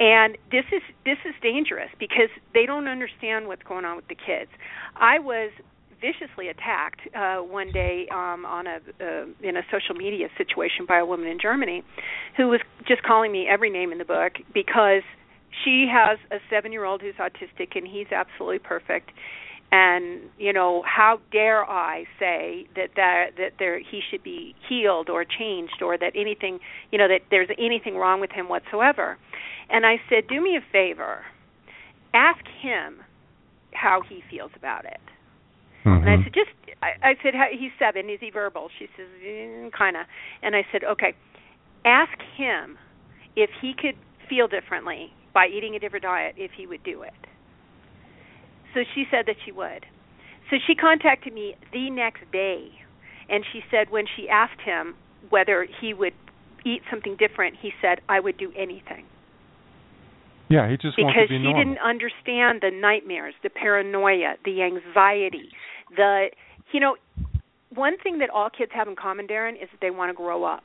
And 0.00 0.38
this 0.50 0.64
is 0.72 0.82
this 1.04 1.18
is 1.24 1.34
dangerous 1.42 1.90
because 1.98 2.30
they 2.54 2.66
don't 2.66 2.88
understand 2.88 3.48
what's 3.48 3.62
going 3.62 3.84
on 3.84 3.96
with 3.96 4.08
the 4.08 4.14
kids. 4.14 4.50
I 4.96 5.18
was 5.18 5.50
viciously 6.00 6.48
attacked 6.48 7.00
uh, 7.14 7.38
one 7.38 7.72
day 7.72 8.06
um, 8.12 8.46
on 8.46 8.66
a 8.66 8.76
uh, 9.00 9.26
in 9.42 9.56
a 9.56 9.62
social 9.70 9.94
media 9.94 10.28
situation 10.38 10.86
by 10.86 10.98
a 10.98 11.06
woman 11.06 11.26
in 11.26 11.38
Germany, 11.40 11.82
who 12.36 12.48
was 12.48 12.60
just 12.86 13.02
calling 13.02 13.32
me 13.32 13.48
every 13.48 13.70
name 13.70 13.92
in 13.92 13.98
the 13.98 14.04
book 14.04 14.34
because 14.54 15.02
she 15.64 15.86
has 15.90 16.18
a 16.30 16.38
seven 16.48 16.72
year 16.72 16.84
old 16.84 17.02
who's 17.02 17.16
autistic 17.16 17.76
and 17.76 17.86
he's 17.86 18.12
absolutely 18.12 18.60
perfect 18.60 19.10
and 19.70 20.22
you 20.38 20.52
know 20.52 20.82
how 20.86 21.18
dare 21.30 21.64
i 21.64 22.04
say 22.18 22.66
that 22.74 22.88
that 22.96 23.30
that 23.36 23.52
there 23.58 23.78
he 23.78 24.00
should 24.10 24.22
be 24.22 24.54
healed 24.68 25.08
or 25.10 25.24
changed 25.24 25.82
or 25.82 25.98
that 25.98 26.12
anything 26.14 26.58
you 26.90 26.98
know 26.98 27.08
that 27.08 27.20
there's 27.30 27.48
anything 27.58 27.96
wrong 27.96 28.20
with 28.20 28.30
him 28.30 28.48
whatsoever 28.48 29.18
and 29.70 29.84
i 29.84 29.96
said 30.08 30.26
do 30.28 30.40
me 30.40 30.56
a 30.56 30.72
favor 30.72 31.20
ask 32.14 32.44
him 32.60 33.00
how 33.74 34.00
he 34.08 34.22
feels 34.30 34.50
about 34.56 34.84
it 34.84 35.00
and 35.84 36.10
I 36.10 36.16
Mhm. 36.16 36.24
said, 36.24 36.34
just, 36.34 36.50
I, 36.82 37.10
I 37.10 37.16
said, 37.22 37.34
how, 37.34 37.46
he's 37.50 37.70
seven. 37.78 38.10
Is 38.10 38.18
he 38.20 38.30
verbal? 38.30 38.68
She 38.78 38.88
says, 38.96 39.06
mm, 39.24 39.72
kind 39.72 39.96
of. 39.96 40.04
And 40.42 40.54
I 40.54 40.66
said, 40.70 40.84
okay, 40.84 41.14
ask 41.84 42.20
him 42.36 42.76
if 43.36 43.48
he 43.62 43.72
could 43.72 43.94
feel 44.28 44.48
differently 44.48 45.12
by 45.32 45.46
eating 45.46 45.76
a 45.76 45.78
different 45.78 46.02
diet, 46.02 46.34
if 46.36 46.50
he 46.52 46.66
would 46.66 46.82
do 46.82 47.02
it. 47.02 47.14
So 48.74 48.80
she 48.94 49.04
said 49.10 49.26
that 49.26 49.36
she 49.44 49.52
would. 49.52 49.86
So 50.50 50.56
she 50.66 50.74
contacted 50.74 51.32
me 51.32 51.54
the 51.72 51.90
next 51.90 52.22
day, 52.32 52.68
and 53.28 53.44
she 53.52 53.60
said 53.70 53.90
when 53.90 54.04
she 54.16 54.28
asked 54.28 54.60
him 54.64 54.94
whether 55.30 55.66
he 55.80 55.94
would 55.94 56.14
eat 56.64 56.82
something 56.90 57.16
different, 57.18 57.56
he 57.60 57.72
said, 57.80 58.00
I 58.08 58.20
would 58.20 58.36
do 58.38 58.52
anything 58.56 59.06
Yeah, 60.50 60.68
he 60.68 60.76
just 60.76 60.98
wants 60.98 61.16
because 61.16 61.28
to 61.28 61.38
be 61.38 61.38
she 61.44 61.52
didn't 61.52 61.78
understand 61.84 62.60
the 62.62 62.70
nightmares, 62.72 63.34
the 63.42 63.50
paranoia, 63.50 64.36
the 64.44 64.62
anxiety, 64.62 65.50
the 65.96 66.28
you 66.72 66.80
know, 66.80 66.96
one 67.74 67.96
thing 68.02 68.18
that 68.18 68.30
all 68.30 68.48
kids 68.50 68.72
have 68.74 68.88
in 68.88 68.96
common, 68.96 69.26
Darren, 69.26 69.54
is 69.54 69.68
that 69.70 69.80
they 69.80 69.90
want 69.90 70.10
to 70.10 70.14
grow 70.14 70.44
up. 70.44 70.64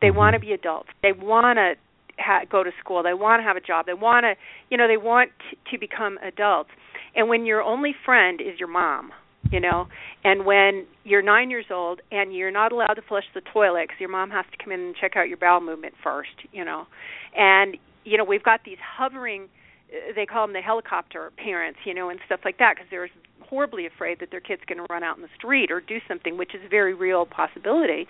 They 0.00 0.10
Mhm. 0.10 0.16
want 0.16 0.34
to 0.34 0.40
be 0.40 0.52
adults. 0.52 0.90
They 1.02 1.12
want 1.12 1.56
to 1.58 1.76
ha- 2.18 2.44
go 2.48 2.62
to 2.62 2.72
school. 2.80 3.02
They 3.02 3.14
want 3.14 3.40
to 3.40 3.44
have 3.44 3.56
a 3.56 3.60
job. 3.60 3.86
They 3.86 3.94
want 3.94 4.24
to, 4.24 4.36
you 4.70 4.76
know, 4.76 4.86
they 4.88 4.96
want 4.96 5.32
t- 5.50 5.56
to 5.70 5.78
become 5.78 6.18
adults. 6.22 6.70
And 7.16 7.28
when 7.28 7.46
your 7.46 7.62
only 7.62 7.94
friend 8.04 8.40
is 8.40 8.58
your 8.58 8.68
mom, 8.68 9.10
you 9.50 9.60
know, 9.60 9.86
and 10.24 10.44
when 10.44 10.86
you're 11.04 11.22
nine 11.22 11.50
years 11.50 11.66
old 11.70 12.00
and 12.10 12.34
you're 12.34 12.50
not 12.50 12.72
allowed 12.72 12.94
to 12.94 13.02
flush 13.02 13.24
the 13.34 13.40
toilet 13.52 13.84
because 13.88 14.00
your 14.00 14.10
mom 14.10 14.30
has 14.30 14.44
to 14.50 14.62
come 14.62 14.72
in 14.72 14.80
and 14.80 14.94
check 15.00 15.16
out 15.16 15.28
your 15.28 15.38
bowel 15.38 15.60
movement 15.60 15.94
first, 16.02 16.30
you 16.52 16.64
know, 16.64 16.86
and 17.36 17.76
you 18.04 18.18
know 18.18 18.24
we've 18.24 18.42
got 18.42 18.60
these 18.64 18.78
hovering 18.98 19.48
uh, 19.88 20.12
they 20.14 20.26
call 20.26 20.46
them 20.46 20.52
the 20.52 20.60
helicopter 20.60 21.30
parents, 21.36 21.78
you 21.84 21.94
know, 21.94 22.10
and 22.10 22.18
stuff 22.26 22.40
like 22.44 22.58
that 22.58 22.74
because 22.74 22.88
they're 22.90 23.08
horribly 23.48 23.86
afraid 23.86 24.18
that 24.20 24.30
their 24.30 24.40
kid's 24.40 24.62
going 24.66 24.78
to 24.78 24.86
run 24.90 25.04
out 25.04 25.16
in 25.16 25.22
the 25.22 25.28
street 25.36 25.70
or 25.70 25.80
do 25.80 25.98
something, 26.08 26.36
which 26.36 26.54
is 26.54 26.60
a 26.64 26.68
very 26.68 26.94
real 26.94 27.24
possibility. 27.26 28.06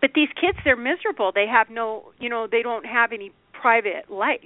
But 0.00 0.10
these 0.14 0.28
kids, 0.40 0.58
they're 0.64 0.76
miserable. 0.76 1.30
They 1.32 1.46
have 1.46 1.70
no, 1.70 2.12
you 2.18 2.28
know, 2.28 2.48
they 2.50 2.62
don't 2.62 2.84
have 2.84 3.12
any 3.12 3.32
private 3.52 4.10
life, 4.10 4.40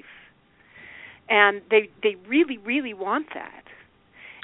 and 1.28 1.62
they 1.70 1.88
they 2.02 2.16
really 2.28 2.58
really 2.58 2.92
want 2.92 3.28
that. 3.34 3.64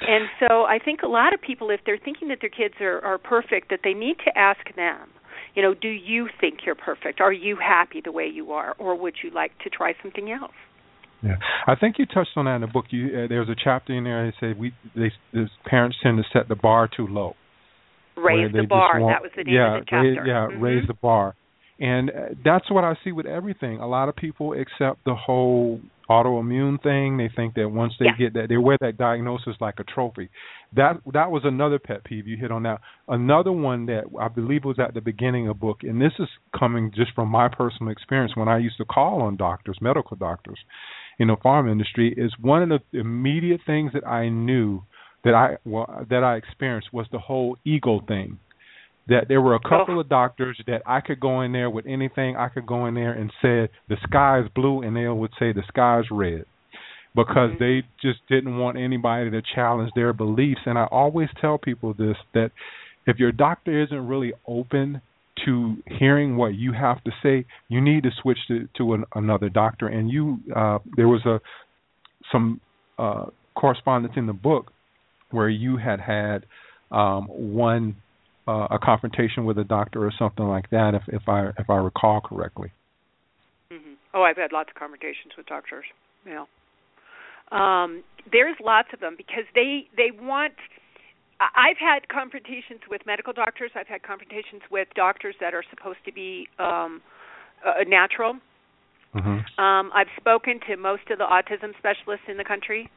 And 0.01 0.25
so 0.39 0.63
I 0.63 0.79
think 0.83 1.01
a 1.03 1.07
lot 1.07 1.33
of 1.33 1.41
people, 1.41 1.69
if 1.69 1.81
they're 1.85 1.99
thinking 2.03 2.27
that 2.29 2.39
their 2.41 2.49
kids 2.49 2.75
are, 2.81 2.99
are 3.03 3.17
perfect, 3.17 3.69
that 3.69 3.79
they 3.83 3.93
need 3.93 4.17
to 4.25 4.37
ask 4.37 4.59
them, 4.75 5.09
you 5.55 5.61
know, 5.61 5.73
do 5.73 5.87
you 5.87 6.29
think 6.41 6.59
you're 6.65 6.75
perfect? 6.75 7.21
Are 7.21 7.31
you 7.31 7.57
happy 7.57 8.01
the 8.03 8.11
way 8.11 8.25
you 8.25 8.51
are, 8.51 8.75
or 8.79 8.99
would 8.99 9.15
you 9.23 9.29
like 9.29 9.57
to 9.59 9.69
try 9.69 9.93
something 10.01 10.31
else? 10.31 10.51
Yeah, 11.21 11.37
I 11.67 11.75
think 11.75 11.95
you 11.99 12.05
touched 12.05 12.31
on 12.35 12.45
that 12.45 12.55
in 12.55 12.61
the 12.61 12.67
book. 12.67 12.85
You 12.89 13.07
uh, 13.07 13.27
there's 13.29 13.47
a 13.47 13.55
chapter 13.61 13.93
in 13.93 14.03
there 14.03 14.25
that 14.25 14.33
said 14.39 14.59
we 14.59 14.73
they 14.93 15.11
the 15.31 15.47
parents 15.65 15.97
tend 16.03 16.17
to 16.17 16.23
set 16.37 16.49
the 16.49 16.55
bar 16.55 16.89
too 16.93 17.07
low. 17.07 17.35
Raise 18.17 18.51
the 18.51 18.67
bar. 18.67 18.99
Want, 18.99 19.15
that 19.15 19.21
was 19.21 19.31
the 19.35 19.43
name 19.45 19.55
yeah, 19.55 19.77
of 19.77 19.81
the 19.81 19.85
chapter. 19.89 20.09
Raise, 20.09 20.17
yeah, 20.27 20.47
mm-hmm. 20.51 20.61
raise 20.61 20.87
the 20.87 20.93
bar, 20.93 21.35
and 21.79 22.09
uh, 22.09 22.13
that's 22.43 22.69
what 22.69 22.83
I 22.83 22.95
see 23.03 23.11
with 23.11 23.25
everything. 23.25 23.79
A 23.79 23.87
lot 23.87 24.09
of 24.09 24.15
people 24.15 24.53
accept 24.53 25.03
the 25.05 25.15
whole 25.15 25.79
autoimmune 26.09 26.81
thing. 26.83 27.17
They 27.17 27.29
think 27.35 27.55
that 27.55 27.69
once 27.69 27.93
they 27.99 28.05
yeah. 28.05 28.17
get 28.17 28.33
that, 28.33 28.49
they 28.49 28.57
wear 28.57 28.77
that 28.81 28.97
diagnosis 28.97 29.55
like 29.59 29.75
a 29.79 29.83
trophy. 29.83 30.29
That 30.75 30.97
that 31.13 31.31
was 31.31 31.43
another 31.45 31.79
pet 31.79 32.03
peeve 32.03 32.27
you 32.27 32.37
hit 32.37 32.51
on 32.51 32.63
that. 32.63 32.79
Another 33.07 33.51
one 33.51 33.85
that 33.87 34.03
I 34.19 34.27
believe 34.27 34.65
was 34.65 34.77
at 34.79 34.93
the 34.93 35.01
beginning 35.01 35.47
of 35.47 35.57
the 35.57 35.59
book, 35.59 35.79
and 35.83 36.01
this 36.01 36.13
is 36.19 36.27
coming 36.57 36.91
just 36.95 37.13
from 37.13 37.29
my 37.29 37.47
personal 37.47 37.91
experience 37.91 38.35
when 38.35 38.47
I 38.47 38.57
used 38.59 38.77
to 38.77 38.85
call 38.85 39.21
on 39.21 39.37
doctors, 39.37 39.77
medical 39.81 40.17
doctors, 40.17 40.59
in 41.19 41.27
the 41.27 41.37
farm 41.41 41.69
industry, 41.69 42.13
is 42.17 42.33
one 42.39 42.71
of 42.71 42.81
the 42.91 42.99
immediate 42.99 43.61
things 43.65 43.91
that 43.93 44.05
I 44.05 44.29
knew 44.29 44.83
that 45.23 45.33
I 45.33 45.57
well, 45.65 46.05
that 46.09 46.23
I 46.23 46.35
experienced 46.35 46.93
was 46.93 47.07
the 47.11 47.19
whole 47.19 47.57
ego 47.65 48.01
thing 48.07 48.39
that 49.07 49.27
there 49.27 49.41
were 49.41 49.55
a 49.55 49.59
couple 49.59 49.97
oh. 49.97 49.99
of 49.99 50.09
doctors 50.09 50.59
that 50.67 50.81
I 50.85 51.01
could 51.01 51.19
go 51.19 51.41
in 51.41 51.51
there 51.51 51.69
with 51.69 51.85
anything. 51.85 52.35
I 52.37 52.49
could 52.49 52.65
go 52.65 52.85
in 52.85 52.93
there 52.93 53.13
and 53.13 53.29
say 53.41 53.69
the 53.89 53.97
sky 54.03 54.39
is 54.39 54.47
blue, 54.55 54.81
and 54.81 54.95
they 54.95 55.07
would 55.07 55.31
say 55.39 55.51
the 55.51 55.63
sky 55.67 55.99
is 55.99 56.05
red 56.11 56.45
because 57.15 57.51
mm-hmm. 57.51 57.63
they 57.63 57.83
just 58.01 58.19
didn't 58.29 58.57
want 58.57 58.77
anybody 58.77 59.29
to 59.29 59.41
challenge 59.55 59.91
their 59.95 60.13
beliefs. 60.13 60.61
And 60.65 60.77
I 60.77 60.85
always 60.85 61.29
tell 61.39 61.57
people 61.57 61.93
this 61.93 62.17
that 62.33 62.51
if 63.05 63.17
your 63.17 63.31
doctor 63.31 63.83
isn't 63.83 64.07
really 64.07 64.33
open 64.47 65.01
to 65.45 65.75
hearing 65.99 66.37
what 66.37 66.55
you 66.55 66.73
have 66.73 67.03
to 67.03 67.11
say, 67.21 67.45
you 67.67 67.81
need 67.81 68.03
to 68.03 68.09
switch 68.21 68.37
to 68.47 68.67
to 68.77 68.93
an, 68.93 69.03
another 69.15 69.49
doctor. 69.49 69.87
And 69.87 70.09
you, 70.09 70.39
uh, 70.55 70.79
there 70.95 71.07
was 71.07 71.25
a 71.25 71.39
some 72.31 72.61
uh, 72.97 73.25
correspondence 73.55 74.13
in 74.15 74.27
the 74.27 74.33
book 74.33 74.71
where 75.31 75.49
you 75.49 75.77
had 75.77 75.99
had 75.99 76.45
um, 76.91 77.25
one 77.27 77.95
uh, 78.47 78.67
a 78.71 78.79
confrontation 78.79 79.45
with 79.45 79.57
a 79.57 79.63
doctor 79.63 80.05
or 80.05 80.11
something 80.17 80.45
like 80.45 80.69
that, 80.71 80.93
if 80.93 81.03
if 81.07 81.27
I 81.27 81.49
if 81.57 81.69
I 81.69 81.77
recall 81.77 82.21
correctly. 82.21 82.71
Mm-hmm. 83.71 83.93
Oh, 84.13 84.23
I've 84.23 84.37
had 84.37 84.51
lots 84.51 84.69
of 84.69 84.75
confrontations 84.75 85.33
with 85.37 85.45
doctors. 85.45 85.85
Yeah, 86.25 86.45
um, 87.51 88.03
there's 88.31 88.55
lots 88.63 88.89
of 88.93 88.99
them 88.99 89.15
because 89.17 89.45
they 89.55 89.87
they 89.95 90.11
want. 90.11 90.53
I've 91.39 91.77
had 91.77 92.07
confrontations 92.07 92.81
with 92.89 93.01
medical 93.05 93.33
doctors. 93.33 93.71
I've 93.75 93.87
had 93.87 94.03
confrontations 94.03 94.61
with 94.71 94.87
doctors 94.95 95.35
that 95.41 95.53
are 95.53 95.63
supposed 95.69 95.99
to 96.05 96.13
be 96.13 96.47
um, 96.57 97.01
uh, 97.65 97.83
natural. 97.85 98.39
Mm-hmm. 99.13 99.61
Um, 99.61 99.91
I've 99.93 100.07
spoken 100.17 100.59
to 100.69 100.77
most 100.77 101.09
of 101.11 101.17
the 101.17 101.25
autism 101.25 101.77
specialists 101.77 102.25
in 102.29 102.37
the 102.37 102.45
country 102.45 102.89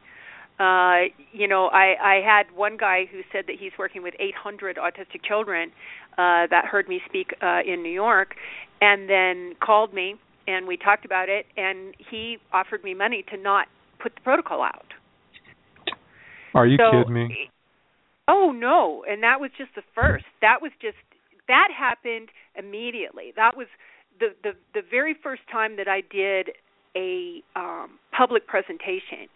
uh, 0.59 1.13
you 1.33 1.47
know, 1.47 1.67
I, 1.67 1.95
I 2.01 2.21
had 2.25 2.55
one 2.57 2.77
guy 2.77 3.05
who 3.11 3.21
said 3.33 3.45
that 3.47 3.57
he's 3.59 3.73
working 3.79 4.03
with 4.03 4.15
800 4.19 4.77
autistic 4.77 5.23
children 5.27 5.71
uh, 6.13 6.47
that 6.51 6.65
heard 6.65 6.89
me 6.89 7.01
speak 7.07 7.35
uh, 7.43 7.61
in 7.67 7.83
New 7.83 7.93
York, 7.93 8.35
and 8.81 9.09
then 9.09 9.55
called 9.61 9.93
me 9.93 10.17
and 10.47 10.67
we 10.67 10.77
talked 10.77 11.05
about 11.05 11.29
it, 11.29 11.47
and 11.57 11.95
he 12.11 12.39
offered 12.53 12.85
me 12.85 12.95
money 12.95 13.25
to 13.31 13.37
not 13.37 13.67
put 14.01 14.15
the 14.15 14.21
protocol 14.21 14.63
out. 14.63 14.87
Are 16.55 16.67
you 16.67 16.79
so, 16.79 16.91
kidding 16.91 17.15
me? 17.15 17.51
Oh 18.29 18.53
no! 18.55 19.05
And 19.09 19.23
that 19.23 19.41
was 19.41 19.51
just 19.59 19.75
the 19.75 19.83
first. 19.95 20.25
That 20.41 20.63
was 20.63 20.73
just 20.81 20.97
that 21.49 21.69
happened 21.77 22.29
immediately. 22.57 23.33
That 23.37 23.57
was 23.57 23.67
the 24.19 24.29
the 24.43 24.53
the 24.75 24.83
very 24.89 25.15
first 25.23 25.43
time 25.51 25.77
that 25.77 25.89
I 25.89 26.01
did 26.01 26.51
a 26.97 27.43
um, 27.55 27.99
public 28.17 28.47
presentation 28.47 29.29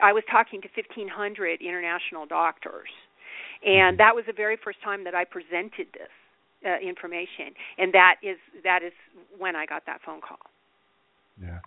I 0.00 0.12
was 0.12 0.24
talking 0.30 0.60
to 0.62 0.68
1,500 0.76 1.60
international 1.60 2.26
doctors, 2.26 2.88
and 3.64 3.98
Mm-hmm. 3.98 3.98
that 3.98 4.14
was 4.14 4.24
the 4.26 4.32
very 4.32 4.56
first 4.62 4.78
time 4.82 5.04
that 5.04 5.14
I 5.14 5.24
presented 5.24 5.88
this 5.92 6.12
uh, 6.66 6.78
information, 6.78 7.54
and 7.78 7.92
that 7.94 8.16
is 8.22 8.38
that 8.64 8.82
is 8.82 8.92
when 9.38 9.56
I 9.56 9.66
got 9.66 9.86
that 9.86 10.00
phone 10.04 10.20
call. 10.20 10.38
Yeah. 11.40 11.60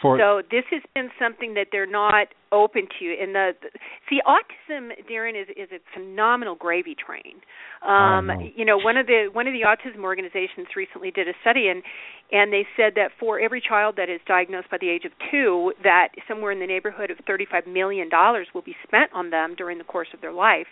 For, 0.00 0.18
so 0.18 0.42
this 0.50 0.64
has 0.70 0.82
been 0.94 1.10
something 1.18 1.54
that 1.54 1.68
they're 1.72 1.90
not 1.90 2.28
open 2.52 2.86
to. 3.00 3.16
And 3.20 3.34
the, 3.34 3.52
the 3.60 3.70
see, 4.08 4.20
autism, 4.26 4.90
Darren, 5.10 5.40
is 5.40 5.48
is 5.56 5.68
a 5.72 5.80
phenomenal 5.92 6.54
gravy 6.54 6.94
train. 6.94 7.42
Um, 7.82 8.26
know. 8.26 8.50
You 8.54 8.64
know, 8.64 8.78
one 8.78 8.96
of 8.96 9.06
the 9.06 9.28
one 9.32 9.48
of 9.48 9.52
the 9.52 9.62
autism 9.66 10.04
organizations 10.04 10.68
recently 10.76 11.10
did 11.10 11.26
a 11.26 11.32
study, 11.40 11.68
and 11.68 11.82
and 12.30 12.52
they 12.52 12.66
said 12.76 12.92
that 12.94 13.10
for 13.18 13.40
every 13.40 13.60
child 13.60 13.96
that 13.96 14.08
is 14.08 14.20
diagnosed 14.26 14.70
by 14.70 14.78
the 14.80 14.88
age 14.88 15.04
of 15.04 15.12
two, 15.30 15.72
that 15.82 16.08
somewhere 16.28 16.52
in 16.52 16.60
the 16.60 16.66
neighborhood 16.66 17.10
of 17.10 17.18
thirty 17.26 17.46
five 17.50 17.66
million 17.66 18.08
dollars 18.08 18.46
will 18.54 18.62
be 18.62 18.76
spent 18.86 19.10
on 19.12 19.30
them 19.30 19.54
during 19.56 19.78
the 19.78 19.84
course 19.84 20.08
of 20.14 20.20
their 20.20 20.32
life 20.32 20.68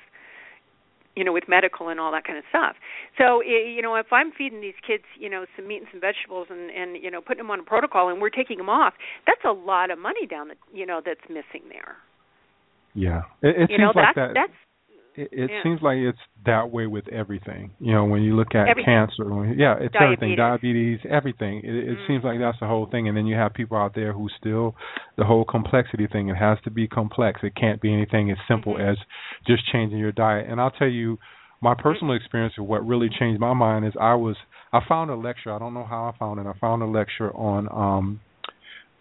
you 1.21 1.25
know 1.29 1.35
with 1.37 1.45
medical 1.47 1.93
and 1.93 2.01
all 2.01 2.11
that 2.13 2.25
kind 2.25 2.39
of 2.39 2.45
stuff. 2.49 2.77
So 3.19 3.43
you 3.45 3.83
know 3.83 3.95
if 3.97 4.07
i'm 4.11 4.33
feeding 4.33 4.63
these 4.63 4.81
kids 4.81 5.05
you 5.19 5.29
know 5.29 5.45
some 5.55 5.69
meat 5.69 5.85
and 5.85 5.89
some 5.93 6.01
vegetables 6.01 6.47
and 6.49 6.71
and 6.71 6.97
you 6.97 7.11
know 7.11 7.21
putting 7.21 7.45
them 7.45 7.51
on 7.51 7.61
a 7.61 7.63
protocol 7.63 8.09
and 8.09 8.23
we're 8.23 8.31
taking 8.31 8.57
them 8.57 8.71
off 8.71 8.95
that's 9.27 9.45
a 9.45 9.53
lot 9.53 9.91
of 9.91 9.99
money 9.99 10.25
down 10.27 10.49
the 10.49 10.55
you 10.73 10.87
know 10.87 11.03
that's 11.05 11.21
missing 11.29 11.69
there. 11.69 11.97
Yeah. 12.95 13.23
It, 13.43 13.49
it 13.49 13.61
you 13.69 13.77
seems 13.77 13.81
know 13.81 13.93
like 13.95 14.17
that's 14.17 14.17
that 14.17 14.33
that's 14.35 14.59
it, 15.17 15.29
it 15.33 15.51
yeah. 15.51 15.63
seems 15.63 15.81
like 15.83 15.97
it's 15.99 16.19
that 16.47 16.71
way 16.71 16.87
with 16.87 17.09
everything. 17.09 17.73
You 17.79 17.95
know, 17.95 18.05
when 18.05 18.23
you 18.23 18.37
look 18.37 18.55
at 18.55 18.69
everything. 18.69 18.85
cancer, 18.85 19.25
when, 19.25 19.59
yeah, 19.59 19.75
it's 19.81 19.93
diabetes. 19.93 20.03
everything, 20.03 20.37
diabetes, 20.37 20.99
everything. 21.09 21.59
It, 21.65 21.91
it 21.91 21.99
mm. 21.99 22.07
seems 22.07 22.25
like 22.25 22.39
that's 22.39 22.59
the 22.61 22.67
whole 22.67 22.87
thing. 22.87 23.09
And 23.09 23.17
then 23.17 23.27
you 23.27 23.37
have 23.37 23.55
people 23.55 23.77
out 23.77 23.95
there 23.95 24.13
who 24.13 24.29
still 24.39 24.75
the 25.17 25.25
whole 25.25 25.45
complexity 25.45 26.07
thing. 26.07 26.29
It 26.29 26.37
has 26.37 26.59
to 26.65 26.71
be 26.71 26.89
complex. 26.89 27.41
It 27.43 27.55
can't 27.55 27.81
be 27.81 27.93
anything 27.93 28.31
as 28.31 28.39
simple 28.49 28.75
mm-hmm. 28.75 28.91
as 28.91 28.97
just 29.47 29.63
changing 29.71 29.99
your 29.99 30.13
diet. 30.13 30.47
And 30.49 30.61
I'll 30.61 30.71
tell 30.71 30.89
you, 30.89 31.19
my 31.61 31.75
personal 31.75 32.15
experience 32.15 32.55
of 32.59 32.67
what 32.67 32.87
really 32.87 33.11
changed 33.19 33.41
my 33.41 33.53
mind 33.53 33.87
is 33.87 33.93
I 34.01 34.15
was 34.15 34.37
I 34.73 34.81
found 34.89 35.11
a 35.11 35.17
lecture. 35.17 35.53
I 35.53 35.59
don't 35.59 35.75
know 35.75 35.85
how 35.85 36.05
I 36.05 36.19
found 36.19 36.41
it. 36.41 36.47
I 36.47 36.59
found 36.59 36.83
a 36.83 36.87
lecture 36.87 37.31
on 37.37 37.69
um 37.71 38.21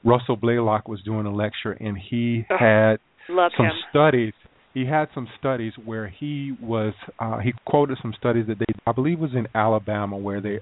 Russell 0.04 0.36
Blaylock 0.36 0.88
was 0.88 1.02
doing 1.04 1.26
a 1.26 1.34
lecture 1.34 1.72
and 1.74 1.98
he 1.98 2.46
oh, 2.50 2.58
had 2.58 3.00
some 3.28 3.66
him. 3.66 3.72
studies 3.90 4.34
he 4.74 4.86
had 4.86 5.08
some 5.14 5.28
studies 5.40 5.74
where 5.84 6.08
he 6.08 6.56
was 6.62 6.94
uh 7.20 7.40
he 7.40 7.54
quoted 7.66 7.98
some 8.02 8.14
studies 8.18 8.46
that 8.48 8.60
they 8.60 8.66
I 8.86 8.92
believe 8.92 9.20
was 9.20 9.32
in 9.34 9.48
Alabama 9.54 10.18
where 10.18 10.42
they 10.42 10.60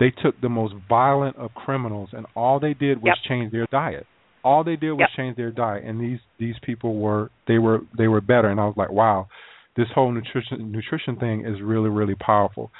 they 0.00 0.10
took 0.10 0.40
the 0.40 0.48
most 0.48 0.74
violent 0.88 1.36
of 1.36 1.52
criminals 1.54 2.10
and 2.12 2.26
all 2.34 2.58
they 2.58 2.74
did 2.74 2.98
was 2.98 3.16
yep. 3.16 3.28
change 3.28 3.52
their 3.52 3.66
diet. 3.70 4.06
All 4.42 4.64
they 4.64 4.76
did 4.76 4.92
was 4.92 5.00
yep. 5.00 5.10
change 5.16 5.36
their 5.36 5.50
diet 5.50 5.84
and 5.84 6.00
these 6.00 6.20
these 6.38 6.56
people 6.62 6.96
were 6.96 7.30
they 7.46 7.58
were 7.58 7.80
they 7.96 8.08
were 8.08 8.20
better 8.20 8.48
and 8.48 8.60
I 8.60 8.64
was 8.64 8.74
like, 8.76 8.90
Wow, 8.90 9.28
this 9.76 9.86
whole 9.94 10.12
nutrition 10.12 10.72
nutrition 10.72 11.16
thing 11.16 11.44
is 11.46 11.60
really, 11.62 11.90
really 11.90 12.14
powerful. 12.14 12.70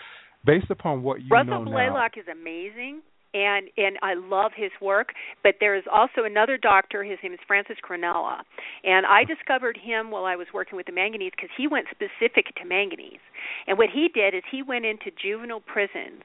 Based 0.45 0.71
upon 0.71 1.03
what 1.03 1.23
you 1.23 1.29
Russell 1.31 1.65
know 1.65 1.71
Blaylock 1.71 2.13
now, 2.17 2.23
is 2.23 2.29
amazing 2.31 3.01
and 3.35 3.69
and 3.77 3.99
I 4.01 4.15
love 4.15 4.53
his 4.57 4.71
work. 4.81 5.13
But 5.43 5.57
there 5.61 5.77
is 5.77 5.85
also 5.93 6.25
another 6.25 6.57
doctor. 6.57 7.05
His 7.05 7.19
name 7.23 7.35
is 7.35 7.41
Francis 7.47 7.77
Crinella, 7.87 8.41
and 8.85 9.05
I 9.05 9.25
discovered 9.25 9.77
him 9.77 10.11
while 10.11 10.25
I 10.25 10.37
was 10.37 10.47
working 10.55 10.77
with 10.77 10.87
the 10.87 10.93
manganese 10.93 11.33
because 11.37 11.51
he 11.57 11.67
went 11.67 11.87
specific 11.91 12.55
to 12.57 12.65
manganese. 12.65 13.23
And 13.67 13.77
what 13.77 13.91
he 13.93 14.09
did 14.09 14.35
is 14.35 14.43
he 14.51 14.63
went 14.63 14.87
into 14.87 15.11
juvenile 15.21 15.61
prisons 15.61 16.23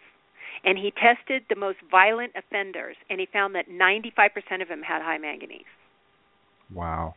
and 0.63 0.77
he 0.77 0.91
tested 0.91 1.43
the 1.49 1.55
most 1.55 1.77
violent 1.89 2.33
offenders, 2.35 2.97
and 3.09 3.19
he 3.19 3.27
found 3.31 3.55
that 3.55 3.69
95% 3.69 4.61
of 4.61 4.67
them 4.67 4.81
had 4.81 5.01
high 5.01 5.17
manganese. 5.17 5.63
Wow. 6.73 7.15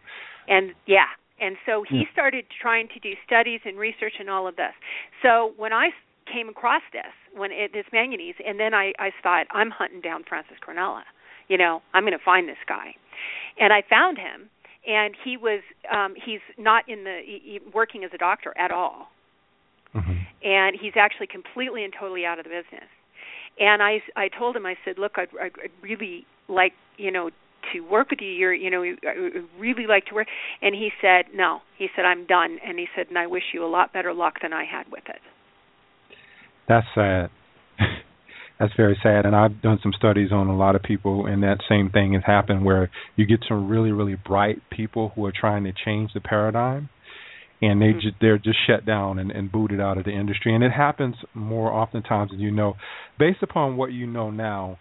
And 0.48 0.72
yeah, 0.86 1.10
and 1.40 1.56
so 1.66 1.84
he 1.88 1.98
hmm. 2.06 2.12
started 2.12 2.44
trying 2.60 2.88
to 2.94 3.00
do 3.00 3.14
studies 3.26 3.60
and 3.64 3.78
research 3.78 4.14
and 4.18 4.30
all 4.30 4.46
of 4.46 4.56
this. 4.56 4.72
So 5.22 5.52
when 5.56 5.72
I 5.72 5.90
came 6.30 6.48
across 6.48 6.82
this, 6.92 7.12
when 7.34 7.50
it, 7.52 7.72
this 7.72 7.86
manganese, 7.92 8.34
and 8.46 8.58
then 8.58 8.74
I, 8.74 8.92
I 8.98 9.10
thought, 9.22 9.46
I'm 9.50 9.70
hunting 9.70 10.00
down 10.00 10.24
Francis 10.28 10.56
Crinella. 10.66 11.02
You 11.48 11.58
know, 11.58 11.82
I'm 11.92 12.04
going 12.04 12.16
to 12.16 12.24
find 12.24 12.48
this 12.48 12.62
guy, 12.68 12.94
and 13.58 13.72
I 13.72 13.82
found 13.88 14.18
him, 14.18 14.48
and 14.86 15.14
he 15.24 15.36
was 15.36 15.60
um, 15.92 16.14
he's 16.14 16.40
not 16.58 16.88
in 16.88 17.04
the 17.04 17.20
he, 17.24 17.40
he, 17.44 17.60
working 17.72 18.04
as 18.04 18.10
a 18.14 18.18
doctor 18.18 18.54
at 18.56 18.70
all, 18.70 19.08
mm-hmm. 19.94 20.12
and 20.44 20.76
he's 20.80 20.94
actually 20.96 21.26
completely 21.26 21.84
and 21.84 21.92
totally 21.98 22.24
out 22.24 22.38
of 22.38 22.44
the 22.44 22.50
business. 22.50 22.88
And 23.60 23.82
I 23.82 24.00
I 24.16 24.28
told 24.28 24.56
him 24.56 24.64
I 24.64 24.76
said, 24.84 24.98
look, 24.98 25.12
I'd, 25.16 25.28
I'd 25.40 25.70
really 25.82 26.26
like 26.48 26.72
you 26.96 27.10
know 27.10 27.30
to 27.72 27.80
work 27.80 28.10
with 28.10 28.20
you. 28.20 28.28
You're, 28.28 28.54
you 28.54 28.70
know, 28.70 28.82
I 28.82 29.42
really 29.58 29.86
like 29.86 30.06
to 30.06 30.14
work." 30.14 30.28
And 30.60 30.74
he 30.74 30.90
said, 31.00 31.26
"No." 31.34 31.60
He 31.76 31.88
said, 31.94 32.04
"I'm 32.04 32.26
done." 32.26 32.58
And 32.64 32.78
he 32.78 32.86
said, 32.94 33.08
"And 33.08 33.18
I 33.18 33.26
wish 33.26 33.44
you 33.52 33.64
a 33.64 33.68
lot 33.68 33.92
better 33.92 34.12
luck 34.12 34.40
than 34.42 34.52
I 34.52 34.64
had 34.64 34.90
with 34.90 35.08
it." 35.08 35.20
That's 36.68 36.86
sad. 36.94 37.30
That's 38.58 38.72
very 38.76 38.98
sad. 39.02 39.26
And 39.26 39.34
I've 39.34 39.60
done 39.60 39.78
some 39.82 39.92
studies 39.96 40.30
on 40.32 40.46
a 40.46 40.56
lot 40.56 40.76
of 40.76 40.82
people, 40.82 41.26
and 41.26 41.42
that 41.42 41.58
same 41.68 41.90
thing 41.90 42.12
has 42.12 42.22
happened 42.24 42.64
where 42.64 42.90
you 43.16 43.26
get 43.26 43.40
some 43.48 43.68
really, 43.68 43.90
really 43.90 44.14
bright 44.14 44.58
people 44.70 45.12
who 45.14 45.24
are 45.26 45.32
trying 45.32 45.64
to 45.64 45.72
change 45.84 46.12
the 46.14 46.20
paradigm, 46.20 46.88
and 47.60 47.80
they 47.80 47.86
mm-hmm. 47.86 48.00
just 48.00 48.14
they're 48.20 48.38
just 48.38 48.58
shut 48.66 48.86
down 48.86 49.18
and, 49.18 49.30
and 49.30 49.50
booted 49.50 49.80
out 49.80 49.98
of 49.98 50.04
the 50.04 50.12
industry. 50.12 50.54
And 50.54 50.62
it 50.62 50.72
happens 50.72 51.16
more 51.34 51.72
oftentimes 51.72 52.30
than 52.30 52.40
you 52.40 52.50
know. 52.50 52.74
Based 53.18 53.42
upon 53.42 53.76
what 53.76 53.92
you 53.92 54.06
know 54.06 54.30
now, 54.30 54.78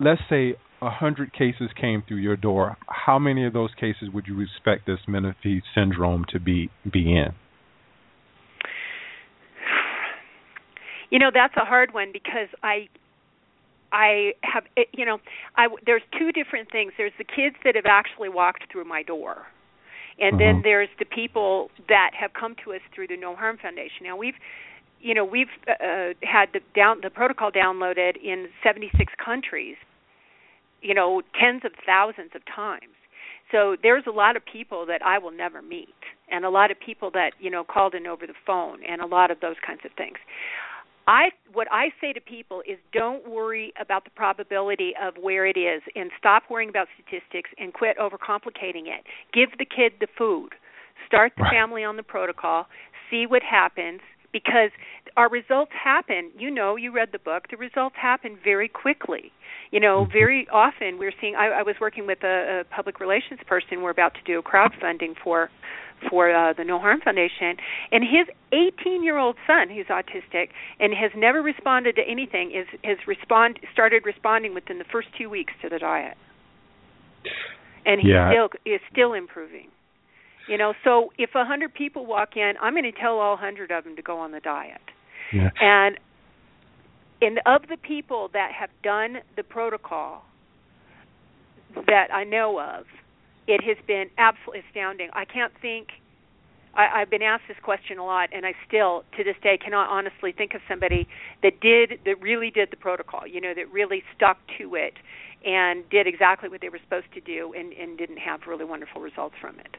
let's 0.00 0.22
say 0.28 0.54
a 0.82 0.90
hundred 0.90 1.32
cases 1.32 1.70
came 1.80 2.02
through 2.06 2.18
your 2.18 2.36
door. 2.36 2.76
How 2.88 3.18
many 3.18 3.46
of 3.46 3.52
those 3.52 3.70
cases 3.78 4.08
would 4.12 4.26
you 4.26 4.40
expect 4.40 4.86
this 4.86 4.98
Menifee 5.06 5.62
syndrome 5.74 6.24
to 6.32 6.40
be 6.40 6.70
be 6.90 7.12
in? 7.12 7.34
You 11.16 11.20
know, 11.20 11.30
that's 11.32 11.56
a 11.56 11.64
hard 11.64 11.94
one 11.94 12.12
because 12.12 12.48
I 12.62 12.90
I 13.90 14.34
have 14.42 14.64
you 14.92 15.06
know, 15.06 15.16
I 15.56 15.68
there's 15.86 16.02
two 16.18 16.30
different 16.30 16.70
things. 16.70 16.92
There's 16.98 17.16
the 17.16 17.24
kids 17.24 17.56
that 17.64 17.74
have 17.74 17.86
actually 17.86 18.28
walked 18.28 18.70
through 18.70 18.84
my 18.84 19.02
door. 19.02 19.46
And 20.20 20.32
mm-hmm. 20.32 20.38
then 20.38 20.60
there's 20.62 20.90
the 20.98 21.06
people 21.06 21.70
that 21.88 22.10
have 22.12 22.34
come 22.34 22.54
to 22.64 22.74
us 22.74 22.82
through 22.94 23.06
the 23.06 23.16
No 23.16 23.34
Harm 23.34 23.56
Foundation. 23.56 24.04
Now 24.04 24.14
we've 24.18 24.34
you 25.00 25.14
know, 25.14 25.24
we've 25.24 25.48
uh, 25.66 26.12
had 26.22 26.50
the 26.52 26.60
down 26.74 27.00
the 27.02 27.08
protocol 27.08 27.50
downloaded 27.50 28.22
in 28.22 28.48
76 28.62 29.10
countries. 29.16 29.76
You 30.82 30.92
know, 30.92 31.22
tens 31.40 31.62
of 31.64 31.72
thousands 31.86 32.32
of 32.34 32.42
times. 32.44 32.92
So 33.50 33.76
there's 33.82 34.04
a 34.06 34.10
lot 34.10 34.36
of 34.36 34.42
people 34.44 34.84
that 34.84 35.00
I 35.00 35.16
will 35.16 35.30
never 35.30 35.62
meet 35.62 35.88
and 36.30 36.44
a 36.44 36.50
lot 36.50 36.70
of 36.70 36.78
people 36.78 37.10
that, 37.12 37.30
you 37.40 37.50
know, 37.50 37.64
called 37.64 37.94
in 37.94 38.06
over 38.06 38.26
the 38.26 38.34
phone 38.46 38.80
and 38.84 39.00
a 39.00 39.06
lot 39.06 39.30
of 39.30 39.40
those 39.40 39.56
kinds 39.64 39.80
of 39.84 39.92
things. 39.92 40.18
I 41.06 41.28
what 41.52 41.68
I 41.70 41.88
say 42.00 42.12
to 42.12 42.20
people 42.20 42.62
is 42.66 42.78
don't 42.92 43.28
worry 43.28 43.72
about 43.80 44.04
the 44.04 44.10
probability 44.10 44.92
of 45.00 45.14
where 45.20 45.46
it 45.46 45.56
is 45.56 45.82
and 45.94 46.10
stop 46.18 46.44
worrying 46.50 46.68
about 46.68 46.88
statistics 46.94 47.50
and 47.58 47.72
quit 47.72 47.96
overcomplicating 47.98 48.86
it. 48.86 49.04
Give 49.32 49.50
the 49.58 49.64
kid 49.64 49.92
the 50.00 50.08
food. 50.18 50.50
Start 51.06 51.32
the 51.36 51.44
right. 51.44 51.52
family 51.52 51.84
on 51.84 51.96
the 51.96 52.02
protocol, 52.02 52.66
see 53.10 53.26
what 53.26 53.42
happens 53.42 54.00
because 54.32 54.70
our 55.16 55.30
results 55.30 55.72
happen. 55.72 56.30
You 56.36 56.50
know, 56.50 56.76
you 56.76 56.92
read 56.92 57.10
the 57.12 57.18
book. 57.18 57.44
The 57.50 57.56
results 57.56 57.96
happen 58.00 58.38
very 58.42 58.68
quickly. 58.68 59.32
You 59.70 59.80
know, 59.80 60.02
mm-hmm. 60.02 60.12
very 60.12 60.48
often 60.52 60.98
we're 60.98 61.12
seeing. 61.20 61.36
I, 61.36 61.60
I 61.60 61.62
was 61.62 61.76
working 61.80 62.06
with 62.06 62.22
a, 62.22 62.60
a 62.60 62.74
public 62.74 63.00
relations 63.00 63.40
person. 63.46 63.82
We're 63.82 63.90
about 63.90 64.14
to 64.14 64.20
do 64.26 64.38
a 64.38 64.42
crowdfunding 64.42 65.14
for 65.22 65.50
for 66.10 66.34
uh, 66.34 66.52
the 66.52 66.64
No 66.64 66.78
Harm 66.78 67.00
Foundation, 67.00 67.56
and 67.90 68.04
his 68.04 68.26
18-year-old 68.52 69.36
son, 69.46 69.68
who's 69.68 69.86
autistic 69.86 70.48
and 70.78 70.94
has 70.94 71.10
never 71.16 71.42
responded 71.42 71.96
to 71.96 72.02
anything, 72.02 72.52
is 72.52 72.66
has 72.84 72.98
respond 73.06 73.58
started 73.72 74.04
responding 74.04 74.54
within 74.54 74.78
the 74.78 74.84
first 74.90 75.08
two 75.18 75.30
weeks 75.30 75.52
to 75.62 75.68
the 75.68 75.78
diet, 75.78 76.16
and 77.84 78.00
he 78.00 78.10
yeah. 78.10 78.30
still 78.30 78.48
is 78.64 78.80
still 78.92 79.14
improving. 79.14 79.68
You 80.48 80.58
know, 80.58 80.74
so 80.84 81.12
if 81.18 81.30
a 81.34 81.44
hundred 81.44 81.74
people 81.74 82.06
walk 82.06 82.36
in, 82.36 82.54
I'm 82.60 82.74
going 82.74 82.84
to 82.84 82.92
tell 82.92 83.18
all 83.18 83.36
hundred 83.36 83.70
of 83.70 83.84
them 83.84 83.96
to 83.96 84.02
go 84.02 84.18
on 84.18 84.32
the 84.32 84.40
diet. 84.40 84.80
Yeah. 85.32 85.50
And 85.60 85.98
in 87.20 87.38
of 87.46 87.62
the 87.68 87.76
people 87.76 88.30
that 88.32 88.52
have 88.58 88.70
done 88.82 89.16
the 89.36 89.42
protocol 89.42 90.22
that 91.86 92.08
I 92.12 92.24
know 92.24 92.60
of, 92.60 92.84
it 93.46 93.62
has 93.62 93.76
been 93.86 94.10
absolutely 94.18 94.62
astounding. 94.68 95.10
I 95.12 95.24
can't 95.24 95.52
think. 95.60 95.88
I, 96.74 97.00
I've 97.00 97.10
been 97.10 97.22
asked 97.22 97.44
this 97.48 97.56
question 97.62 97.98
a 97.98 98.04
lot, 98.04 98.28
and 98.32 98.44
I 98.44 98.52
still, 98.68 99.04
to 99.16 99.24
this 99.24 99.36
day, 99.42 99.58
cannot 99.62 99.88
honestly 99.88 100.32
think 100.32 100.54
of 100.54 100.60
somebody 100.68 101.08
that 101.42 101.60
did 101.60 102.00
that 102.04 102.20
really 102.20 102.50
did 102.50 102.70
the 102.70 102.76
protocol. 102.76 103.26
You 103.26 103.40
know, 103.40 103.54
that 103.54 103.70
really 103.72 104.02
stuck 104.14 104.38
to 104.58 104.74
it 104.74 104.94
and 105.44 105.88
did 105.90 106.06
exactly 106.06 106.48
what 106.48 106.60
they 106.60 106.68
were 106.68 106.80
supposed 106.82 107.12
to 107.14 107.20
do, 107.20 107.54
and, 107.56 107.72
and 107.72 107.96
didn't 107.96 108.18
have 108.18 108.40
really 108.46 108.64
wonderful 108.64 109.00
results 109.00 109.34
from 109.40 109.58
it. 109.60 109.76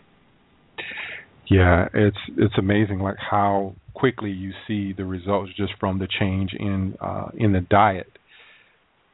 Yeah, 1.50 1.88
it's 1.94 2.18
it's 2.38 2.58
amazing 2.58 3.00
like 3.00 3.18
how 3.18 3.76
quickly 3.94 4.32
you 4.32 4.52
see 4.68 4.94
the 4.94 5.06
results 5.06 5.52
just 5.56 5.74
from 5.80 5.98
the 5.98 6.08
change 6.20 6.54
in 6.54 6.96
uh 7.02 7.30
in 7.36 7.54
the 7.54 7.62
diet 7.62 8.18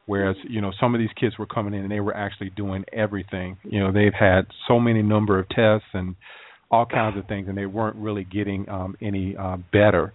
Whereas, 0.06 0.36
you 0.48 0.60
know, 0.60 0.72
some 0.78 0.94
of 0.94 1.00
these 1.00 1.12
kids 1.18 1.38
were 1.38 1.46
coming 1.46 1.72
in 1.72 1.80
and 1.80 1.90
they 1.90 2.00
were 2.00 2.14
actually 2.14 2.50
doing 2.50 2.84
everything. 2.92 3.56
You 3.62 3.80
know, 3.80 3.92
they've 3.92 4.12
had 4.12 4.42
so 4.68 4.78
many 4.78 5.02
number 5.02 5.38
of 5.38 5.48
tests 5.48 5.88
and 5.94 6.14
all 6.70 6.84
kinds 6.86 7.16
of 7.16 7.26
things, 7.26 7.48
and 7.48 7.56
they 7.56 7.66
weren't 7.66 7.96
really 7.96 8.24
getting 8.24 8.68
um, 8.68 8.96
any 9.00 9.36
uh, 9.36 9.56
better. 9.72 10.12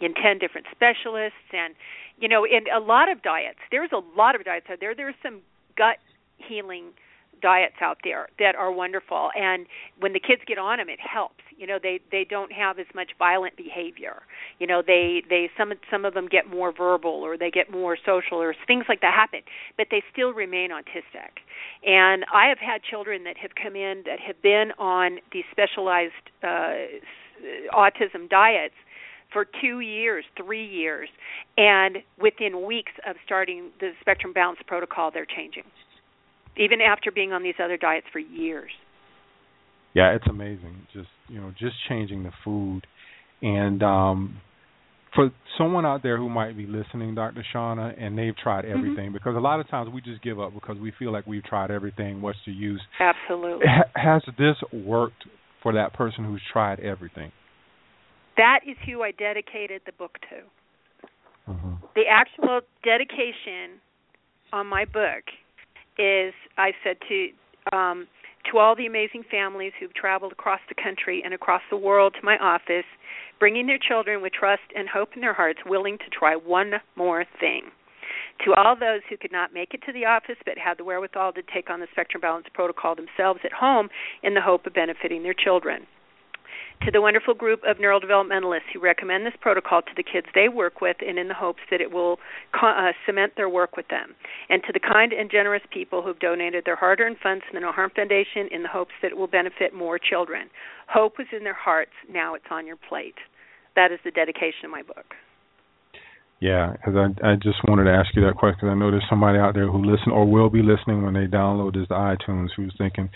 In 0.00 0.14
ten 0.14 0.38
different 0.38 0.66
specialists, 0.70 1.52
and 1.52 1.74
you 2.18 2.28
know, 2.28 2.44
in 2.44 2.64
a 2.74 2.80
lot 2.80 3.10
of 3.10 3.22
diets, 3.22 3.58
there's 3.70 3.90
a 3.92 4.00
lot 4.16 4.34
of 4.34 4.44
diets 4.44 4.66
out 4.70 4.78
there. 4.80 4.94
There's 4.94 5.14
some 5.22 5.40
gut 5.76 5.96
healing 6.38 6.92
diets 7.40 7.76
out 7.80 7.98
there 8.04 8.28
that 8.38 8.54
are 8.54 8.72
wonderful. 8.72 9.30
And 9.34 9.66
when 9.98 10.12
the 10.12 10.20
kids 10.20 10.42
get 10.46 10.58
on 10.58 10.78
them 10.78 10.88
it 10.88 11.00
helps. 11.00 11.42
You 11.56 11.66
know 11.66 11.78
they 11.82 12.00
they 12.10 12.24
don't 12.28 12.52
have 12.52 12.78
as 12.78 12.86
much 12.94 13.10
violent 13.18 13.56
behavior. 13.56 14.22
You 14.58 14.66
know 14.66 14.82
they 14.86 15.22
they 15.28 15.50
some 15.56 15.72
some 15.90 16.04
of 16.04 16.14
them 16.14 16.26
get 16.28 16.48
more 16.48 16.72
verbal 16.72 17.10
or 17.10 17.36
they 17.36 17.50
get 17.50 17.70
more 17.70 17.96
social 17.96 18.38
or 18.38 18.54
things 18.66 18.84
like 18.88 19.00
that 19.02 19.14
happen 19.14 19.40
but 19.76 19.88
they 19.90 20.02
still 20.12 20.32
remain 20.32 20.70
autistic. 20.70 21.40
And 21.84 22.24
i 22.32 22.48
have 22.48 22.58
had 22.58 22.82
children 22.82 23.24
that 23.24 23.36
have 23.36 23.52
come 23.60 23.76
in 23.76 24.02
that 24.06 24.20
have 24.20 24.40
been 24.42 24.72
on 24.78 25.18
these 25.32 25.44
specialized 25.50 26.12
uh 26.42 26.74
autism 27.72 28.28
diets 28.28 28.74
for 29.32 29.46
two 29.60 29.80
years, 29.80 30.24
three 30.36 30.66
years, 30.66 31.08
and 31.56 31.98
within 32.20 32.66
weeks 32.66 32.92
of 33.08 33.16
starting 33.24 33.70
the 33.80 33.92
spectrum 34.00 34.32
balance 34.32 34.58
protocol, 34.66 35.10
they're 35.12 35.26
changing 35.26 35.64
even 36.56 36.80
after 36.80 37.10
being 37.10 37.32
on 37.32 37.42
these 37.42 37.54
other 37.62 37.76
diets 37.76 38.06
for 38.12 38.18
years. 38.18 38.70
Yeah, 39.94 40.14
it's 40.14 40.26
amazing. 40.28 40.86
Just 40.92 41.08
you 41.28 41.40
know, 41.40 41.52
just 41.58 41.74
changing 41.88 42.22
the 42.22 42.32
food, 42.44 42.82
and 43.42 43.82
um, 43.82 44.40
for 45.14 45.30
someone 45.58 45.84
out 45.84 46.02
there 46.02 46.16
who 46.16 46.28
might 46.28 46.56
be 46.56 46.66
listening, 46.66 47.14
Dr. 47.14 47.44
Shauna, 47.54 48.00
and 48.00 48.16
they've 48.16 48.36
tried 48.36 48.64
mm-hmm. 48.64 48.78
everything, 48.78 49.06
mm-hmm. 49.06 49.14
because 49.14 49.36
a 49.36 49.40
lot 49.40 49.58
of 49.60 49.68
times 49.68 49.90
we 49.92 50.00
just 50.00 50.22
give 50.22 50.38
up 50.38 50.54
because 50.54 50.76
we 50.78 50.92
feel 50.98 51.12
like 51.12 51.26
we've 51.26 51.44
tried 51.44 51.70
everything. 51.70 52.22
What's 52.22 52.38
the 52.46 52.52
use? 52.52 52.80
Absolutely. 53.00 53.66
Has 53.96 54.22
this 54.38 54.56
worked 54.72 55.24
for 55.62 55.72
that 55.74 55.92
person 55.94 56.24
who's 56.24 56.42
tried 56.52 56.80
everything? 56.80 57.32
That 58.36 58.60
is 58.66 58.76
who 58.86 59.02
I 59.02 59.10
dedicated 59.10 59.82
the 59.86 59.92
book 59.92 60.18
to. 60.30 61.50
Mm-hmm. 61.52 61.74
The 61.94 62.02
actual 62.08 62.60
dedication 62.84 63.80
on 64.52 64.66
my 64.66 64.84
book 64.84 65.24
is 65.98 66.34
I 66.56 66.72
said 66.84 66.96
to 67.08 67.76
um, 67.76 68.06
to 68.50 68.58
all 68.58 68.74
the 68.74 68.86
amazing 68.86 69.22
families 69.30 69.72
who've 69.78 69.92
traveled 69.94 70.32
across 70.32 70.60
the 70.68 70.82
country 70.82 71.22
and 71.24 71.34
across 71.34 71.62
the 71.70 71.76
world 71.76 72.14
to 72.14 72.24
my 72.24 72.38
office, 72.38 72.88
bringing 73.38 73.66
their 73.66 73.78
children 73.78 74.22
with 74.22 74.32
trust 74.32 74.62
and 74.74 74.88
hope 74.88 75.10
in 75.14 75.20
their 75.20 75.34
hearts, 75.34 75.60
willing 75.66 75.98
to 75.98 76.08
try 76.10 76.34
one 76.34 76.72
more 76.96 77.24
thing. 77.38 77.64
To 78.46 78.54
all 78.54 78.74
those 78.74 79.02
who 79.10 79.18
could 79.18 79.32
not 79.32 79.52
make 79.52 79.74
it 79.74 79.82
to 79.84 79.92
the 79.92 80.06
office 80.06 80.36
but 80.46 80.56
had 80.56 80.78
the 80.78 80.84
wherewithal 80.84 81.34
to 81.34 81.42
take 81.54 81.68
on 81.68 81.80
the 81.80 81.86
Spectrum 81.92 82.22
Balance 82.22 82.46
Protocol 82.54 82.96
themselves 82.96 83.40
at 83.44 83.52
home 83.52 83.90
in 84.22 84.32
the 84.32 84.40
hope 84.40 84.66
of 84.66 84.72
benefiting 84.72 85.22
their 85.22 85.34
children 85.34 85.86
to 86.82 86.90
the 86.90 87.00
wonderful 87.00 87.34
group 87.34 87.60
of 87.66 87.76
neurodevelopmentalists 87.76 88.72
who 88.72 88.80
recommend 88.80 89.26
this 89.26 89.34
protocol 89.40 89.82
to 89.82 89.92
the 89.96 90.02
kids 90.02 90.26
they 90.34 90.48
work 90.48 90.80
with 90.80 90.96
and 91.06 91.18
in 91.18 91.28
the 91.28 91.34
hopes 91.34 91.60
that 91.70 91.80
it 91.80 91.92
will 91.92 92.18
uh, 92.54 92.92
cement 93.04 93.32
their 93.36 93.48
work 93.48 93.76
with 93.76 93.88
them. 93.88 94.14
And 94.48 94.62
to 94.64 94.72
the 94.72 94.80
kind 94.80 95.12
and 95.12 95.30
generous 95.30 95.62
people 95.72 96.02
who've 96.02 96.18
donated 96.18 96.64
their 96.64 96.76
hard 96.76 97.00
earned 97.00 97.18
funds 97.22 97.44
to 97.48 97.54
the 97.54 97.60
No 97.60 97.72
Harm 97.72 97.90
Foundation 97.94 98.48
in 98.50 98.62
the 98.62 98.68
hopes 98.68 98.92
that 99.02 99.12
it 99.12 99.16
will 99.16 99.26
benefit 99.26 99.74
more 99.74 99.98
children. 99.98 100.48
Hope 100.88 101.18
was 101.18 101.28
in 101.36 101.44
their 101.44 101.54
hearts, 101.54 101.92
now 102.10 102.34
it's 102.34 102.50
on 102.50 102.66
your 102.66 102.76
plate. 102.88 103.16
That 103.76 103.92
is 103.92 103.98
the 104.04 104.10
dedication 104.10 104.64
of 104.64 104.70
my 104.70 104.82
book. 104.82 105.14
Yeah, 106.40 106.72
because 106.72 106.96
I 106.96 107.32
I 107.32 107.34
just 107.36 107.58
wanted 107.68 107.84
to 107.84 107.92
ask 107.92 108.16
you 108.16 108.24
that 108.24 108.36
question. 108.36 108.68
I 108.68 108.74
know 108.74 108.90
there's 108.90 109.04
somebody 109.10 109.38
out 109.38 109.52
there 109.52 109.70
who 109.70 109.84
listen 109.84 110.10
or 110.10 110.24
will 110.24 110.48
be 110.48 110.62
listening 110.62 111.04
when 111.04 111.12
they 111.12 111.26
download 111.26 111.74
this 111.74 111.86
to 111.88 111.94
iTunes 111.94 112.48
who's 112.56 112.74
thinking, 112.78 113.10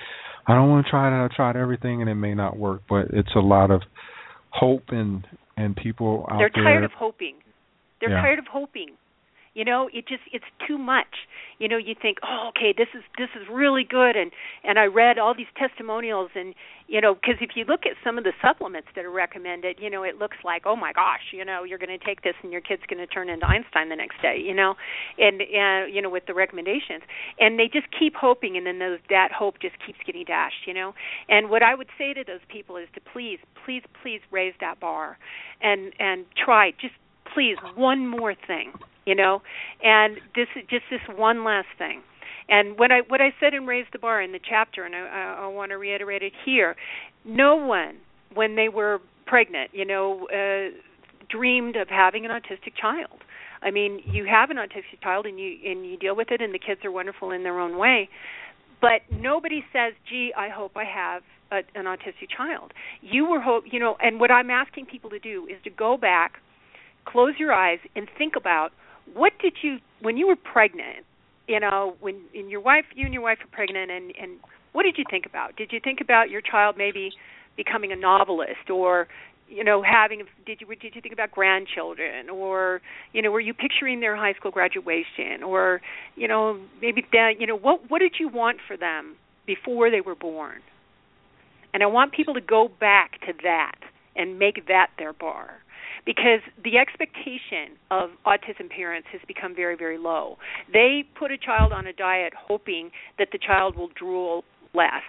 I 0.47 0.55
don't 0.55 0.69
want 0.69 0.87
to 0.87 0.91
try 0.91 1.09
it. 1.09 1.25
I 1.25 1.29
tried 1.35 1.57
everything 1.57 2.01
and 2.01 2.11
it 2.11 2.15
may 2.15 2.35
not 2.35 2.57
work, 2.59 2.83
but 2.89 3.07
it's 3.13 3.35
a 3.35 3.41
lot 3.41 3.71
of 3.71 3.83
hope 4.51 4.85
and 4.89 5.27
and 5.57 5.77
people 5.77 6.27
out 6.31 6.39
They're 6.39 6.51
there. 6.55 6.65
tired 6.65 6.85
of 6.85 6.91
hoping. 6.99 7.37
They're 8.01 8.11
yeah. 8.11 8.21
tired 8.23 8.39
of 8.39 8.47
hoping. 8.51 8.89
You 9.55 9.65
know 9.65 9.89
it 9.93 10.07
just 10.07 10.23
it's 10.33 10.45
too 10.67 10.79
much. 10.79 11.27
You 11.59 11.69
know 11.69 11.77
you 11.77 11.95
think 12.01 12.19
oh 12.23 12.51
okay 12.51 12.75
this 12.77 12.89
is 12.95 13.03
this 13.19 13.31
is 13.41 13.47
really 13.51 13.85
good. 13.85 14.17
And 14.17 14.33
and 14.65 14.79
i 14.79 14.85
read 14.85 15.19
all 15.19 15.35
these 15.35 15.51
testimonials 15.57 16.31
and 16.35 16.55
you 16.89 17.01
know 17.01 17.15
because 17.15 17.37
if 17.41 17.51
you 17.55 17.65
look 17.65 17.87
at 17.87 17.93
some 18.05 18.19
of 18.19 18.25
the 18.25 18.33
supplements 18.43 18.89
that 18.97 19.05
are 19.05 19.11
recommended 19.11 19.79
you 19.81 19.89
know 19.89 20.03
it 20.03 20.19
looks 20.19 20.37
like 20.45 20.63
oh 20.67 20.77
my 20.77 20.93
gosh 20.93 21.33
you 21.33 21.45
know 21.45 21.65
you're 21.65 21.79
going 21.79 21.97
to 21.97 22.05
take 22.05 22.23
this 22.23 22.35
and 22.43 22.53
your 22.53 22.61
kid's 22.61 22.83
going 22.89 22.99
to 22.99 23.07
turn 23.07 23.29
into 23.29 23.47
einstein 23.47 23.89
the 23.89 23.97
next 23.97 24.21
day 24.21 24.37
you 24.39 24.55
know? 24.55 24.75
And 25.19 25.41
and 25.41 25.95
you 25.95 26.03
know 26.03 26.11
with 26.11 26.27
the 26.27 26.35
recommendations. 26.35 27.03
And 27.39 27.59
they 27.59 27.69
just 27.73 27.87
keep 27.99 28.15
hoping 28.15 28.57
and 28.57 28.67
then 28.67 28.79
those 28.79 28.99
that 29.11 29.31
hope 29.33 29.61
just 29.61 29.77
keeps 29.87 29.99
getting 30.05 30.25
dashed 30.25 30.67
you 30.67 30.75
know? 30.75 30.95
And 31.29 31.51
what 31.51 31.63
i 31.63 31.75
would 31.75 31.89
say 31.97 32.13
to 32.13 32.25
those 32.25 32.45
people 32.49 32.77
is 32.77 32.89
to 32.95 33.01
please 33.01 33.39
please 33.65 33.83
please 34.03 34.21
raise 34.31 34.55
that 34.61 34.81
bar 34.81 35.19
and 35.63 35.93
and 35.99 36.27
try 36.37 36.73
just 36.81 36.95
please 37.33 37.57
one 37.75 38.07
more 38.07 38.35
thing 38.47 38.73
you 39.07 39.15
know 39.15 39.43
and 39.83 40.17
this 40.35 40.49
is 40.57 40.63
just 40.69 40.85
this 40.91 41.01
one 41.17 41.45
last 41.45 41.69
thing 41.79 42.03
and 42.49 42.79
what 42.79 42.93
I 42.93 43.01
what 43.09 43.21
I 43.21 43.33
said 43.41 43.55
in 43.55 43.67
Raise 43.67 43.87
the 43.93 43.99
Bar 43.99 44.21
in 44.21 44.33
the 44.33 44.41
chapter, 44.47 44.85
and 44.85 44.95
I, 44.95 44.99
I, 44.99 45.45
I 45.45 45.47
want 45.47 45.71
to 45.71 45.79
reiterate 45.79 46.23
it 46.23 46.33
here, 46.45 46.77
no 47.25 47.57
one 47.57 47.97
when 48.35 48.57
they 48.57 48.69
were 48.69 49.01
pregnant, 49.27 49.71
you 49.73 49.85
know, 49.85 50.27
uh, 50.29 50.77
dreamed 51.31 51.77
of 51.77 51.89
having 51.89 52.25
an 52.25 52.31
autistic 52.31 52.75
child. 52.79 53.21
I 53.63 53.71
mean, 53.71 54.03
you 54.05 54.27
have 54.27 54.51
an 54.51 54.59
autistic 54.59 55.03
child, 55.03 55.27
and 55.27 55.39
you 55.41 55.57
and 55.65 55.87
you 55.87 55.97
deal 55.97 56.15
with 56.15 56.31
it, 56.31 56.43
and 56.43 56.53
the 56.53 56.59
kids 56.59 56.85
are 56.85 56.93
wonderful 56.93 57.31
in 57.31 57.43
their 57.45 57.59
own 57.59 57.79
way. 57.79 58.11
But 58.81 59.01
nobody 59.11 59.65
says, 59.73 59.95
"Gee, 60.09 60.33
I 60.37 60.51
hope 60.51 60.73
I 60.77 60.85
have 60.85 61.23
a, 61.51 61.79
an 61.79 61.87
autistic 61.87 62.29
child." 62.37 62.73
You 63.01 63.27
were 63.27 63.41
hope, 63.41 63.65
you 63.71 63.81
know, 63.81 63.97
and 64.03 64.21
what 64.21 64.31
I'm 64.31 64.51
asking 64.51 64.87
people 64.87 65.09
to 65.11 65.19
do 65.19 65.47
is 65.47 65.57
to 65.65 65.71
go 65.71 65.97
back, 65.97 66.35
close 67.07 67.35
your 67.39 67.55
eyes, 67.55 67.79
and 67.97 68.07
think 68.19 68.35
about 68.37 68.73
what 69.13 69.33
did 69.41 69.55
you 69.63 69.79
when 70.01 70.17
you 70.17 70.27
were 70.27 70.37
pregnant 70.37 71.05
you 71.47 71.61
know 71.61 71.97
when 72.01 72.21
and 72.35 72.51
your 72.51 72.61
wife 72.61 72.85
you 72.95 73.05
and 73.05 73.15
your 73.15 73.23
wife 73.23 73.39
were 73.43 73.51
pregnant 73.51 73.91
and 73.91 74.13
and 74.21 74.39
what 74.75 74.83
did 74.83 74.99
you 74.99 75.05
think 75.09 75.25
about? 75.25 75.57
Did 75.57 75.73
you 75.73 75.81
think 75.83 76.01
about 76.01 76.31
your 76.31 76.41
child 76.41 76.75
maybe 76.77 77.13
becoming 77.57 77.93
a 77.93 77.97
novelist 77.97 78.69
or 78.69 79.07
you 79.49 79.63
know 79.63 79.83
having 79.83 80.25
did 80.45 80.61
you 80.61 80.67
did 80.67 80.97
you 80.97 81.01
think 81.01 81.13
about 81.13 81.31
grandchildren 81.31 82.29
or 82.29 82.81
you 83.13 83.23
know 83.23 83.31
were 83.31 83.41
you 83.41 83.55
picturing 83.55 84.01
their 84.01 84.17
high 84.17 84.33
school 84.33 84.51
graduation 84.51 85.45
or 85.45 85.81
you 86.17 86.27
know 86.27 86.59
maybe 86.83 87.07
that 87.13 87.35
you 87.39 87.47
know 87.47 87.57
what 87.57 87.89
what 87.89 88.01
did 88.01 88.15
you 88.19 88.29
want 88.29 88.59
for 88.67 88.77
them 88.77 89.15
before 89.47 89.91
they 89.91 90.01
were 90.01 90.17
born? 90.17 90.61
And 91.73 91.83
i 91.83 91.87
want 91.87 92.13
people 92.13 92.35
to 92.35 92.41
go 92.41 92.69
back 92.81 93.21
to 93.27 93.33
that 93.45 93.79
and 94.17 94.39
make 94.39 94.67
that 94.67 94.91
their 94.99 95.13
bar 95.13 95.63
because 96.07 96.41
the 96.63 96.77
expectation 96.77 97.77
of 97.91 98.11
autism 98.27 98.69
parents 98.69 99.09
has 99.13 99.21
become 99.27 99.55
very, 99.55 99.77
very 99.77 99.99
low. 99.99 100.37
They 100.73 101.05
put 101.19 101.31
a 101.31 101.39
child 101.39 101.73
on 101.73 101.87
a 101.87 101.93
diet 101.93 102.33
hoping 102.37 102.91
that 103.19 103.29
the 103.33 103.39
child 103.39 103.77
will 103.77 103.91
drool 103.99 104.45
less 104.75 105.03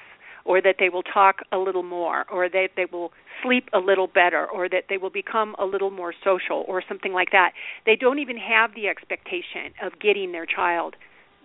or 0.45 0.61
that 0.61 0.75
they 0.79 0.89
will 0.89 1.03
talk 1.03 1.37
a 1.51 1.57
little 1.57 1.83
more 1.83 2.25
or 2.31 2.47
that 2.47 2.69
they 2.75 2.85
will 2.91 3.11
sleep 3.43 3.67
a 3.73 3.79
little 3.79 4.07
better 4.07 4.45
or 4.45 4.69
that 4.69 4.85
they 4.89 4.97
will 4.97 5.09
become 5.09 5.55
a 5.59 5.65
little 5.65 5.91
more 5.91 6.13
social 6.23 6.63
or 6.67 6.83
something 6.87 7.11
like 7.11 7.31
that. 7.31 7.51
They 7.85 7.95
don't 7.95 8.19
even 8.19 8.37
have 8.37 8.73
the 8.75 8.87
expectation 8.87 9.73
of 9.83 9.99
getting 9.99 10.31
their 10.31 10.45
child 10.45 10.95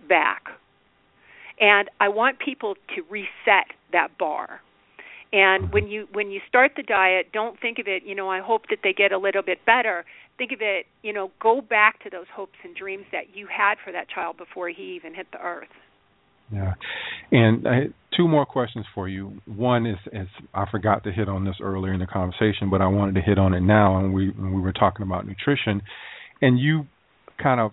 back. 0.07 0.43
And 1.59 1.89
I 1.99 2.09
want 2.09 2.39
people 2.39 2.75
to 2.95 3.01
reset 3.09 3.75
that 3.91 4.17
bar 4.17 4.61
and 5.33 5.71
when 5.71 5.87
you 5.87 6.07
when 6.11 6.29
you 6.29 6.41
start 6.47 6.71
the 6.75 6.83
diet, 6.83 7.27
don't 7.31 7.59
think 7.59 7.79
of 7.79 7.87
it, 7.87 8.03
you 8.05 8.15
know, 8.15 8.29
I 8.29 8.41
hope 8.41 8.63
that 8.69 8.79
they 8.83 8.93
get 8.93 9.11
a 9.11 9.17
little 9.17 9.41
bit 9.41 9.65
better. 9.65 10.03
Think 10.37 10.51
of 10.51 10.59
it, 10.61 10.85
you 11.03 11.13
know, 11.13 11.31
go 11.41 11.61
back 11.61 12.03
to 12.03 12.09
those 12.09 12.25
hopes 12.33 12.57
and 12.63 12.75
dreams 12.75 13.05
that 13.11 13.35
you 13.35 13.47
had 13.47 13.75
for 13.83 13.91
that 13.91 14.09
child 14.09 14.37
before 14.37 14.69
he 14.69 14.95
even 14.95 15.13
hit 15.13 15.27
the 15.31 15.39
earth. 15.39 15.69
Yeah. 16.51 16.73
And 17.31 17.67
I 17.67 17.79
two 18.17 18.27
more 18.27 18.45
questions 18.45 18.85
for 18.93 19.07
you. 19.07 19.39
One 19.45 19.85
is, 19.85 19.97
is 20.11 20.27
I 20.53 20.65
forgot 20.69 21.05
to 21.05 21.11
hit 21.11 21.29
on 21.29 21.45
this 21.45 21.55
earlier 21.61 21.93
in 21.93 22.01
the 22.01 22.07
conversation, 22.07 22.69
but 22.69 22.81
I 22.81 22.87
wanted 22.87 23.15
to 23.15 23.21
hit 23.21 23.37
on 23.37 23.53
it 23.53 23.61
now 23.61 23.99
and 23.99 24.13
we 24.13 24.31
when 24.31 24.53
we 24.53 24.61
were 24.61 24.73
talking 24.73 25.05
about 25.05 25.25
nutrition 25.25 25.81
and 26.41 26.59
you 26.59 26.87
kind 27.41 27.61
of 27.61 27.71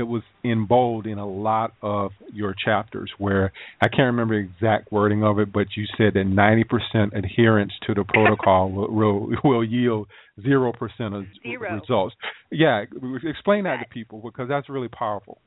it 0.00 0.08
was 0.08 0.22
in 0.42 0.66
bold 0.66 1.06
in 1.06 1.18
a 1.18 1.28
lot 1.28 1.74
of 1.82 2.12
your 2.32 2.54
chapters 2.54 3.10
where 3.18 3.52
I 3.80 3.88
can't 3.88 4.06
remember 4.06 4.40
the 4.40 4.48
exact 4.48 4.90
wording 4.90 5.22
of 5.22 5.38
it, 5.38 5.52
but 5.52 5.66
you 5.76 5.84
said 5.96 6.14
that 6.14 6.26
90% 6.26 7.16
adherence 7.16 7.72
to 7.86 7.94
the 7.94 8.04
protocol 8.04 8.70
will, 8.72 8.90
will, 8.90 9.36
will 9.44 9.64
yield 9.64 10.08
0% 10.40 10.72
of 11.14 11.24
Zero. 11.42 11.80
results. 11.80 12.14
Yeah, 12.50 12.84
explain 13.24 13.64
that 13.64 13.78
to 13.78 13.88
people 13.90 14.20
because 14.24 14.48
that's 14.48 14.68
really 14.68 14.88
powerful. 14.88 15.38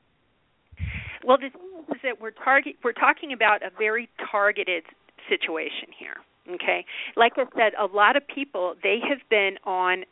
Well, 1.24 1.38
this 1.38 1.52
is 1.54 2.00
that 2.02 2.20
we're 2.20 2.30
target 2.30 2.76
we're 2.82 2.92
talking 2.92 3.32
about 3.32 3.62
a 3.62 3.70
very 3.78 4.08
targeted 4.30 4.84
situation 5.28 5.88
here. 5.98 6.16
Okay, 6.54 6.84
like 7.16 7.32
I 7.36 7.44
said, 7.56 7.72
a 7.80 7.86
lot 7.86 8.16
of 8.16 8.22
people 8.26 8.74
they 8.82 8.98
have 9.08 9.20
been 9.30 9.56
on 9.64 10.04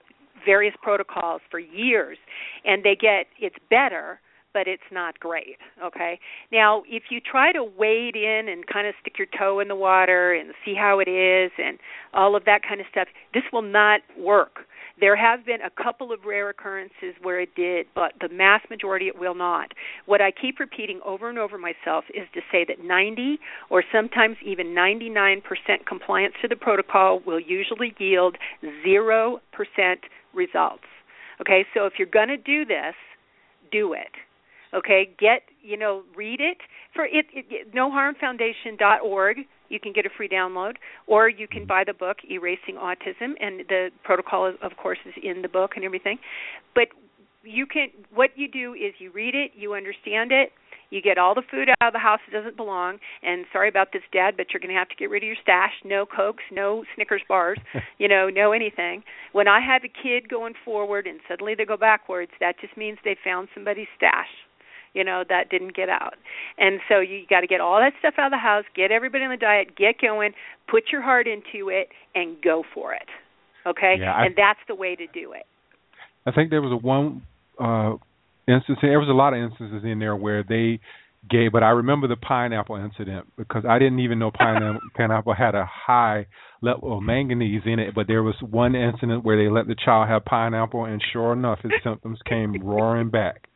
various 0.44 0.74
protocols 0.82 1.40
for 1.50 1.58
years 1.58 2.18
and 2.64 2.82
they 2.82 2.96
get 2.96 3.26
it's 3.38 3.56
better 3.70 4.20
but 4.52 4.66
it's 4.66 4.82
not 4.90 5.18
great 5.20 5.56
okay 5.82 6.18
now 6.50 6.82
if 6.88 7.04
you 7.10 7.20
try 7.20 7.52
to 7.52 7.64
wade 7.64 8.16
in 8.16 8.48
and 8.48 8.66
kind 8.66 8.86
of 8.86 8.94
stick 9.00 9.14
your 9.18 9.28
toe 9.38 9.60
in 9.60 9.68
the 9.68 9.76
water 9.76 10.32
and 10.32 10.52
see 10.64 10.74
how 10.74 10.98
it 10.98 11.08
is 11.08 11.50
and 11.58 11.78
all 12.14 12.36
of 12.36 12.44
that 12.44 12.60
kind 12.66 12.80
of 12.80 12.86
stuff 12.90 13.08
this 13.34 13.44
will 13.52 13.62
not 13.62 14.00
work 14.18 14.60
there 15.00 15.16
have 15.16 15.44
been 15.44 15.60
a 15.62 15.82
couple 15.82 16.12
of 16.12 16.20
rare 16.24 16.50
occurrences 16.50 17.14
where 17.22 17.40
it 17.40 17.54
did, 17.54 17.86
but 17.94 18.12
the 18.20 18.28
mass 18.28 18.60
majority 18.70 19.08
it 19.08 19.18
will 19.18 19.34
not. 19.34 19.72
What 20.06 20.20
I 20.20 20.30
keep 20.30 20.60
repeating 20.60 21.00
over 21.04 21.28
and 21.28 21.38
over 21.38 21.58
myself 21.58 22.04
is 22.10 22.28
to 22.34 22.40
say 22.50 22.64
that 22.68 22.84
90 22.84 23.38
or 23.70 23.82
sometimes 23.92 24.36
even 24.44 24.68
99% 24.68 25.42
compliance 25.86 26.34
to 26.42 26.48
the 26.48 26.56
protocol 26.56 27.20
will 27.26 27.40
usually 27.40 27.94
yield 27.98 28.36
0% 28.86 29.38
results. 30.34 30.84
Okay, 31.40 31.64
so 31.74 31.86
if 31.86 31.94
you're 31.98 32.06
going 32.06 32.28
to 32.28 32.36
do 32.36 32.64
this, 32.64 32.94
do 33.70 33.94
it. 33.94 34.12
Okay, 34.74 35.14
get 35.18 35.42
you 35.60 35.76
know, 35.76 36.02
read 36.16 36.40
it 36.40 36.58
for 36.94 37.04
it, 37.04 37.26
it 37.32 37.74
noharmfoundation.org. 37.74 39.36
You 39.68 39.80
can 39.80 39.92
get 39.92 40.04
a 40.04 40.10
free 40.14 40.28
download, 40.28 40.74
or 41.06 41.28
you 41.28 41.48
can 41.48 41.66
buy 41.66 41.84
the 41.86 41.94
book 41.94 42.18
Erasing 42.30 42.76
Autism, 42.76 43.32
and 43.40 43.60
the 43.68 43.88
protocol, 44.04 44.52
of 44.62 44.72
course, 44.76 44.98
is 45.06 45.14
in 45.22 45.42
the 45.42 45.48
book 45.48 45.72
and 45.76 45.84
everything. 45.84 46.18
But 46.74 46.88
you 47.42 47.66
can 47.66 47.88
what 48.14 48.30
you 48.36 48.48
do 48.48 48.74
is 48.74 48.94
you 48.98 49.10
read 49.12 49.34
it, 49.34 49.52
you 49.54 49.74
understand 49.74 50.32
it, 50.32 50.52
you 50.92 51.00
get 51.00 51.16
all 51.16 51.34
the 51.34 51.42
food 51.50 51.70
out 51.80 51.88
of 51.88 51.92
the 51.94 51.98
house 51.98 52.20
that 52.26 52.36
doesn't 52.36 52.56
belong. 52.56 52.98
And 53.22 53.46
sorry 53.50 53.70
about 53.70 53.92
this, 53.92 54.02
Dad, 54.12 54.34
but 54.36 54.52
you're 54.52 54.60
going 54.60 54.74
to 54.74 54.78
have 54.78 54.90
to 54.90 54.96
get 54.96 55.08
rid 55.08 55.22
of 55.22 55.26
your 55.26 55.36
stash. 55.42 55.72
No 55.84 56.04
Cokes, 56.04 56.44
no 56.52 56.84
Snickers 56.94 57.22
bars, 57.26 57.58
you 57.98 58.08
know, 58.08 58.28
no 58.28 58.52
anything. 58.52 59.02
When 59.32 59.48
I 59.48 59.60
have 59.60 59.82
a 59.84 59.88
kid 59.88 60.28
going 60.28 60.52
forward 60.64 61.06
and 61.06 61.20
suddenly 61.26 61.54
they 61.54 61.64
go 61.64 61.78
backwards, 61.78 62.32
that 62.40 62.60
just 62.60 62.76
means 62.76 62.98
they 63.04 63.16
found 63.24 63.48
somebody's 63.54 63.88
stash 63.96 64.28
you 64.94 65.04
know 65.04 65.24
that 65.28 65.50
didn't 65.50 65.74
get 65.74 65.88
out. 65.88 66.14
And 66.58 66.80
so 66.88 67.00
you 67.00 67.22
got 67.28 67.40
to 67.40 67.46
get 67.46 67.60
all 67.60 67.78
that 67.78 67.92
stuff 67.98 68.14
out 68.18 68.26
of 68.26 68.32
the 68.32 68.38
house 68.38 68.64
get 68.74 68.90
everybody 68.90 69.24
on 69.24 69.30
the 69.30 69.36
diet 69.36 69.76
get 69.76 70.00
going 70.00 70.32
put 70.68 70.84
your 70.92 71.02
heart 71.02 71.26
into 71.26 71.68
it 71.68 71.88
and 72.14 72.40
go 72.42 72.62
for 72.74 72.94
it 72.94 73.08
okay? 73.66 73.96
Yeah, 73.98 74.12
I, 74.12 74.26
and 74.26 74.34
that's 74.36 74.60
the 74.68 74.74
way 74.74 74.96
to 74.96 75.06
do 75.08 75.32
it. 75.32 75.46
I 76.26 76.32
think 76.32 76.50
there 76.50 76.62
was 76.62 76.72
a 76.72 76.76
one 76.76 77.22
uh 77.60 77.94
instance 78.48 78.78
there 78.80 78.98
was 78.98 79.08
a 79.08 79.12
lot 79.12 79.34
of 79.34 79.40
instances 79.40 79.82
in 79.84 79.98
there 79.98 80.16
where 80.16 80.42
they 80.42 80.80
gave 81.30 81.52
but 81.52 81.62
i 81.62 81.68
remember 81.68 82.08
the 82.08 82.16
pineapple 82.16 82.76
incident 82.76 83.26
because 83.36 83.64
i 83.68 83.78
didn't 83.78 84.00
even 84.00 84.18
know 84.18 84.30
pineapple 84.34 84.80
pineapple 84.96 85.34
had 85.34 85.54
a 85.54 85.68
high 85.68 86.26
level 86.62 86.96
of 86.96 87.02
manganese 87.02 87.60
in 87.66 87.78
it 87.78 87.94
but 87.94 88.06
there 88.06 88.22
was 88.22 88.34
one 88.40 88.74
incident 88.74 89.22
where 89.22 89.36
they 89.36 89.50
let 89.50 89.66
the 89.66 89.76
child 89.84 90.08
have 90.08 90.24
pineapple 90.24 90.86
and 90.86 91.02
sure 91.12 91.34
enough 91.34 91.58
his 91.62 91.72
symptoms 91.84 92.18
came 92.26 92.54
roaring 92.64 93.10
back 93.10 93.48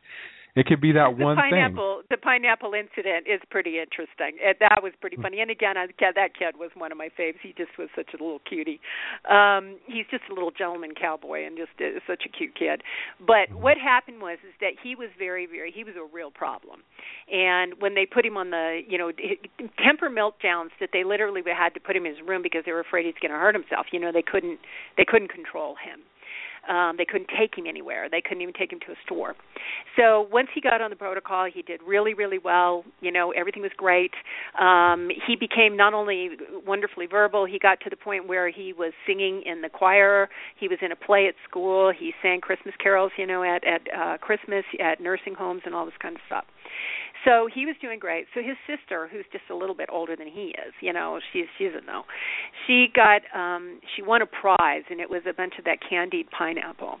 it 0.57 0.65
could 0.65 0.81
be 0.81 0.91
that 0.93 1.15
the 1.17 1.23
one 1.23 1.35
pineapple, 1.35 2.01
thing. 2.01 2.07
The 2.09 2.17
pineapple 2.17 2.73
incident 2.73 3.27
is 3.27 3.41
pretty 3.49 3.79
interesting. 3.79 4.41
It, 4.41 4.57
that 4.59 4.81
was 4.81 4.93
pretty 4.99 5.17
funny. 5.17 5.39
And 5.39 5.51
again, 5.51 5.77
I, 5.77 5.85
that 5.99 6.33
kid 6.33 6.57
was 6.57 6.71
one 6.73 6.91
of 6.91 6.97
my 6.97 7.09
faves. 7.13 7.37
He 7.43 7.53
just 7.57 7.77
was 7.77 7.89
such 7.95 8.09
a 8.13 8.17
little 8.17 8.41
cutie. 8.47 8.79
Um, 9.29 9.77
he's 9.85 10.05
just 10.09 10.23
a 10.31 10.33
little 10.33 10.49
gentleman 10.51 10.93
cowboy 10.99 11.45
and 11.45 11.57
just 11.57 11.71
uh, 11.79 11.99
such 12.07 12.23
a 12.25 12.29
cute 12.29 12.55
kid. 12.57 12.81
But 13.19 13.53
mm-hmm. 13.53 13.61
what 13.61 13.77
happened 13.77 14.21
was 14.21 14.39
is 14.41 14.53
that 14.59 14.73
he 14.81 14.95
was 14.95 15.09
very, 15.17 15.45
very. 15.45 15.71
He 15.71 15.83
was 15.83 15.93
a 15.95 16.05
real 16.13 16.31
problem. 16.31 16.81
And 17.31 17.73
when 17.79 17.93
they 17.93 18.05
put 18.05 18.25
him 18.25 18.37
on 18.37 18.49
the, 18.49 18.81
you 18.87 18.97
know, 18.97 19.11
temper 19.77 20.09
meltdowns 20.09 20.73
that 20.79 20.89
they 20.91 21.03
literally 21.03 21.41
had 21.45 21.73
to 21.75 21.79
put 21.79 21.95
him 21.95 22.05
in 22.05 22.15
his 22.15 22.25
room 22.25 22.41
because 22.41 22.63
they 22.65 22.71
were 22.71 22.81
afraid 22.81 23.05
he's 23.05 23.21
going 23.21 23.31
to 23.31 23.37
hurt 23.37 23.53
himself. 23.53 23.87
You 23.91 23.99
know, 23.99 24.11
they 24.11 24.23
couldn't, 24.23 24.59
they 24.97 25.05
couldn't 25.05 25.29
control 25.29 25.75
him 25.75 26.01
Um, 26.69 26.95
they 26.97 27.05
couldn't 27.05 27.29
take 27.37 27.57
him 27.57 27.65
anywhere. 27.67 28.09
They 28.09 28.21
couldn't 28.21 28.41
even 28.41 28.53
take 28.53 28.71
him 28.71 28.79
to 28.85 28.91
a 28.91 28.95
store. 29.05 29.35
So 29.95 30.27
once 30.31 30.49
he 30.53 30.61
got 30.61 30.81
on 30.81 30.89
the 30.89 30.95
protocol, 30.95 31.47
he 31.51 31.61
did 31.61 31.81
really, 31.85 32.13
really 32.13 32.37
well. 32.37 32.83
You 33.01 33.11
know, 33.11 33.31
everything 33.31 33.61
was 33.61 33.71
great. 33.77 34.11
Um, 34.59 35.09
he 35.25 35.35
became 35.35 35.75
not 35.77 35.93
only 35.93 36.31
wonderfully 36.65 37.05
verbal, 37.05 37.45
he 37.45 37.59
got 37.59 37.79
to 37.81 37.89
the 37.89 37.95
point 37.95 38.27
where 38.27 38.49
he 38.49 38.73
was 38.73 38.93
singing 39.05 39.43
in 39.45 39.61
the 39.61 39.69
choir. 39.69 40.29
He 40.59 40.67
was 40.67 40.79
in 40.81 40.91
a 40.91 40.95
play 40.95 41.27
at 41.27 41.35
school. 41.47 41.91
He 41.97 42.13
sang 42.21 42.41
Christmas 42.41 42.75
carols, 42.81 43.11
you 43.17 43.25
know, 43.25 43.43
at 43.43 43.65
at 43.65 43.81
uh, 43.95 44.17
Christmas 44.17 44.63
at 44.79 45.01
nursing 45.01 45.35
homes 45.35 45.61
and 45.65 45.73
all 45.73 45.85
this 45.85 45.97
kind 46.01 46.15
of 46.15 46.21
stuff. 46.27 46.45
So 47.27 47.49
he 47.53 47.65
was 47.65 47.75
doing 47.81 47.99
great. 47.99 48.25
So 48.33 48.41
his 48.41 48.55
sister, 48.65 49.09
who's 49.11 49.25
just 49.33 49.43
a 49.51 49.55
little 49.55 49.75
bit 49.75 49.89
older 49.91 50.15
than 50.15 50.27
he 50.27 50.55
is, 50.55 50.73
you 50.81 50.93
know, 50.93 51.19
she's 51.33 51.45
she's 51.57 51.71
a 51.75 51.85
no. 51.85 52.03
She 52.65 52.87
got 52.95 53.21
um 53.35 53.81
she 53.95 54.01
won 54.01 54.21
a 54.21 54.25
prize 54.25 54.83
and 54.89 55.01
it 55.01 55.09
was 55.09 55.23
a 55.29 55.33
bunch 55.33 55.53
of 55.59 55.65
that 55.65 55.79
candied 55.87 56.27
pineapple. 56.31 56.99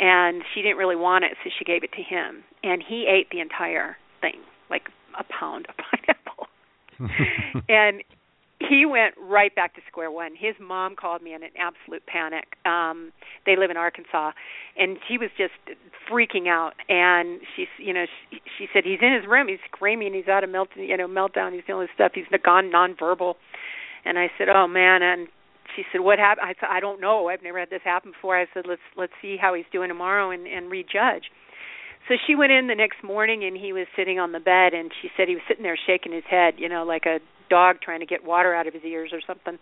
And 0.00 0.42
she 0.54 0.62
didn't 0.62 0.76
really 0.76 0.96
want 0.96 1.24
it, 1.24 1.32
so 1.42 1.50
she 1.58 1.64
gave 1.64 1.82
it 1.82 1.90
to 1.92 2.02
him. 2.02 2.44
And 2.62 2.82
he 2.86 3.06
ate 3.10 3.28
the 3.30 3.40
entire 3.40 3.96
thing, 4.20 4.40
like 4.70 4.82
a 5.18 5.24
pound 5.24 5.66
of 5.68 5.74
pineapple. 5.90 6.46
and 7.68 8.02
he 8.68 8.86
went 8.86 9.14
right 9.20 9.54
back 9.54 9.74
to 9.74 9.80
square 9.88 10.10
one. 10.10 10.32
His 10.38 10.54
mom 10.60 10.96
called 10.96 11.22
me 11.22 11.34
in 11.34 11.42
an 11.42 11.50
absolute 11.58 12.06
panic. 12.06 12.56
Um 12.64 13.12
they 13.44 13.56
live 13.56 13.70
in 13.70 13.76
Arkansas 13.76 14.32
and 14.76 14.98
she 15.08 15.18
was 15.18 15.30
just 15.36 15.54
freaking 16.10 16.48
out 16.48 16.74
and 16.88 17.40
she's 17.54 17.68
you 17.78 17.92
know 17.92 18.04
she, 18.30 18.40
she 18.58 18.66
said 18.72 18.84
he's 18.84 19.00
in 19.02 19.12
his 19.12 19.26
room, 19.28 19.48
he's 19.48 19.58
screaming, 19.66 20.14
he's 20.14 20.28
out 20.28 20.44
of 20.44 20.50
melt 20.50 20.68
you 20.76 20.96
know 20.96 21.08
meltdown, 21.08 21.52
he's 21.52 21.64
doing 21.66 21.82
this 21.82 21.90
stuff, 21.94 22.12
he's 22.14 22.24
gone 22.44 22.70
nonverbal. 22.70 23.34
And 24.04 24.18
I 24.18 24.30
said, 24.38 24.48
"Oh 24.48 24.68
man." 24.68 25.02
And 25.02 25.26
she 25.74 25.82
said, 25.90 26.00
"What 26.00 26.18
happened?" 26.18 26.46
I 26.46 26.54
said, 26.60 26.68
"I 26.70 26.78
don't 26.78 27.00
know. 27.00 27.28
I've 27.28 27.42
never 27.42 27.58
had 27.58 27.70
this 27.70 27.82
happen 27.84 28.12
before." 28.12 28.38
I 28.38 28.46
said, 28.54 28.66
"Let's 28.68 28.86
let's 28.96 29.12
see 29.20 29.36
how 29.36 29.52
he's 29.54 29.66
doing 29.72 29.88
tomorrow 29.88 30.30
and 30.30 30.46
and 30.46 30.70
rejudge." 30.70 31.30
So 32.08 32.14
she 32.26 32.36
went 32.36 32.52
in 32.52 32.68
the 32.68 32.74
next 32.76 33.02
morning 33.02 33.42
and 33.42 33.56
he 33.56 33.72
was 33.72 33.86
sitting 33.96 34.20
on 34.20 34.30
the 34.30 34.38
bed 34.38 34.74
and 34.74 34.92
she 35.02 35.10
said 35.16 35.26
he 35.26 35.34
was 35.34 35.42
sitting 35.48 35.64
there 35.64 35.76
shaking 35.86 36.12
his 36.12 36.22
head, 36.30 36.54
you 36.56 36.68
know, 36.68 36.84
like 36.84 37.04
a 37.04 37.18
dog 37.48 37.76
trying 37.82 38.00
to 38.00 38.06
get 38.06 38.24
water 38.24 38.54
out 38.54 38.66
of 38.66 38.74
his 38.74 38.84
ears 38.84 39.10
or 39.12 39.20
something. 39.26 39.58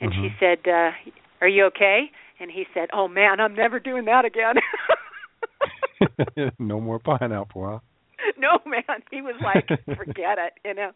And 0.00 0.12
mm-hmm. 0.12 0.22
she 0.22 0.28
said, 0.40 0.58
uh, 0.66 0.90
"Are 1.40 1.48
you 1.48 1.66
okay?" 1.66 2.10
And 2.40 2.50
he 2.50 2.64
said, 2.74 2.88
"Oh 2.92 3.08
man, 3.08 3.40
I'm 3.40 3.54
never 3.54 3.78
doing 3.80 4.04
that 4.06 4.24
again." 4.24 4.54
no 6.58 6.80
more 6.80 6.98
pineapple, 6.98 7.64
huh? 7.64 7.78
No 8.38 8.58
man, 8.66 9.02
he 9.10 9.20
was 9.20 9.34
like, 9.42 9.66
"Forget 9.96 10.38
it," 10.38 10.52
you 10.64 10.74
know. 10.74 10.90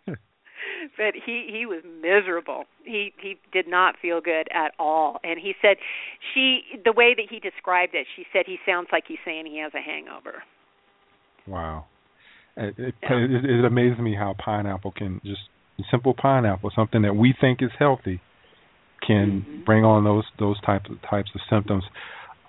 But 0.96 1.14
he 1.14 1.48
he 1.50 1.66
was 1.66 1.82
miserable. 1.84 2.64
He 2.84 3.12
he 3.20 3.36
did 3.52 3.68
not 3.68 3.96
feel 4.00 4.20
good 4.20 4.48
at 4.52 4.72
all. 4.78 5.20
And 5.22 5.38
he 5.38 5.54
said 5.60 5.76
she 6.32 6.60
the 6.84 6.92
way 6.92 7.14
that 7.14 7.26
he 7.28 7.40
described 7.40 7.94
it, 7.94 8.06
she 8.16 8.24
said 8.32 8.44
he 8.46 8.58
sounds 8.66 8.88
like 8.92 9.04
he's 9.06 9.18
saying 9.24 9.46
he 9.46 9.58
has 9.58 9.72
a 9.74 9.80
hangover. 9.80 10.42
Wow. 11.46 11.86
It, 12.56 12.74
it, 12.78 12.94
yeah. 13.02 13.16
it, 13.16 13.44
it 13.44 13.64
amazes 13.64 13.98
me 13.98 14.14
how 14.14 14.34
pineapple 14.42 14.92
can 14.92 15.20
just 15.24 15.42
simple 15.90 16.14
pineapple, 16.14 16.70
something 16.74 17.02
that 17.02 17.14
we 17.14 17.34
think 17.38 17.62
is 17.62 17.70
healthy, 17.78 18.20
can 19.06 19.44
mm-hmm. 19.46 19.64
bring 19.64 19.84
on 19.84 20.04
those 20.04 20.24
those 20.38 20.60
types 20.62 20.88
of 20.90 20.98
types 21.08 21.30
of 21.34 21.40
symptoms. 21.50 21.84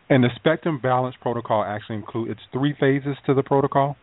And 0.09 0.23
the 0.23 0.30
spectrum 0.36 0.80
balance 0.82 1.15
protocol 1.21 1.63
actually 1.63 1.97
includes 1.97 2.32
it's 2.32 2.41
three 2.53 2.75
phases 2.80 3.17
to 3.25 3.34
the 3.34 3.43
protocol. 3.43 3.97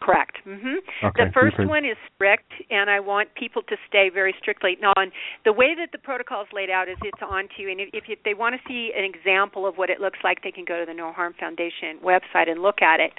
Correct. 0.00 0.36
hmm 0.44 0.78
Okay, 1.02 1.24
the 1.24 1.30
first 1.34 1.56
one 1.58 1.84
is 1.84 1.96
strict, 2.14 2.52
and 2.70 2.88
I 2.88 3.00
want 3.00 3.34
people 3.34 3.62
to 3.62 3.76
stay 3.88 4.10
very 4.12 4.34
strictly. 4.40 4.76
Now, 4.80 4.92
on 4.96 5.10
the 5.44 5.52
way 5.52 5.74
that 5.76 5.90
the 5.92 5.98
protocol 5.98 6.42
is 6.42 6.48
laid 6.52 6.70
out 6.70 6.88
is 6.88 6.96
it's 7.02 7.22
on 7.22 7.48
to 7.56 7.62
you, 7.62 7.70
and 7.70 7.80
if, 7.80 8.04
if 8.08 8.18
they 8.24 8.34
want 8.34 8.54
to 8.54 8.60
see 8.68 8.92
an 8.96 9.04
example 9.04 9.66
of 9.66 9.76
what 9.76 9.90
it 9.90 10.00
looks 10.00 10.18
like, 10.22 10.42
they 10.42 10.52
can 10.52 10.64
go 10.64 10.78
to 10.78 10.86
the 10.86 10.94
No 10.94 11.12
Harm 11.12 11.34
Foundation 11.38 11.98
website 12.02 12.48
and 12.48 12.62
look 12.62 12.80
at 12.80 13.00
it. 13.00 13.12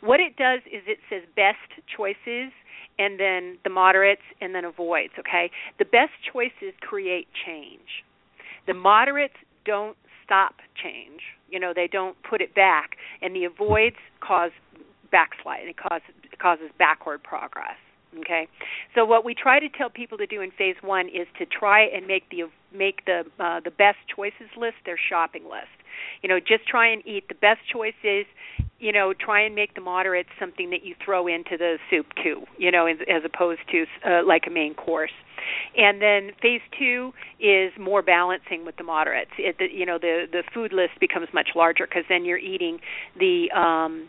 What 0.00 0.20
it 0.20 0.36
does 0.36 0.60
is 0.66 0.82
it 0.86 0.98
says 1.08 1.22
best 1.36 1.70
choices, 1.96 2.50
and 2.98 3.18
then 3.18 3.58
the 3.64 3.70
moderates, 3.70 4.22
and 4.40 4.54
then 4.54 4.64
avoids. 4.64 5.12
Okay, 5.18 5.50
the 5.78 5.84
best 5.84 6.12
choices 6.32 6.74
create 6.80 7.28
change. 7.46 8.04
The 8.66 8.74
moderates 8.74 9.34
don't 9.64 9.96
stop 10.24 10.56
change. 10.82 11.20
You 11.50 11.60
know, 11.60 11.72
they 11.74 11.88
don't 11.90 12.16
put 12.28 12.40
it 12.40 12.54
back, 12.54 12.96
and 13.22 13.34
the 13.34 13.44
avoids 13.44 13.96
cause 14.20 14.50
backslide. 15.10 15.68
It 15.68 15.76
causes 15.76 16.14
it 16.24 16.38
causes 16.38 16.70
backward 16.78 17.22
progress. 17.22 17.76
Okay, 18.20 18.46
so 18.94 19.04
what 19.04 19.24
we 19.24 19.34
try 19.34 19.58
to 19.58 19.68
tell 19.68 19.90
people 19.90 20.18
to 20.18 20.26
do 20.26 20.40
in 20.40 20.52
phase 20.52 20.76
one 20.82 21.08
is 21.08 21.26
to 21.38 21.46
try 21.46 21.82
and 21.82 22.06
make 22.06 22.30
the 22.30 22.44
make 22.72 23.04
the 23.06 23.22
uh, 23.40 23.60
the 23.60 23.70
best 23.70 23.98
choices 24.14 24.50
list 24.56 24.76
their 24.84 24.98
shopping 24.98 25.44
list. 25.44 25.74
You 26.22 26.28
know, 26.28 26.38
just 26.40 26.66
try 26.66 26.88
and 26.92 27.06
eat 27.06 27.28
the 27.28 27.34
best 27.34 27.60
choices. 27.72 28.26
You 28.78 28.92
know, 28.92 29.14
try 29.18 29.42
and 29.42 29.54
make 29.54 29.74
the 29.74 29.80
moderates 29.80 30.28
something 30.38 30.70
that 30.70 30.84
you 30.84 30.94
throw 31.04 31.26
into 31.26 31.56
the 31.56 31.78
soup 31.90 32.06
too. 32.22 32.42
You 32.58 32.70
know, 32.70 32.86
as, 32.86 32.98
as 33.08 33.22
opposed 33.24 33.60
to 33.72 33.84
uh, 34.06 34.26
like 34.26 34.42
a 34.46 34.50
main 34.50 34.74
course. 34.74 35.12
And 35.76 36.00
then 36.00 36.30
phase 36.40 36.62
two 36.78 37.12
is 37.40 37.72
more 37.78 38.02
balancing 38.02 38.64
with 38.64 38.76
the 38.76 38.84
moderates. 38.84 39.30
It, 39.38 39.56
the, 39.58 39.66
you 39.72 39.86
know, 39.86 39.98
the 39.98 40.26
the 40.30 40.42
food 40.52 40.72
list 40.72 41.00
becomes 41.00 41.28
much 41.32 41.50
larger 41.54 41.86
because 41.86 42.04
then 42.08 42.24
you're 42.24 42.38
eating 42.38 42.78
the 43.18 43.50
um, 43.54 44.08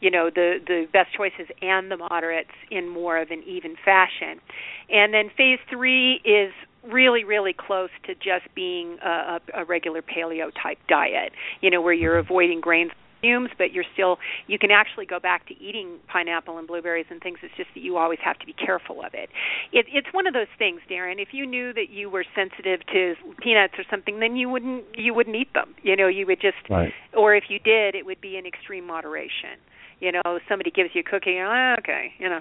you 0.00 0.10
know 0.10 0.30
the 0.34 0.58
the 0.66 0.86
best 0.92 1.14
choices 1.16 1.46
and 1.62 1.90
the 1.90 1.96
moderates 1.96 2.50
in 2.70 2.88
more 2.88 3.18
of 3.18 3.30
an 3.30 3.42
even 3.46 3.76
fashion 3.84 4.40
and 4.88 5.14
then 5.14 5.30
phase 5.36 5.58
three 5.70 6.20
is 6.24 6.52
really 6.82 7.24
really 7.24 7.52
close 7.52 7.90
to 8.04 8.14
just 8.14 8.52
being 8.54 8.96
a, 9.04 9.40
a, 9.54 9.62
a 9.62 9.64
regular 9.64 10.02
paleo 10.02 10.50
type 10.62 10.78
diet 10.88 11.32
you 11.60 11.70
know 11.70 11.80
where 11.80 11.92
you're 11.92 12.18
avoiding 12.18 12.60
grains 12.60 12.90
fumes 13.20 13.50
but 13.58 13.72
you're 13.72 13.84
still 13.92 14.18
you 14.46 14.58
can 14.58 14.70
actually 14.70 15.06
go 15.06 15.20
back 15.20 15.46
to 15.46 15.54
eating 15.62 15.98
pineapple 16.08 16.58
and 16.58 16.66
blueberries 16.66 17.06
and 17.10 17.20
things. 17.20 17.38
It's 17.42 17.54
just 17.56 17.70
that 17.74 17.80
you 17.80 17.96
always 17.96 18.18
have 18.24 18.38
to 18.38 18.46
be 18.46 18.52
careful 18.52 19.02
of 19.04 19.14
it. 19.14 19.30
it 19.72 19.86
it's 19.92 20.08
one 20.12 20.26
of 20.26 20.34
those 20.34 20.50
things 20.58 20.80
darren. 20.90 21.20
If 21.20 21.28
you 21.32 21.46
knew 21.46 21.72
that 21.72 21.90
you 21.90 22.10
were 22.10 22.24
sensitive 22.34 22.80
to 22.92 23.14
peanuts 23.40 23.74
or 23.78 23.84
something 23.90 24.20
then 24.20 24.36
you 24.36 24.48
wouldn't 24.48 24.84
you 24.96 25.14
wouldn't 25.14 25.36
eat 25.36 25.52
them. 25.54 25.74
You 25.82 25.96
know 25.96 26.08
you 26.08 26.26
would 26.26 26.40
just 26.40 26.68
right. 26.68 26.92
or 27.16 27.34
if 27.34 27.44
you 27.48 27.58
did 27.58 27.94
it 27.94 28.06
would 28.06 28.20
be 28.20 28.36
in 28.36 28.46
extreme 28.46 28.86
moderation. 28.86 29.60
You 30.00 30.12
know 30.12 30.38
somebody 30.48 30.70
gives 30.70 30.90
you 30.94 31.02
a 31.06 31.10
cookie 31.10 31.38
oh, 31.38 31.74
okay 31.78 32.12
you 32.18 32.28
know. 32.28 32.40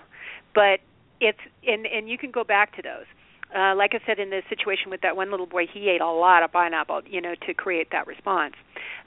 But 0.55 0.79
it's 1.19 1.39
and 1.67 1.85
and 1.85 2.09
you 2.09 2.17
can 2.17 2.31
go 2.31 2.43
back 2.43 2.75
to 2.75 2.81
those 2.81 3.05
uh 3.55 3.75
like 3.75 3.91
i 3.93 3.99
said 4.05 4.19
in 4.19 4.29
the 4.29 4.41
situation 4.49 4.89
with 4.89 5.01
that 5.01 5.15
one 5.15 5.31
little 5.31 5.45
boy 5.45 5.65
he 5.71 5.89
ate 5.89 6.01
a 6.01 6.11
lot 6.11 6.43
of 6.43 6.51
pineapple 6.51 7.01
you 7.07 7.21
know 7.21 7.33
to 7.45 7.53
create 7.53 7.87
that 7.91 8.07
response 8.07 8.53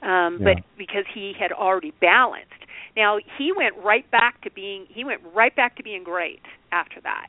um 0.01 0.39
yeah. 0.39 0.55
but 0.55 0.63
because 0.77 1.05
he 1.13 1.33
had 1.37 1.51
already 1.51 1.91
balanced 2.01 2.51
now 2.95 3.17
he 3.37 3.51
went 3.55 3.75
right 3.83 4.09
back 4.11 4.41
to 4.41 4.51
being 4.51 4.85
he 4.89 5.03
went 5.03 5.21
right 5.35 5.55
back 5.55 5.75
to 5.75 5.83
being 5.83 6.03
great 6.03 6.41
after 6.71 6.99
that 7.01 7.27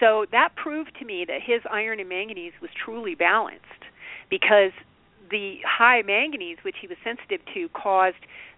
so 0.00 0.26
that 0.32 0.50
proved 0.56 0.90
to 0.98 1.04
me 1.04 1.24
that 1.26 1.40
his 1.44 1.62
iron 1.70 2.00
and 2.00 2.08
manganese 2.08 2.52
was 2.60 2.70
truly 2.84 3.14
balanced 3.14 3.64
because 4.30 4.72
the 5.30 5.58
high 5.66 6.02
manganese 6.02 6.58
which 6.62 6.76
he 6.80 6.86
was 6.86 6.96
sensitive 7.04 7.40
to 7.54 7.68
caused 7.70 8.16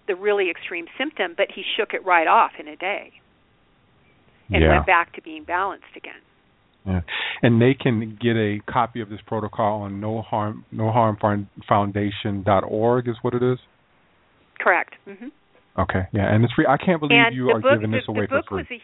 the 0.09 0.17
really 0.17 0.51
extreme 0.51 0.87
symptom, 0.99 1.35
but 1.37 1.47
he 1.55 1.63
shook 1.77 1.93
it 1.93 2.05
right 2.05 2.27
off 2.27 2.53
in 2.59 2.67
a 2.67 2.77
day 2.77 3.13
and 4.51 4.63
yeah. 4.63 4.71
went 4.71 4.87
back 4.87 5.13
to 5.13 5.23
being 5.23 5.45
balanced 5.45 5.95
again. 5.95 6.21
Yeah. 6.89 7.01
And 7.43 7.61
they 7.61 7.75
can 7.75 8.19
get 8.21 8.35
a 8.37 8.59
copy 8.67 9.01
of 9.01 9.11
this 9.11 9.21
protocol 9.27 9.83
on 9.83 10.01
no 10.01 10.23
harm 10.23 10.65
no 10.73 10.91
harm 10.91 11.19
foundation 11.69 12.43
dot 12.45 12.65
org 12.67 13.09
is 13.09 13.17
what 13.23 13.35
it 13.35 13.43
is. 13.43 13.59
Correct. 14.59 14.95
hmm 15.05 15.29
Okay. 15.79 16.09
Yeah, 16.13 16.35
and 16.35 16.43
it's 16.43 16.53
free. 16.55 16.67
I 16.69 16.77
can't 16.77 16.99
believe 16.99 17.19
and 17.19 17.37
you 17.37 17.51
are 17.51 17.61
book, 17.61 17.75
giving 17.75 17.93
this 17.93 18.03
the, 18.07 18.13
away 18.13 18.27
the 18.27 18.43
for 18.49 18.65
free. 18.67 18.79
A, 18.79 18.81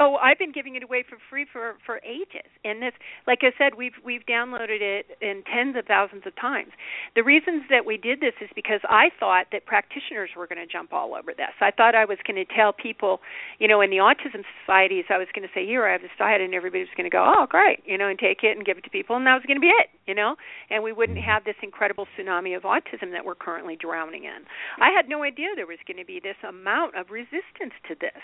Oh, 0.00 0.14
I've 0.14 0.38
been 0.38 0.52
giving 0.52 0.76
it 0.76 0.84
away 0.84 1.02
for 1.02 1.18
free 1.28 1.44
for 1.50 1.74
for 1.84 1.98
ages. 2.06 2.46
And 2.64 2.80
this 2.80 2.94
like 3.26 3.40
I 3.42 3.50
said, 3.58 3.74
we've 3.74 3.98
we've 4.04 4.22
downloaded 4.30 4.78
it 4.78 5.18
in 5.20 5.42
tens 5.42 5.74
of 5.74 5.86
thousands 5.86 6.22
of 6.24 6.36
times. 6.36 6.70
The 7.16 7.24
reasons 7.24 7.64
that 7.68 7.84
we 7.84 7.98
did 7.98 8.20
this 8.20 8.34
is 8.40 8.48
because 8.54 8.78
I 8.88 9.10
thought 9.18 9.50
that 9.50 9.66
practitioners 9.66 10.30
were 10.38 10.46
going 10.46 10.62
to 10.62 10.70
jump 10.70 10.92
all 10.92 11.18
over 11.18 11.34
this. 11.34 11.50
I 11.60 11.72
thought 11.72 11.96
I 11.96 12.04
was 12.04 12.18
going 12.22 12.38
to 12.38 12.46
tell 12.46 12.72
people, 12.72 13.18
you 13.58 13.66
know, 13.66 13.80
in 13.80 13.90
the 13.90 13.98
autism 13.98 14.46
societies, 14.62 15.10
I 15.10 15.18
was 15.18 15.26
going 15.34 15.42
to 15.42 15.52
say, 15.52 15.66
"Here, 15.66 15.82
I 15.82 15.92
have 15.98 16.02
this 16.02 16.14
diet," 16.16 16.40
and 16.40 16.54
everybody 16.54 16.86
was 16.86 16.94
going 16.96 17.10
to 17.10 17.14
go, 17.14 17.26
"Oh, 17.26 17.46
great," 17.50 17.82
you 17.84 17.98
know, 17.98 18.06
and 18.06 18.18
take 18.18 18.46
it 18.46 18.56
and 18.56 18.64
give 18.64 18.78
it 18.78 18.84
to 18.84 18.90
people, 18.90 19.16
and 19.18 19.26
that 19.26 19.34
was 19.34 19.46
going 19.50 19.58
to 19.58 19.66
be 19.66 19.74
it, 19.74 19.90
you 20.06 20.14
know, 20.14 20.36
and 20.70 20.86
we 20.86 20.92
wouldn't 20.92 21.18
mm-hmm. 21.18 21.26
have 21.26 21.42
this 21.42 21.58
incredible 21.60 22.06
tsunami 22.14 22.56
of 22.56 22.62
autism 22.62 23.10
that 23.10 23.26
we're 23.26 23.34
currently 23.34 23.74
drowning 23.74 24.30
in. 24.30 24.46
I 24.78 24.94
had 24.94 25.10
no 25.10 25.24
idea 25.26 25.58
there 25.58 25.66
was 25.66 25.82
going 25.90 25.98
to 25.98 26.06
be 26.06 26.22
this 26.22 26.38
amount 26.46 26.94
of 26.94 27.10
resistance 27.10 27.74
to 27.90 27.98
this 27.98 28.22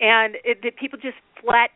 and 0.00 0.36
it, 0.44 0.58
that 0.62 0.76
people 0.76 0.98
just 0.98 1.16
flat 1.42 1.70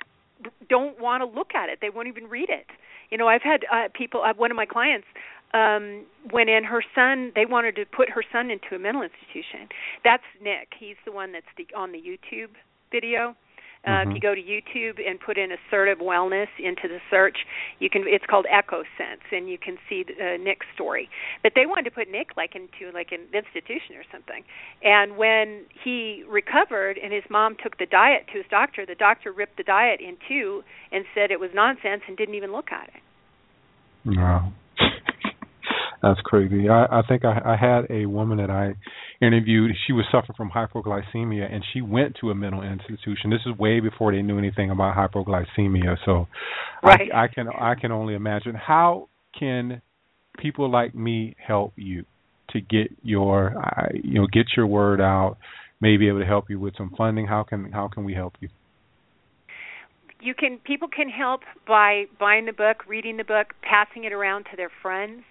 don't 0.68 1.00
want 1.00 1.22
to 1.22 1.38
look 1.38 1.54
at 1.54 1.68
it. 1.68 1.78
They 1.80 1.90
won't 1.90 2.08
even 2.08 2.28
read 2.28 2.48
it. 2.48 2.66
You 3.10 3.18
know, 3.18 3.28
I've 3.28 3.42
had 3.42 3.64
uh, 3.72 3.88
people. 3.94 4.22
Uh, 4.22 4.34
one 4.36 4.50
of 4.50 4.56
my 4.56 4.66
clients 4.66 5.06
um 5.54 6.04
went 6.32 6.50
in. 6.50 6.64
Her 6.64 6.82
son. 6.94 7.32
They 7.34 7.46
wanted 7.46 7.76
to 7.76 7.84
put 7.86 8.10
her 8.10 8.22
son 8.32 8.50
into 8.50 8.74
a 8.74 8.78
mental 8.78 9.02
institution. 9.02 9.68
That's 10.04 10.24
Nick. 10.42 10.74
He's 10.78 10.96
the 11.04 11.12
one 11.12 11.32
that's 11.32 11.46
the, 11.56 11.66
on 11.76 11.92
the 11.92 11.98
YouTube 11.98 12.50
video. 12.92 13.34
Uh, 13.86 13.90
mm-hmm. 13.90 14.10
If 14.10 14.14
you 14.14 14.20
go 14.20 14.34
to 14.34 14.42
YouTube 14.42 15.00
and 15.06 15.18
put 15.20 15.38
in 15.38 15.50
assertive 15.52 15.98
wellness 15.98 16.48
into 16.58 16.88
the 16.88 16.98
search, 17.10 17.38
you 17.78 17.88
can. 17.88 18.04
It's 18.06 18.24
called 18.28 18.46
Echo 18.50 18.82
Sense, 18.98 19.22
and 19.30 19.48
you 19.48 19.58
can 19.58 19.78
see 19.88 20.04
uh, 20.08 20.36
Nick's 20.42 20.66
story. 20.74 21.08
But 21.42 21.52
they 21.54 21.66
wanted 21.66 21.84
to 21.84 21.90
put 21.90 22.10
Nick 22.10 22.36
like 22.36 22.54
into 22.54 22.92
like 22.92 23.12
an 23.12 23.26
institution 23.32 23.94
or 23.96 24.04
something. 24.10 24.42
And 24.82 25.16
when 25.16 25.66
he 25.84 26.24
recovered 26.28 26.98
and 26.98 27.12
his 27.12 27.24
mom 27.30 27.56
took 27.62 27.78
the 27.78 27.86
diet 27.86 28.26
to 28.32 28.38
his 28.38 28.46
doctor, 28.50 28.84
the 28.84 28.96
doctor 28.96 29.32
ripped 29.32 29.56
the 29.56 29.62
diet 29.62 30.00
in 30.00 30.16
two 30.28 30.62
and 30.90 31.04
said 31.14 31.30
it 31.30 31.40
was 31.40 31.50
nonsense 31.54 32.02
and 32.08 32.16
didn't 32.16 32.34
even 32.34 32.52
look 32.52 32.72
at 32.72 32.88
it. 32.88 33.02
Wow. 34.04 34.52
That's 36.02 36.20
crazy. 36.20 36.68
I, 36.68 36.86
I 36.98 37.02
think 37.08 37.24
I, 37.24 37.40
I 37.44 37.56
had 37.56 37.90
a 37.90 38.06
woman 38.06 38.38
that 38.38 38.50
I 38.50 38.74
interviewed. 39.20 39.72
She 39.86 39.92
was 39.92 40.04
suffering 40.10 40.36
from 40.36 40.50
hypoglycemia, 40.50 41.52
and 41.52 41.64
she 41.72 41.80
went 41.80 42.16
to 42.20 42.30
a 42.30 42.34
mental 42.34 42.62
institution. 42.62 43.30
This 43.30 43.40
is 43.46 43.56
way 43.58 43.80
before 43.80 44.12
they 44.12 44.22
knew 44.22 44.38
anything 44.38 44.70
about 44.70 44.96
hypoglycemia. 44.96 45.96
So, 46.04 46.28
right. 46.82 47.10
I, 47.12 47.24
I 47.24 47.28
can 47.28 47.48
I 47.48 47.74
can 47.74 47.92
only 47.92 48.14
imagine 48.14 48.54
how 48.54 49.08
can 49.38 49.82
people 50.38 50.70
like 50.70 50.94
me 50.94 51.36
help 51.44 51.72
you 51.76 52.04
to 52.50 52.60
get 52.60 52.88
your 53.02 53.54
you 53.92 54.20
know 54.20 54.26
get 54.32 54.46
your 54.56 54.66
word 54.66 55.00
out, 55.00 55.36
maybe 55.80 56.08
able 56.08 56.20
to 56.20 56.26
help 56.26 56.48
you 56.48 56.58
with 56.60 56.74
some 56.76 56.92
funding. 56.96 57.26
How 57.26 57.42
can 57.42 57.72
how 57.72 57.88
can 57.88 58.04
we 58.04 58.14
help 58.14 58.34
you? 58.40 58.48
You 60.20 60.34
can 60.34 60.58
people 60.64 60.88
can 60.88 61.08
help 61.08 61.42
by 61.66 62.04
buying 62.18 62.46
the 62.46 62.52
book, 62.52 62.88
reading 62.88 63.16
the 63.16 63.24
book, 63.24 63.54
passing 63.62 64.04
it 64.04 64.12
around 64.12 64.44
to 64.50 64.56
their 64.56 64.70
friends 64.82 65.22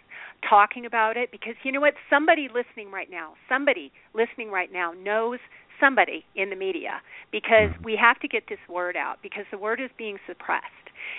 talking 0.48 0.86
about 0.86 1.18
it 1.18 1.32
because 1.32 1.56
you 1.64 1.72
know 1.72 1.82
what? 1.82 1.94
Somebody 2.10 2.48
listening 2.54 2.92
right 2.92 3.10
now 3.10 3.34
somebody 3.50 3.92
listening 4.14 4.52
right 4.52 4.72
now 4.72 4.94
knows 5.04 5.40
somebody 5.80 6.26
in 6.36 6.50
the 6.50 6.56
media 6.56 7.02
because 7.32 7.70
mm-hmm. 7.72 7.84
we 7.84 7.98
have 8.00 8.20
to 8.20 8.28
get 8.28 8.44
this 8.50 8.60
word 8.70 8.96
out 8.96 9.18
because 9.22 9.46
the 9.52 9.58
word 9.58 9.80
is 9.80 9.90
being 9.98 10.18
suppressed 10.28 10.66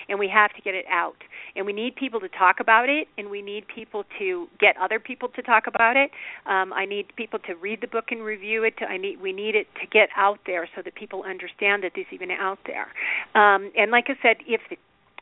and 0.07 0.19
we 0.19 0.27
have 0.27 0.51
to 0.53 0.61
get 0.61 0.75
it 0.75 0.85
out. 0.89 1.15
And 1.55 1.65
we 1.65 1.73
need 1.73 1.95
people 1.95 2.19
to 2.19 2.27
talk 2.29 2.57
about 2.59 2.89
it 2.89 3.07
and 3.17 3.29
we 3.29 3.41
need 3.41 3.65
people 3.73 4.03
to 4.19 4.47
get 4.59 4.75
other 4.79 4.99
people 4.99 5.29
to 5.29 5.41
talk 5.41 5.63
about 5.67 5.95
it. 5.95 6.11
Um, 6.45 6.73
i 6.73 6.85
need 6.85 7.07
people 7.15 7.39
to 7.47 7.55
read 7.55 7.81
the 7.81 7.87
book 7.87 8.05
and 8.11 8.21
review 8.21 8.63
it. 8.63 8.77
To, 8.77 8.85
i 8.85 8.97
need 8.97 9.21
we 9.21 9.31
need 9.31 9.55
it 9.55 9.67
to 9.81 9.87
get 9.87 10.09
out 10.15 10.39
there 10.45 10.67
so 10.75 10.81
that 10.83 10.95
people 10.95 11.23
understand 11.23 11.83
that 11.83 11.93
this 11.95 12.05
is 12.07 12.13
even 12.13 12.31
out 12.31 12.59
there. 12.67 12.87
Um, 13.35 13.71
and 13.77 13.91
like 13.91 14.05
i 14.09 14.15
said 14.21 14.37
if 14.45 14.61
the 14.69 14.77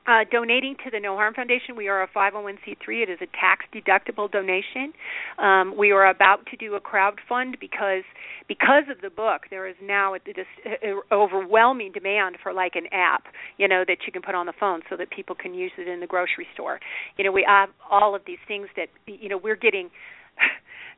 uh, 0.08 0.24
donating 0.32 0.76
to 0.86 0.92
the 0.92 1.00
No 1.00 1.16
Harm 1.16 1.34
Foundation. 1.34 1.76
We 1.76 1.90
are 1.90 2.02
a 2.02 2.08
501c3. 2.08 3.04
It 3.04 3.10
is 3.10 3.20
a 3.22 3.28
tax 3.38 3.66
deductible 3.74 4.32
donation. 4.32 4.94
Um, 5.38 5.76
we 5.78 5.92
are 5.92 6.10
about 6.10 6.46
to 6.48 6.58
do 6.58 6.76
a 6.76 6.80
crowd 6.80 7.20
fund 7.28 7.58
because 7.60 8.04
because 8.48 8.84
of 8.90 9.02
the 9.02 9.10
book, 9.10 9.42
there 9.50 9.68
is 9.68 9.76
now 9.84 10.16
a, 10.16 10.20
a, 10.20 11.02
overwhelming 11.14 11.92
demand 11.92 12.38
for 12.42 12.54
like 12.54 12.76
an 12.76 12.88
app, 12.94 13.24
you 13.58 13.68
know, 13.68 13.84
that 13.86 13.98
you 14.06 14.14
can 14.14 14.22
put 14.22 14.36
on 14.36 14.46
the 14.46 14.54
phone 14.58 14.80
so 14.90 14.96
that 14.96 15.10
people 15.12 15.36
can 15.36 15.54
use 15.54 15.72
it 15.78 15.88
in 15.88 16.00
the 16.00 16.08
grocery 16.08 16.48
store. 16.54 16.80
You 17.18 17.26
know, 17.26 17.32
we 17.34 17.46
have 17.48 17.70
all 17.92 18.16
of 18.16 18.22
these 18.26 18.40
things 18.48 18.68
that 18.78 18.88
you 19.06 19.28
know 19.28 19.38
we're 19.38 19.58
getting 19.58 19.90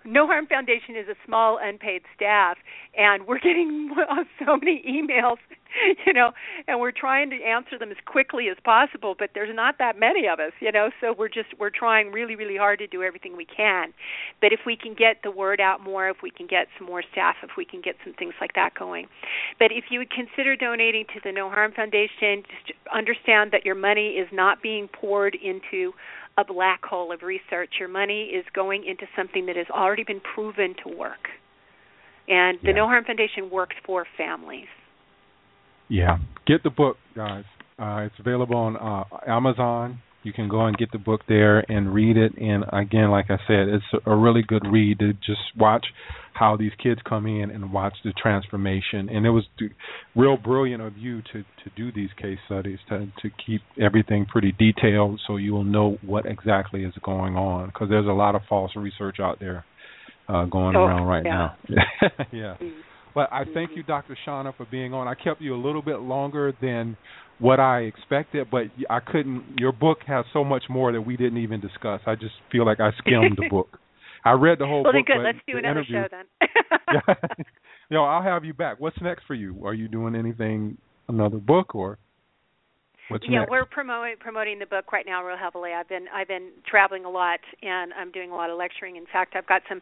no 0.05 0.27
Harm 0.27 0.47
Foundation 0.47 0.95
is 0.95 1.07
a 1.07 1.15
small 1.25 1.59
unpaid 1.61 2.01
staff, 2.15 2.57
and 2.97 3.27
we're 3.27 3.39
getting 3.39 3.93
so 4.45 4.57
many 4.57 4.83
emails, 4.87 5.37
you 6.05 6.13
know, 6.13 6.31
and 6.67 6.79
we're 6.79 6.91
trying 6.91 7.29
to 7.29 7.43
answer 7.43 7.77
them 7.77 7.91
as 7.91 7.97
quickly 8.05 8.47
as 8.49 8.57
possible. 8.63 9.15
But 9.17 9.31
there's 9.33 9.53
not 9.53 9.75
that 9.79 9.99
many 9.99 10.27
of 10.27 10.39
us, 10.39 10.53
you 10.59 10.71
know, 10.71 10.89
so 11.01 11.13
we're 11.17 11.29
just 11.29 11.49
we're 11.59 11.69
trying 11.69 12.11
really 12.11 12.35
really 12.35 12.57
hard 12.57 12.79
to 12.79 12.87
do 12.87 13.03
everything 13.03 13.35
we 13.35 13.45
can. 13.45 13.93
But 14.41 14.53
if 14.53 14.61
we 14.65 14.75
can 14.75 14.93
get 14.93 15.17
the 15.23 15.31
word 15.31 15.59
out 15.59 15.81
more, 15.81 16.09
if 16.09 16.17
we 16.23 16.31
can 16.31 16.47
get 16.47 16.67
some 16.77 16.87
more 16.87 17.03
staff, 17.11 17.35
if 17.43 17.51
we 17.57 17.65
can 17.65 17.81
get 17.81 17.95
some 18.03 18.13
things 18.13 18.33
like 18.39 18.53
that 18.55 18.73
going, 18.77 19.07
but 19.59 19.71
if 19.71 19.85
you 19.89 19.99
would 19.99 20.11
consider 20.11 20.55
donating 20.55 21.05
to 21.13 21.19
the 21.23 21.31
No 21.31 21.49
Harm 21.49 21.73
Foundation, 21.73 22.43
just 22.47 22.77
understand 22.93 23.51
that 23.51 23.65
your 23.65 23.75
money 23.75 24.11
is 24.11 24.27
not 24.31 24.61
being 24.61 24.87
poured 24.87 25.35
into 25.35 25.93
a 26.39 26.43
black 26.43 26.83
hole 26.83 27.11
of 27.11 27.21
research. 27.21 27.71
Your 27.79 27.89
money 27.89 28.31
is 28.33 28.45
going 28.53 28.85
into 28.85 29.05
something 29.15 29.45
that 29.47 29.55
has 29.55 29.67
already 29.69 30.03
been 30.03 30.21
proven 30.33 30.75
to 30.85 30.97
work. 30.97 31.27
And 32.27 32.59
the 32.61 32.69
yeah. 32.69 32.75
No 32.75 32.85
Harm 32.85 33.03
Foundation 33.05 33.49
works 33.49 33.75
for 33.85 34.05
families. 34.17 34.67
Yeah. 35.89 36.17
Get 36.45 36.63
the 36.63 36.69
book, 36.69 36.97
guys. 37.15 37.43
Uh, 37.77 38.05
it's 38.05 38.15
available 38.19 38.55
on 38.55 38.77
uh, 38.77 39.03
Amazon. 39.27 39.99
You 40.23 40.33
can 40.33 40.49
go 40.49 40.65
and 40.65 40.77
get 40.77 40.91
the 40.91 40.97
book 40.97 41.21
there 41.27 41.59
and 41.71 41.93
read 41.93 42.17
it. 42.17 42.33
And 42.37 42.65
again, 42.73 43.09
like 43.09 43.27
I 43.29 43.37
said, 43.47 43.67
it's 43.69 44.03
a 44.05 44.15
really 44.15 44.43
good 44.45 44.63
read 44.69 44.99
to 44.99 45.13
just 45.13 45.41
watch 45.57 45.85
how 46.33 46.55
these 46.57 46.71
kids 46.81 46.99
come 47.07 47.25
in 47.25 47.51
and 47.51 47.71
watch 47.71 47.93
the 48.03 48.13
transformation. 48.13 49.09
And 49.09 49.25
it 49.25 49.29
was 49.29 49.45
real 50.15 50.37
brilliant 50.37 50.81
of 50.81 50.97
you 50.97 51.21
to 51.33 51.43
to 51.43 51.69
do 51.75 51.91
these 51.91 52.09
case 52.21 52.37
studies 52.45 52.79
to 52.89 53.07
to 53.21 53.29
keep 53.45 53.61
everything 53.81 54.25
pretty 54.25 54.53
detailed 54.53 55.21
so 55.27 55.37
you 55.37 55.53
will 55.53 55.63
know 55.63 55.97
what 56.05 56.25
exactly 56.25 56.83
is 56.83 56.93
going 57.03 57.35
on 57.35 57.67
because 57.67 57.89
there's 57.89 58.07
a 58.07 58.11
lot 58.11 58.35
of 58.35 58.41
false 58.47 58.71
research 58.75 59.17
out 59.19 59.39
there 59.39 59.65
uh, 60.29 60.45
going 60.45 60.75
oh, 60.75 60.83
around 60.83 61.07
right 61.07 61.25
yeah. 61.25 61.49
now. 61.69 62.25
yeah. 62.31 62.55
But 63.13 63.31
I 63.31 63.43
thank 63.53 63.71
you, 63.75 63.83
Dr. 63.83 64.17
Shauna, 64.25 64.55
for 64.55 64.65
being 64.69 64.93
on. 64.93 65.07
I 65.07 65.15
kept 65.15 65.41
you 65.41 65.55
a 65.55 65.61
little 65.61 65.81
bit 65.81 65.99
longer 65.99 66.53
than 66.61 66.97
what 67.39 67.59
I 67.59 67.81
expected, 67.81 68.47
but 68.51 68.63
I 68.89 68.99
couldn't. 68.99 69.43
Your 69.57 69.71
book 69.71 69.99
has 70.07 70.25
so 70.33 70.43
much 70.43 70.63
more 70.69 70.91
that 70.91 71.01
we 71.01 71.17
didn't 71.17 71.39
even 71.39 71.59
discuss. 71.59 72.01
I 72.05 72.15
just 72.15 72.35
feel 72.51 72.65
like 72.65 72.79
I 72.79 72.91
skimmed 72.99 73.37
the 73.37 73.49
book. 73.49 73.79
I 74.25 74.31
read 74.31 74.59
the 74.59 74.65
whole 74.65 74.83
well, 74.83 74.93
book. 74.93 75.05
good. 75.05 75.15
But 75.17 75.23
Let's 75.23 75.37
do 75.47 75.53
the 75.53 75.59
another 75.59 75.79
interview, 75.79 75.95
show 75.95 76.07
then. 76.11 76.49
yeah. 76.93 77.13
you 77.89 77.95
know, 77.95 78.03
I'll 78.03 78.23
have 78.23 78.43
you 78.43 78.53
back. 78.53 78.79
What's 78.79 78.97
next 79.01 79.23
for 79.25 79.33
you? 79.33 79.65
Are 79.65 79.73
you 79.73 79.87
doing 79.87 80.15
anything, 80.15 80.77
another 81.07 81.37
book, 81.37 81.73
or 81.73 81.97
what's 83.09 83.25
yeah, 83.27 83.39
next? 83.39 83.51
we're 83.51 83.65
promoting 83.65 84.15
promoting 84.19 84.59
the 84.59 84.65
book 84.65 84.91
right 84.91 85.05
now 85.05 85.25
real 85.25 85.37
heavily. 85.37 85.71
I've 85.73 85.89
been 85.89 86.05
I've 86.13 86.27
been 86.27 86.49
traveling 86.69 87.05
a 87.05 87.09
lot 87.09 87.39
and 87.61 87.93
I'm 87.93 88.11
doing 88.11 88.31
a 88.31 88.35
lot 88.35 88.49
of 88.49 88.57
lecturing. 88.57 88.95
In 88.95 89.05
fact, 89.11 89.35
I've 89.35 89.47
got 89.47 89.61
some 89.67 89.81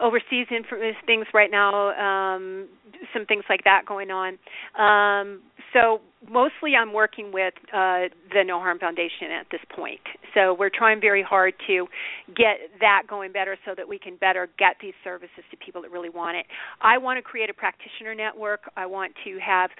overseas 0.00 0.46
inf- 0.50 0.96
things 1.06 1.26
right 1.34 1.50
now, 1.50 1.90
um, 1.98 2.68
some 3.12 3.26
things 3.26 3.44
like 3.48 3.64
that 3.64 3.82
going 3.86 4.10
on. 4.10 4.38
Um, 4.78 5.40
so 5.72 6.00
mostly 6.28 6.74
I'm 6.74 6.92
working 6.92 7.32
with 7.32 7.54
uh, 7.72 8.10
the 8.32 8.42
No 8.44 8.58
Harm 8.58 8.78
Foundation 8.78 9.30
at 9.30 9.46
this 9.50 9.60
point. 9.74 10.00
So 10.34 10.54
we're 10.58 10.70
trying 10.70 11.00
very 11.00 11.22
hard 11.22 11.54
to 11.66 11.86
get 12.34 12.58
that 12.80 13.02
going 13.08 13.32
better 13.32 13.56
so 13.64 13.74
that 13.76 13.86
we 13.86 13.98
can 13.98 14.16
better 14.16 14.48
get 14.58 14.76
these 14.80 14.94
services 15.04 15.44
to 15.50 15.56
people 15.56 15.82
that 15.82 15.90
really 15.90 16.10
want 16.10 16.36
it. 16.36 16.46
I 16.80 16.98
want 16.98 17.18
to 17.18 17.22
create 17.22 17.50
a 17.50 17.54
practitioner 17.54 18.14
network. 18.14 18.70
I 18.76 18.86
want 18.86 19.12
to 19.24 19.38
have 19.38 19.70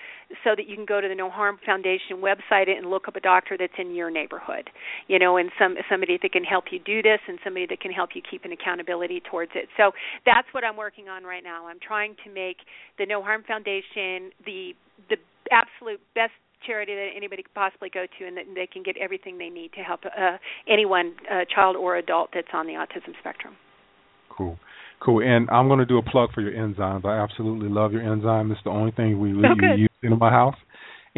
so 0.45 0.51
that 0.57 0.69
you 0.69 0.77
can 0.77 0.85
go 0.85 1.01
to 1.01 1.09
the 1.09 1.15
No 1.15 1.31
Harm 1.31 1.59
Foundation 1.65 2.19
website 2.19 2.69
and 2.69 2.91
look 2.91 3.09
up 3.09 3.17
a 3.17 3.21
doctor 3.21 3.57
that's 3.59 3.73
in 3.79 3.95
your 3.95 4.11
neighborhood. 4.11 4.71
You 5.09 5.19
know, 5.19 5.37
and 5.37 5.51
some 5.59 5.77
somebody 5.91 6.19
that 6.23 6.33
can 6.33 6.45
help 6.45 6.67
you 6.71 6.79
do 6.79 7.03
this 7.03 7.21
and 7.29 7.39
somebody 7.43 7.67
that 7.67 7.81
can 7.81 7.93
help 7.93 8.11
you 8.15 8.23
keep 8.29 8.45
an 8.45 8.53
accountability 8.53 9.23
towards 9.29 9.53
it. 9.55 9.69
So 9.77 9.93
that's 10.25 10.49
what 10.53 10.65
I'm 10.65 10.77
working 10.77 11.09
on 11.09 11.25
right 11.25 11.43
now. 11.43 11.67
I'm 11.67 11.81
trying 11.81 12.15
to 12.25 12.33
make 12.33 12.59
the 12.99 13.07
No 13.07 13.23
Harm 13.23 13.43
Foundation 13.47 14.31
the 14.45 14.73
the 15.09 15.17
absolute 15.51 16.01
best 16.15 16.33
charity 16.67 16.95
that 16.95 17.11
anybody 17.17 17.43
could 17.43 17.55
possibly 17.55 17.89
go 17.89 18.07
to, 18.19 18.27
and 18.27 18.37
that 18.37 18.45
they 18.55 18.67
can 18.67 18.83
get 18.83 18.97
everything 18.97 19.39
they 19.39 19.49
need 19.49 19.73
to 19.75 19.81
help 19.81 20.01
uh, 20.05 20.37
anyone, 20.69 21.15
uh, 21.31 21.45
child 21.55 21.77
or 21.77 21.97
adult, 21.97 22.31
that's 22.35 22.49
on 22.53 22.67
the 22.67 22.73
autism 22.73 23.13
spectrum. 23.21 23.55
Cool. 24.31 24.59
Cool. 25.01 25.23
And 25.23 25.49
I'm 25.51 25.69
going 25.69 25.79
to 25.79 25.87
do 25.87 25.99
a 25.99 26.03
plug 26.03 26.31
for 26.35 26.41
your 26.41 26.53
enzymes. 26.53 27.05
I 27.05 27.23
absolutely 27.23 27.69
love 27.69 27.93
your 27.93 28.03
enzyme. 28.03 28.51
It's 28.51 28.61
the 28.65 28.71
only 28.71 28.91
thing 28.91 29.21
we 29.21 29.33
really 29.33 29.49
oh, 29.49 29.77
use 29.77 29.91
in 30.03 30.19
my 30.19 30.31
house 30.31 30.57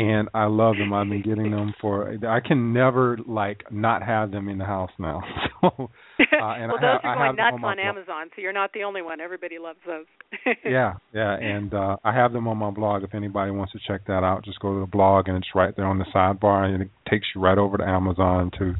and 0.01 0.31
I 0.33 0.47
love 0.47 0.77
them. 0.79 0.95
I've 0.95 1.09
been 1.09 1.21
getting 1.21 1.51
them 1.51 1.75
for. 1.79 2.17
I 2.27 2.41
can 2.41 2.73
never 2.73 3.19
like 3.27 3.71
not 3.71 4.03
have 4.03 4.31
them 4.31 4.49
in 4.49 4.57
the 4.59 4.65
house 4.65 4.91
now. 4.99 5.21
So, 5.61 5.69
uh, 5.69 5.85
and 6.57 6.73
well, 6.73 6.79
I 6.79 6.81
those 6.81 7.01
have, 7.03 7.05
are 7.05 7.17
going 7.17 7.37
nuts 7.37 7.57
on, 7.63 7.65
on. 7.65 7.79
Amazon, 7.79 8.31
so 8.35 8.41
you're 8.41 8.51
not 8.51 8.73
the 8.73 8.83
only 8.83 9.03
one. 9.03 9.21
Everybody 9.21 9.59
loves 9.59 9.79
those. 9.87 10.07
yeah, 10.65 10.95
yeah, 11.13 11.37
and 11.37 11.75
uh, 11.75 11.97
I 12.03 12.15
have 12.15 12.33
them 12.33 12.49
on 12.49 12.57
my 12.57 12.71
blog. 12.71 13.03
If 13.03 13.15
anybody 13.15 13.51
wants 13.51 13.73
to 13.73 13.79
check 13.87 14.07
that 14.07 14.25
out, 14.25 14.43
just 14.43 14.59
go 14.61 14.73
to 14.73 14.81
the 14.81 14.87
blog, 14.87 15.29
and 15.29 15.37
it's 15.37 15.49
right 15.55 15.77
there 15.77 15.85
on 15.85 15.99
the 15.99 16.07
sidebar, 16.15 16.65
and 16.65 16.83
it 16.85 16.91
takes 17.11 17.27
you 17.35 17.43
right 17.43 17.59
over 17.59 17.77
to 17.77 17.85
Amazon 17.85 18.51
to 18.59 18.73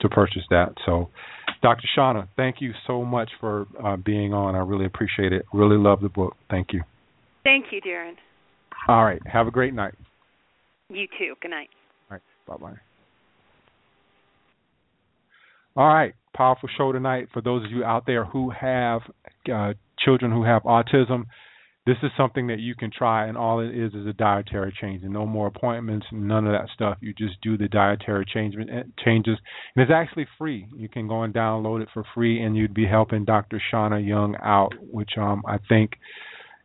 to 0.00 0.08
purchase 0.08 0.42
that. 0.50 0.74
So, 0.84 1.08
Dr. 1.62 1.86
Shauna, 1.96 2.26
thank 2.36 2.56
you 2.58 2.72
so 2.84 3.04
much 3.04 3.30
for 3.38 3.66
uh, 3.80 3.96
being 3.96 4.34
on. 4.34 4.56
I 4.56 4.58
really 4.58 4.86
appreciate 4.86 5.32
it. 5.32 5.44
Really 5.52 5.78
love 5.78 6.00
the 6.00 6.08
book. 6.08 6.34
Thank 6.50 6.72
you. 6.72 6.82
Thank 7.44 7.66
you, 7.70 7.80
Darren. 7.80 8.14
All 8.88 9.04
right. 9.04 9.24
Have 9.24 9.46
a 9.46 9.52
great 9.52 9.72
night. 9.72 9.94
You 10.88 11.06
too. 11.18 11.34
Good 11.40 11.50
night. 11.50 11.68
All 12.10 12.16
right. 12.16 12.22
Bye 12.46 12.56
bye. 12.56 12.80
All 15.76 15.88
right. 15.88 16.14
Powerful 16.34 16.68
show 16.76 16.92
tonight. 16.92 17.28
For 17.32 17.42
those 17.42 17.64
of 17.64 17.70
you 17.70 17.84
out 17.84 18.06
there 18.06 18.24
who 18.24 18.50
have 18.50 19.02
uh, 19.52 19.72
children 19.98 20.30
who 20.30 20.44
have 20.44 20.62
autism, 20.62 21.24
this 21.86 21.96
is 22.02 22.10
something 22.16 22.46
that 22.46 22.60
you 22.60 22.74
can 22.74 22.90
try, 22.90 23.26
and 23.26 23.36
all 23.36 23.60
it 23.60 23.76
is 23.76 23.92
is 23.92 24.06
a 24.06 24.14
dietary 24.14 24.74
change, 24.80 25.04
and 25.04 25.12
no 25.12 25.26
more 25.26 25.48
appointments, 25.48 26.06
none 26.10 26.46
of 26.46 26.52
that 26.52 26.70
stuff. 26.72 26.96
You 27.02 27.12
just 27.12 27.40
do 27.42 27.58
the 27.58 27.68
dietary 27.68 28.24
change, 28.32 28.54
changes, 29.04 29.36
and 29.76 29.82
it's 29.82 29.92
actually 29.94 30.26
free. 30.38 30.66
You 30.74 30.88
can 30.88 31.06
go 31.06 31.24
and 31.24 31.34
download 31.34 31.82
it 31.82 31.88
for 31.92 32.02
free, 32.14 32.42
and 32.42 32.56
you'd 32.56 32.72
be 32.72 32.86
helping 32.86 33.26
Dr. 33.26 33.60
Shauna 33.70 34.06
Young 34.06 34.34
out, 34.42 34.72
which 34.80 35.10
um, 35.18 35.42
I 35.46 35.58
think 35.68 35.90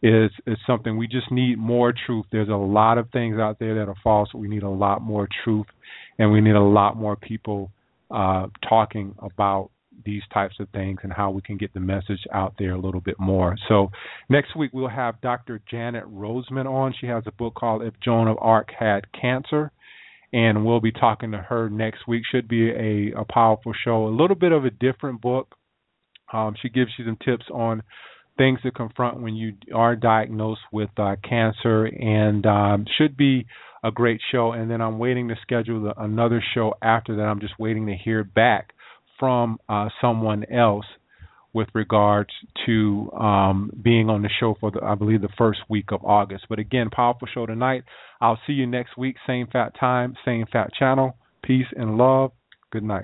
is 0.02 0.32
is 0.47 0.58
something 0.66 0.97
we 0.97 1.08
just 1.08 1.32
need 1.32 1.58
more 1.58 1.93
truth. 2.06 2.26
There's 2.32 2.50
a 2.50 2.54
lot 2.54 2.97
of 2.97 3.10
things 3.12 3.38
out 3.38 3.60
there 3.60 3.76
that 3.76 3.89
are 3.89 3.95
false. 4.04 4.34
We 4.34 4.47
need 4.47 4.64
a 4.64 4.70
lot 4.70 5.02
more 5.02 5.28
truth, 5.43 5.68
and 6.18 6.32
we 6.32 6.41
need 6.41 6.56
a 6.56 6.62
lot 6.62 6.95
more 6.95 7.16
people 7.16 7.72
uh, 8.12 8.47
talking 8.68 9.16
about 9.20 9.72
these 10.06 10.22
types 10.34 10.56
of 10.60 10.70
things 10.70 11.00
and 11.04 11.12
how 11.12 11.30
we 11.30 11.41
can 11.41 11.58
get 11.58 11.74
the 11.74 11.80
message 11.80 12.22
out 12.34 12.56
there 12.58 12.72
a 12.72 12.80
little 12.80 13.02
bit 13.02 13.20
more. 13.20 13.56
So 13.68 13.91
next 14.30 14.56
week 14.56 14.72
we'll 14.74 14.88
have 14.88 15.20
Dr. 15.22 15.62
Janet 15.70 16.06
Roseman 16.06 16.66
on. 16.66 16.93
She 17.00 17.08
has 17.08 17.24
a 17.28 17.32
book 17.32 17.56
called 17.56 17.84
If 17.84 17.93
Joan 18.04 18.28
of 18.28 18.38
Arc 18.39 18.70
Had 18.78 19.12
Cancer. 19.12 19.72
And 20.32 20.64
we'll 20.64 20.80
be 20.80 20.91
talking 20.91 21.32
to 21.32 21.39
her 21.39 21.70
next 21.70 22.08
week. 22.08 22.24
Should 22.32 22.47
be 22.47 22.70
a, 22.70 23.14
a 23.20 23.26
powerful 23.26 23.74
show. 23.84 24.08
A 24.08 24.10
little 24.10 24.36
bit 24.36 24.52
of 24.52 24.64
a 24.64 24.70
different 24.70 25.22
book. 25.22 25.56
Um, 26.32 26.56
she 26.62 26.70
gives 26.70 26.91
you 26.97 27.06
some 27.06 27.18
tips 27.26 27.45
on 27.52 27.82
things 28.40 28.60
to 28.64 28.72
confront 28.72 29.22
when 29.22 29.36
you 29.36 29.54
are 29.76 29.96
diagnosed 29.96 30.62
with 30.72 30.90
uh, 30.98 31.16
cancer, 31.28 31.86
and 31.86 32.46
um, 32.46 32.86
should 32.98 33.16
be 33.16 33.46
a 33.84 33.92
great 33.92 34.22
show. 34.32 34.54
And 34.54 34.72
then 34.72 34.82
I'm 34.82 34.98
waiting 34.98 35.28
to 35.28 35.36
schedule 35.44 35.94
another 35.98 36.44
show 36.56 36.74
after 36.82 37.18
that. 37.18 37.24
I'm 37.24 37.42
just 37.42 37.60
waiting 37.60 37.86
to 37.88 37.94
hear 37.94 38.24
back 38.24 38.72
from 39.20 39.60
uh, 39.68 39.90
someone 40.02 40.46
else 40.52 40.86
with 41.54 41.68
regards 41.74 42.30
to 42.66 43.12
um, 43.20 43.72
being 43.84 44.10
on 44.10 44.22
the 44.22 44.30
show 44.40 44.56
for 44.60 44.72
the, 44.72 44.80
I 44.84 44.96
believe 44.96 45.22
the 45.22 45.30
first 45.38 45.60
week 45.68 45.92
of 45.92 46.04
August. 46.06 46.46
But 46.48 46.60
again, 46.60 46.90
powerful 46.92 47.28
show 47.34 47.46
tonight. 47.46 47.84
I'll 48.22 48.40
see 48.48 48.54
you 48.54 48.68
next 48.68 48.98
week, 48.98 49.16
same 49.28 49.48
fat 49.48 49.74
time, 49.80 50.16
same 50.24 50.46
fat 50.52 50.72
channel. 50.78 51.18
Peace 51.44 51.66
and 51.76 51.98
love. 51.98 52.32
Good 52.72 52.84
night. 52.84 52.98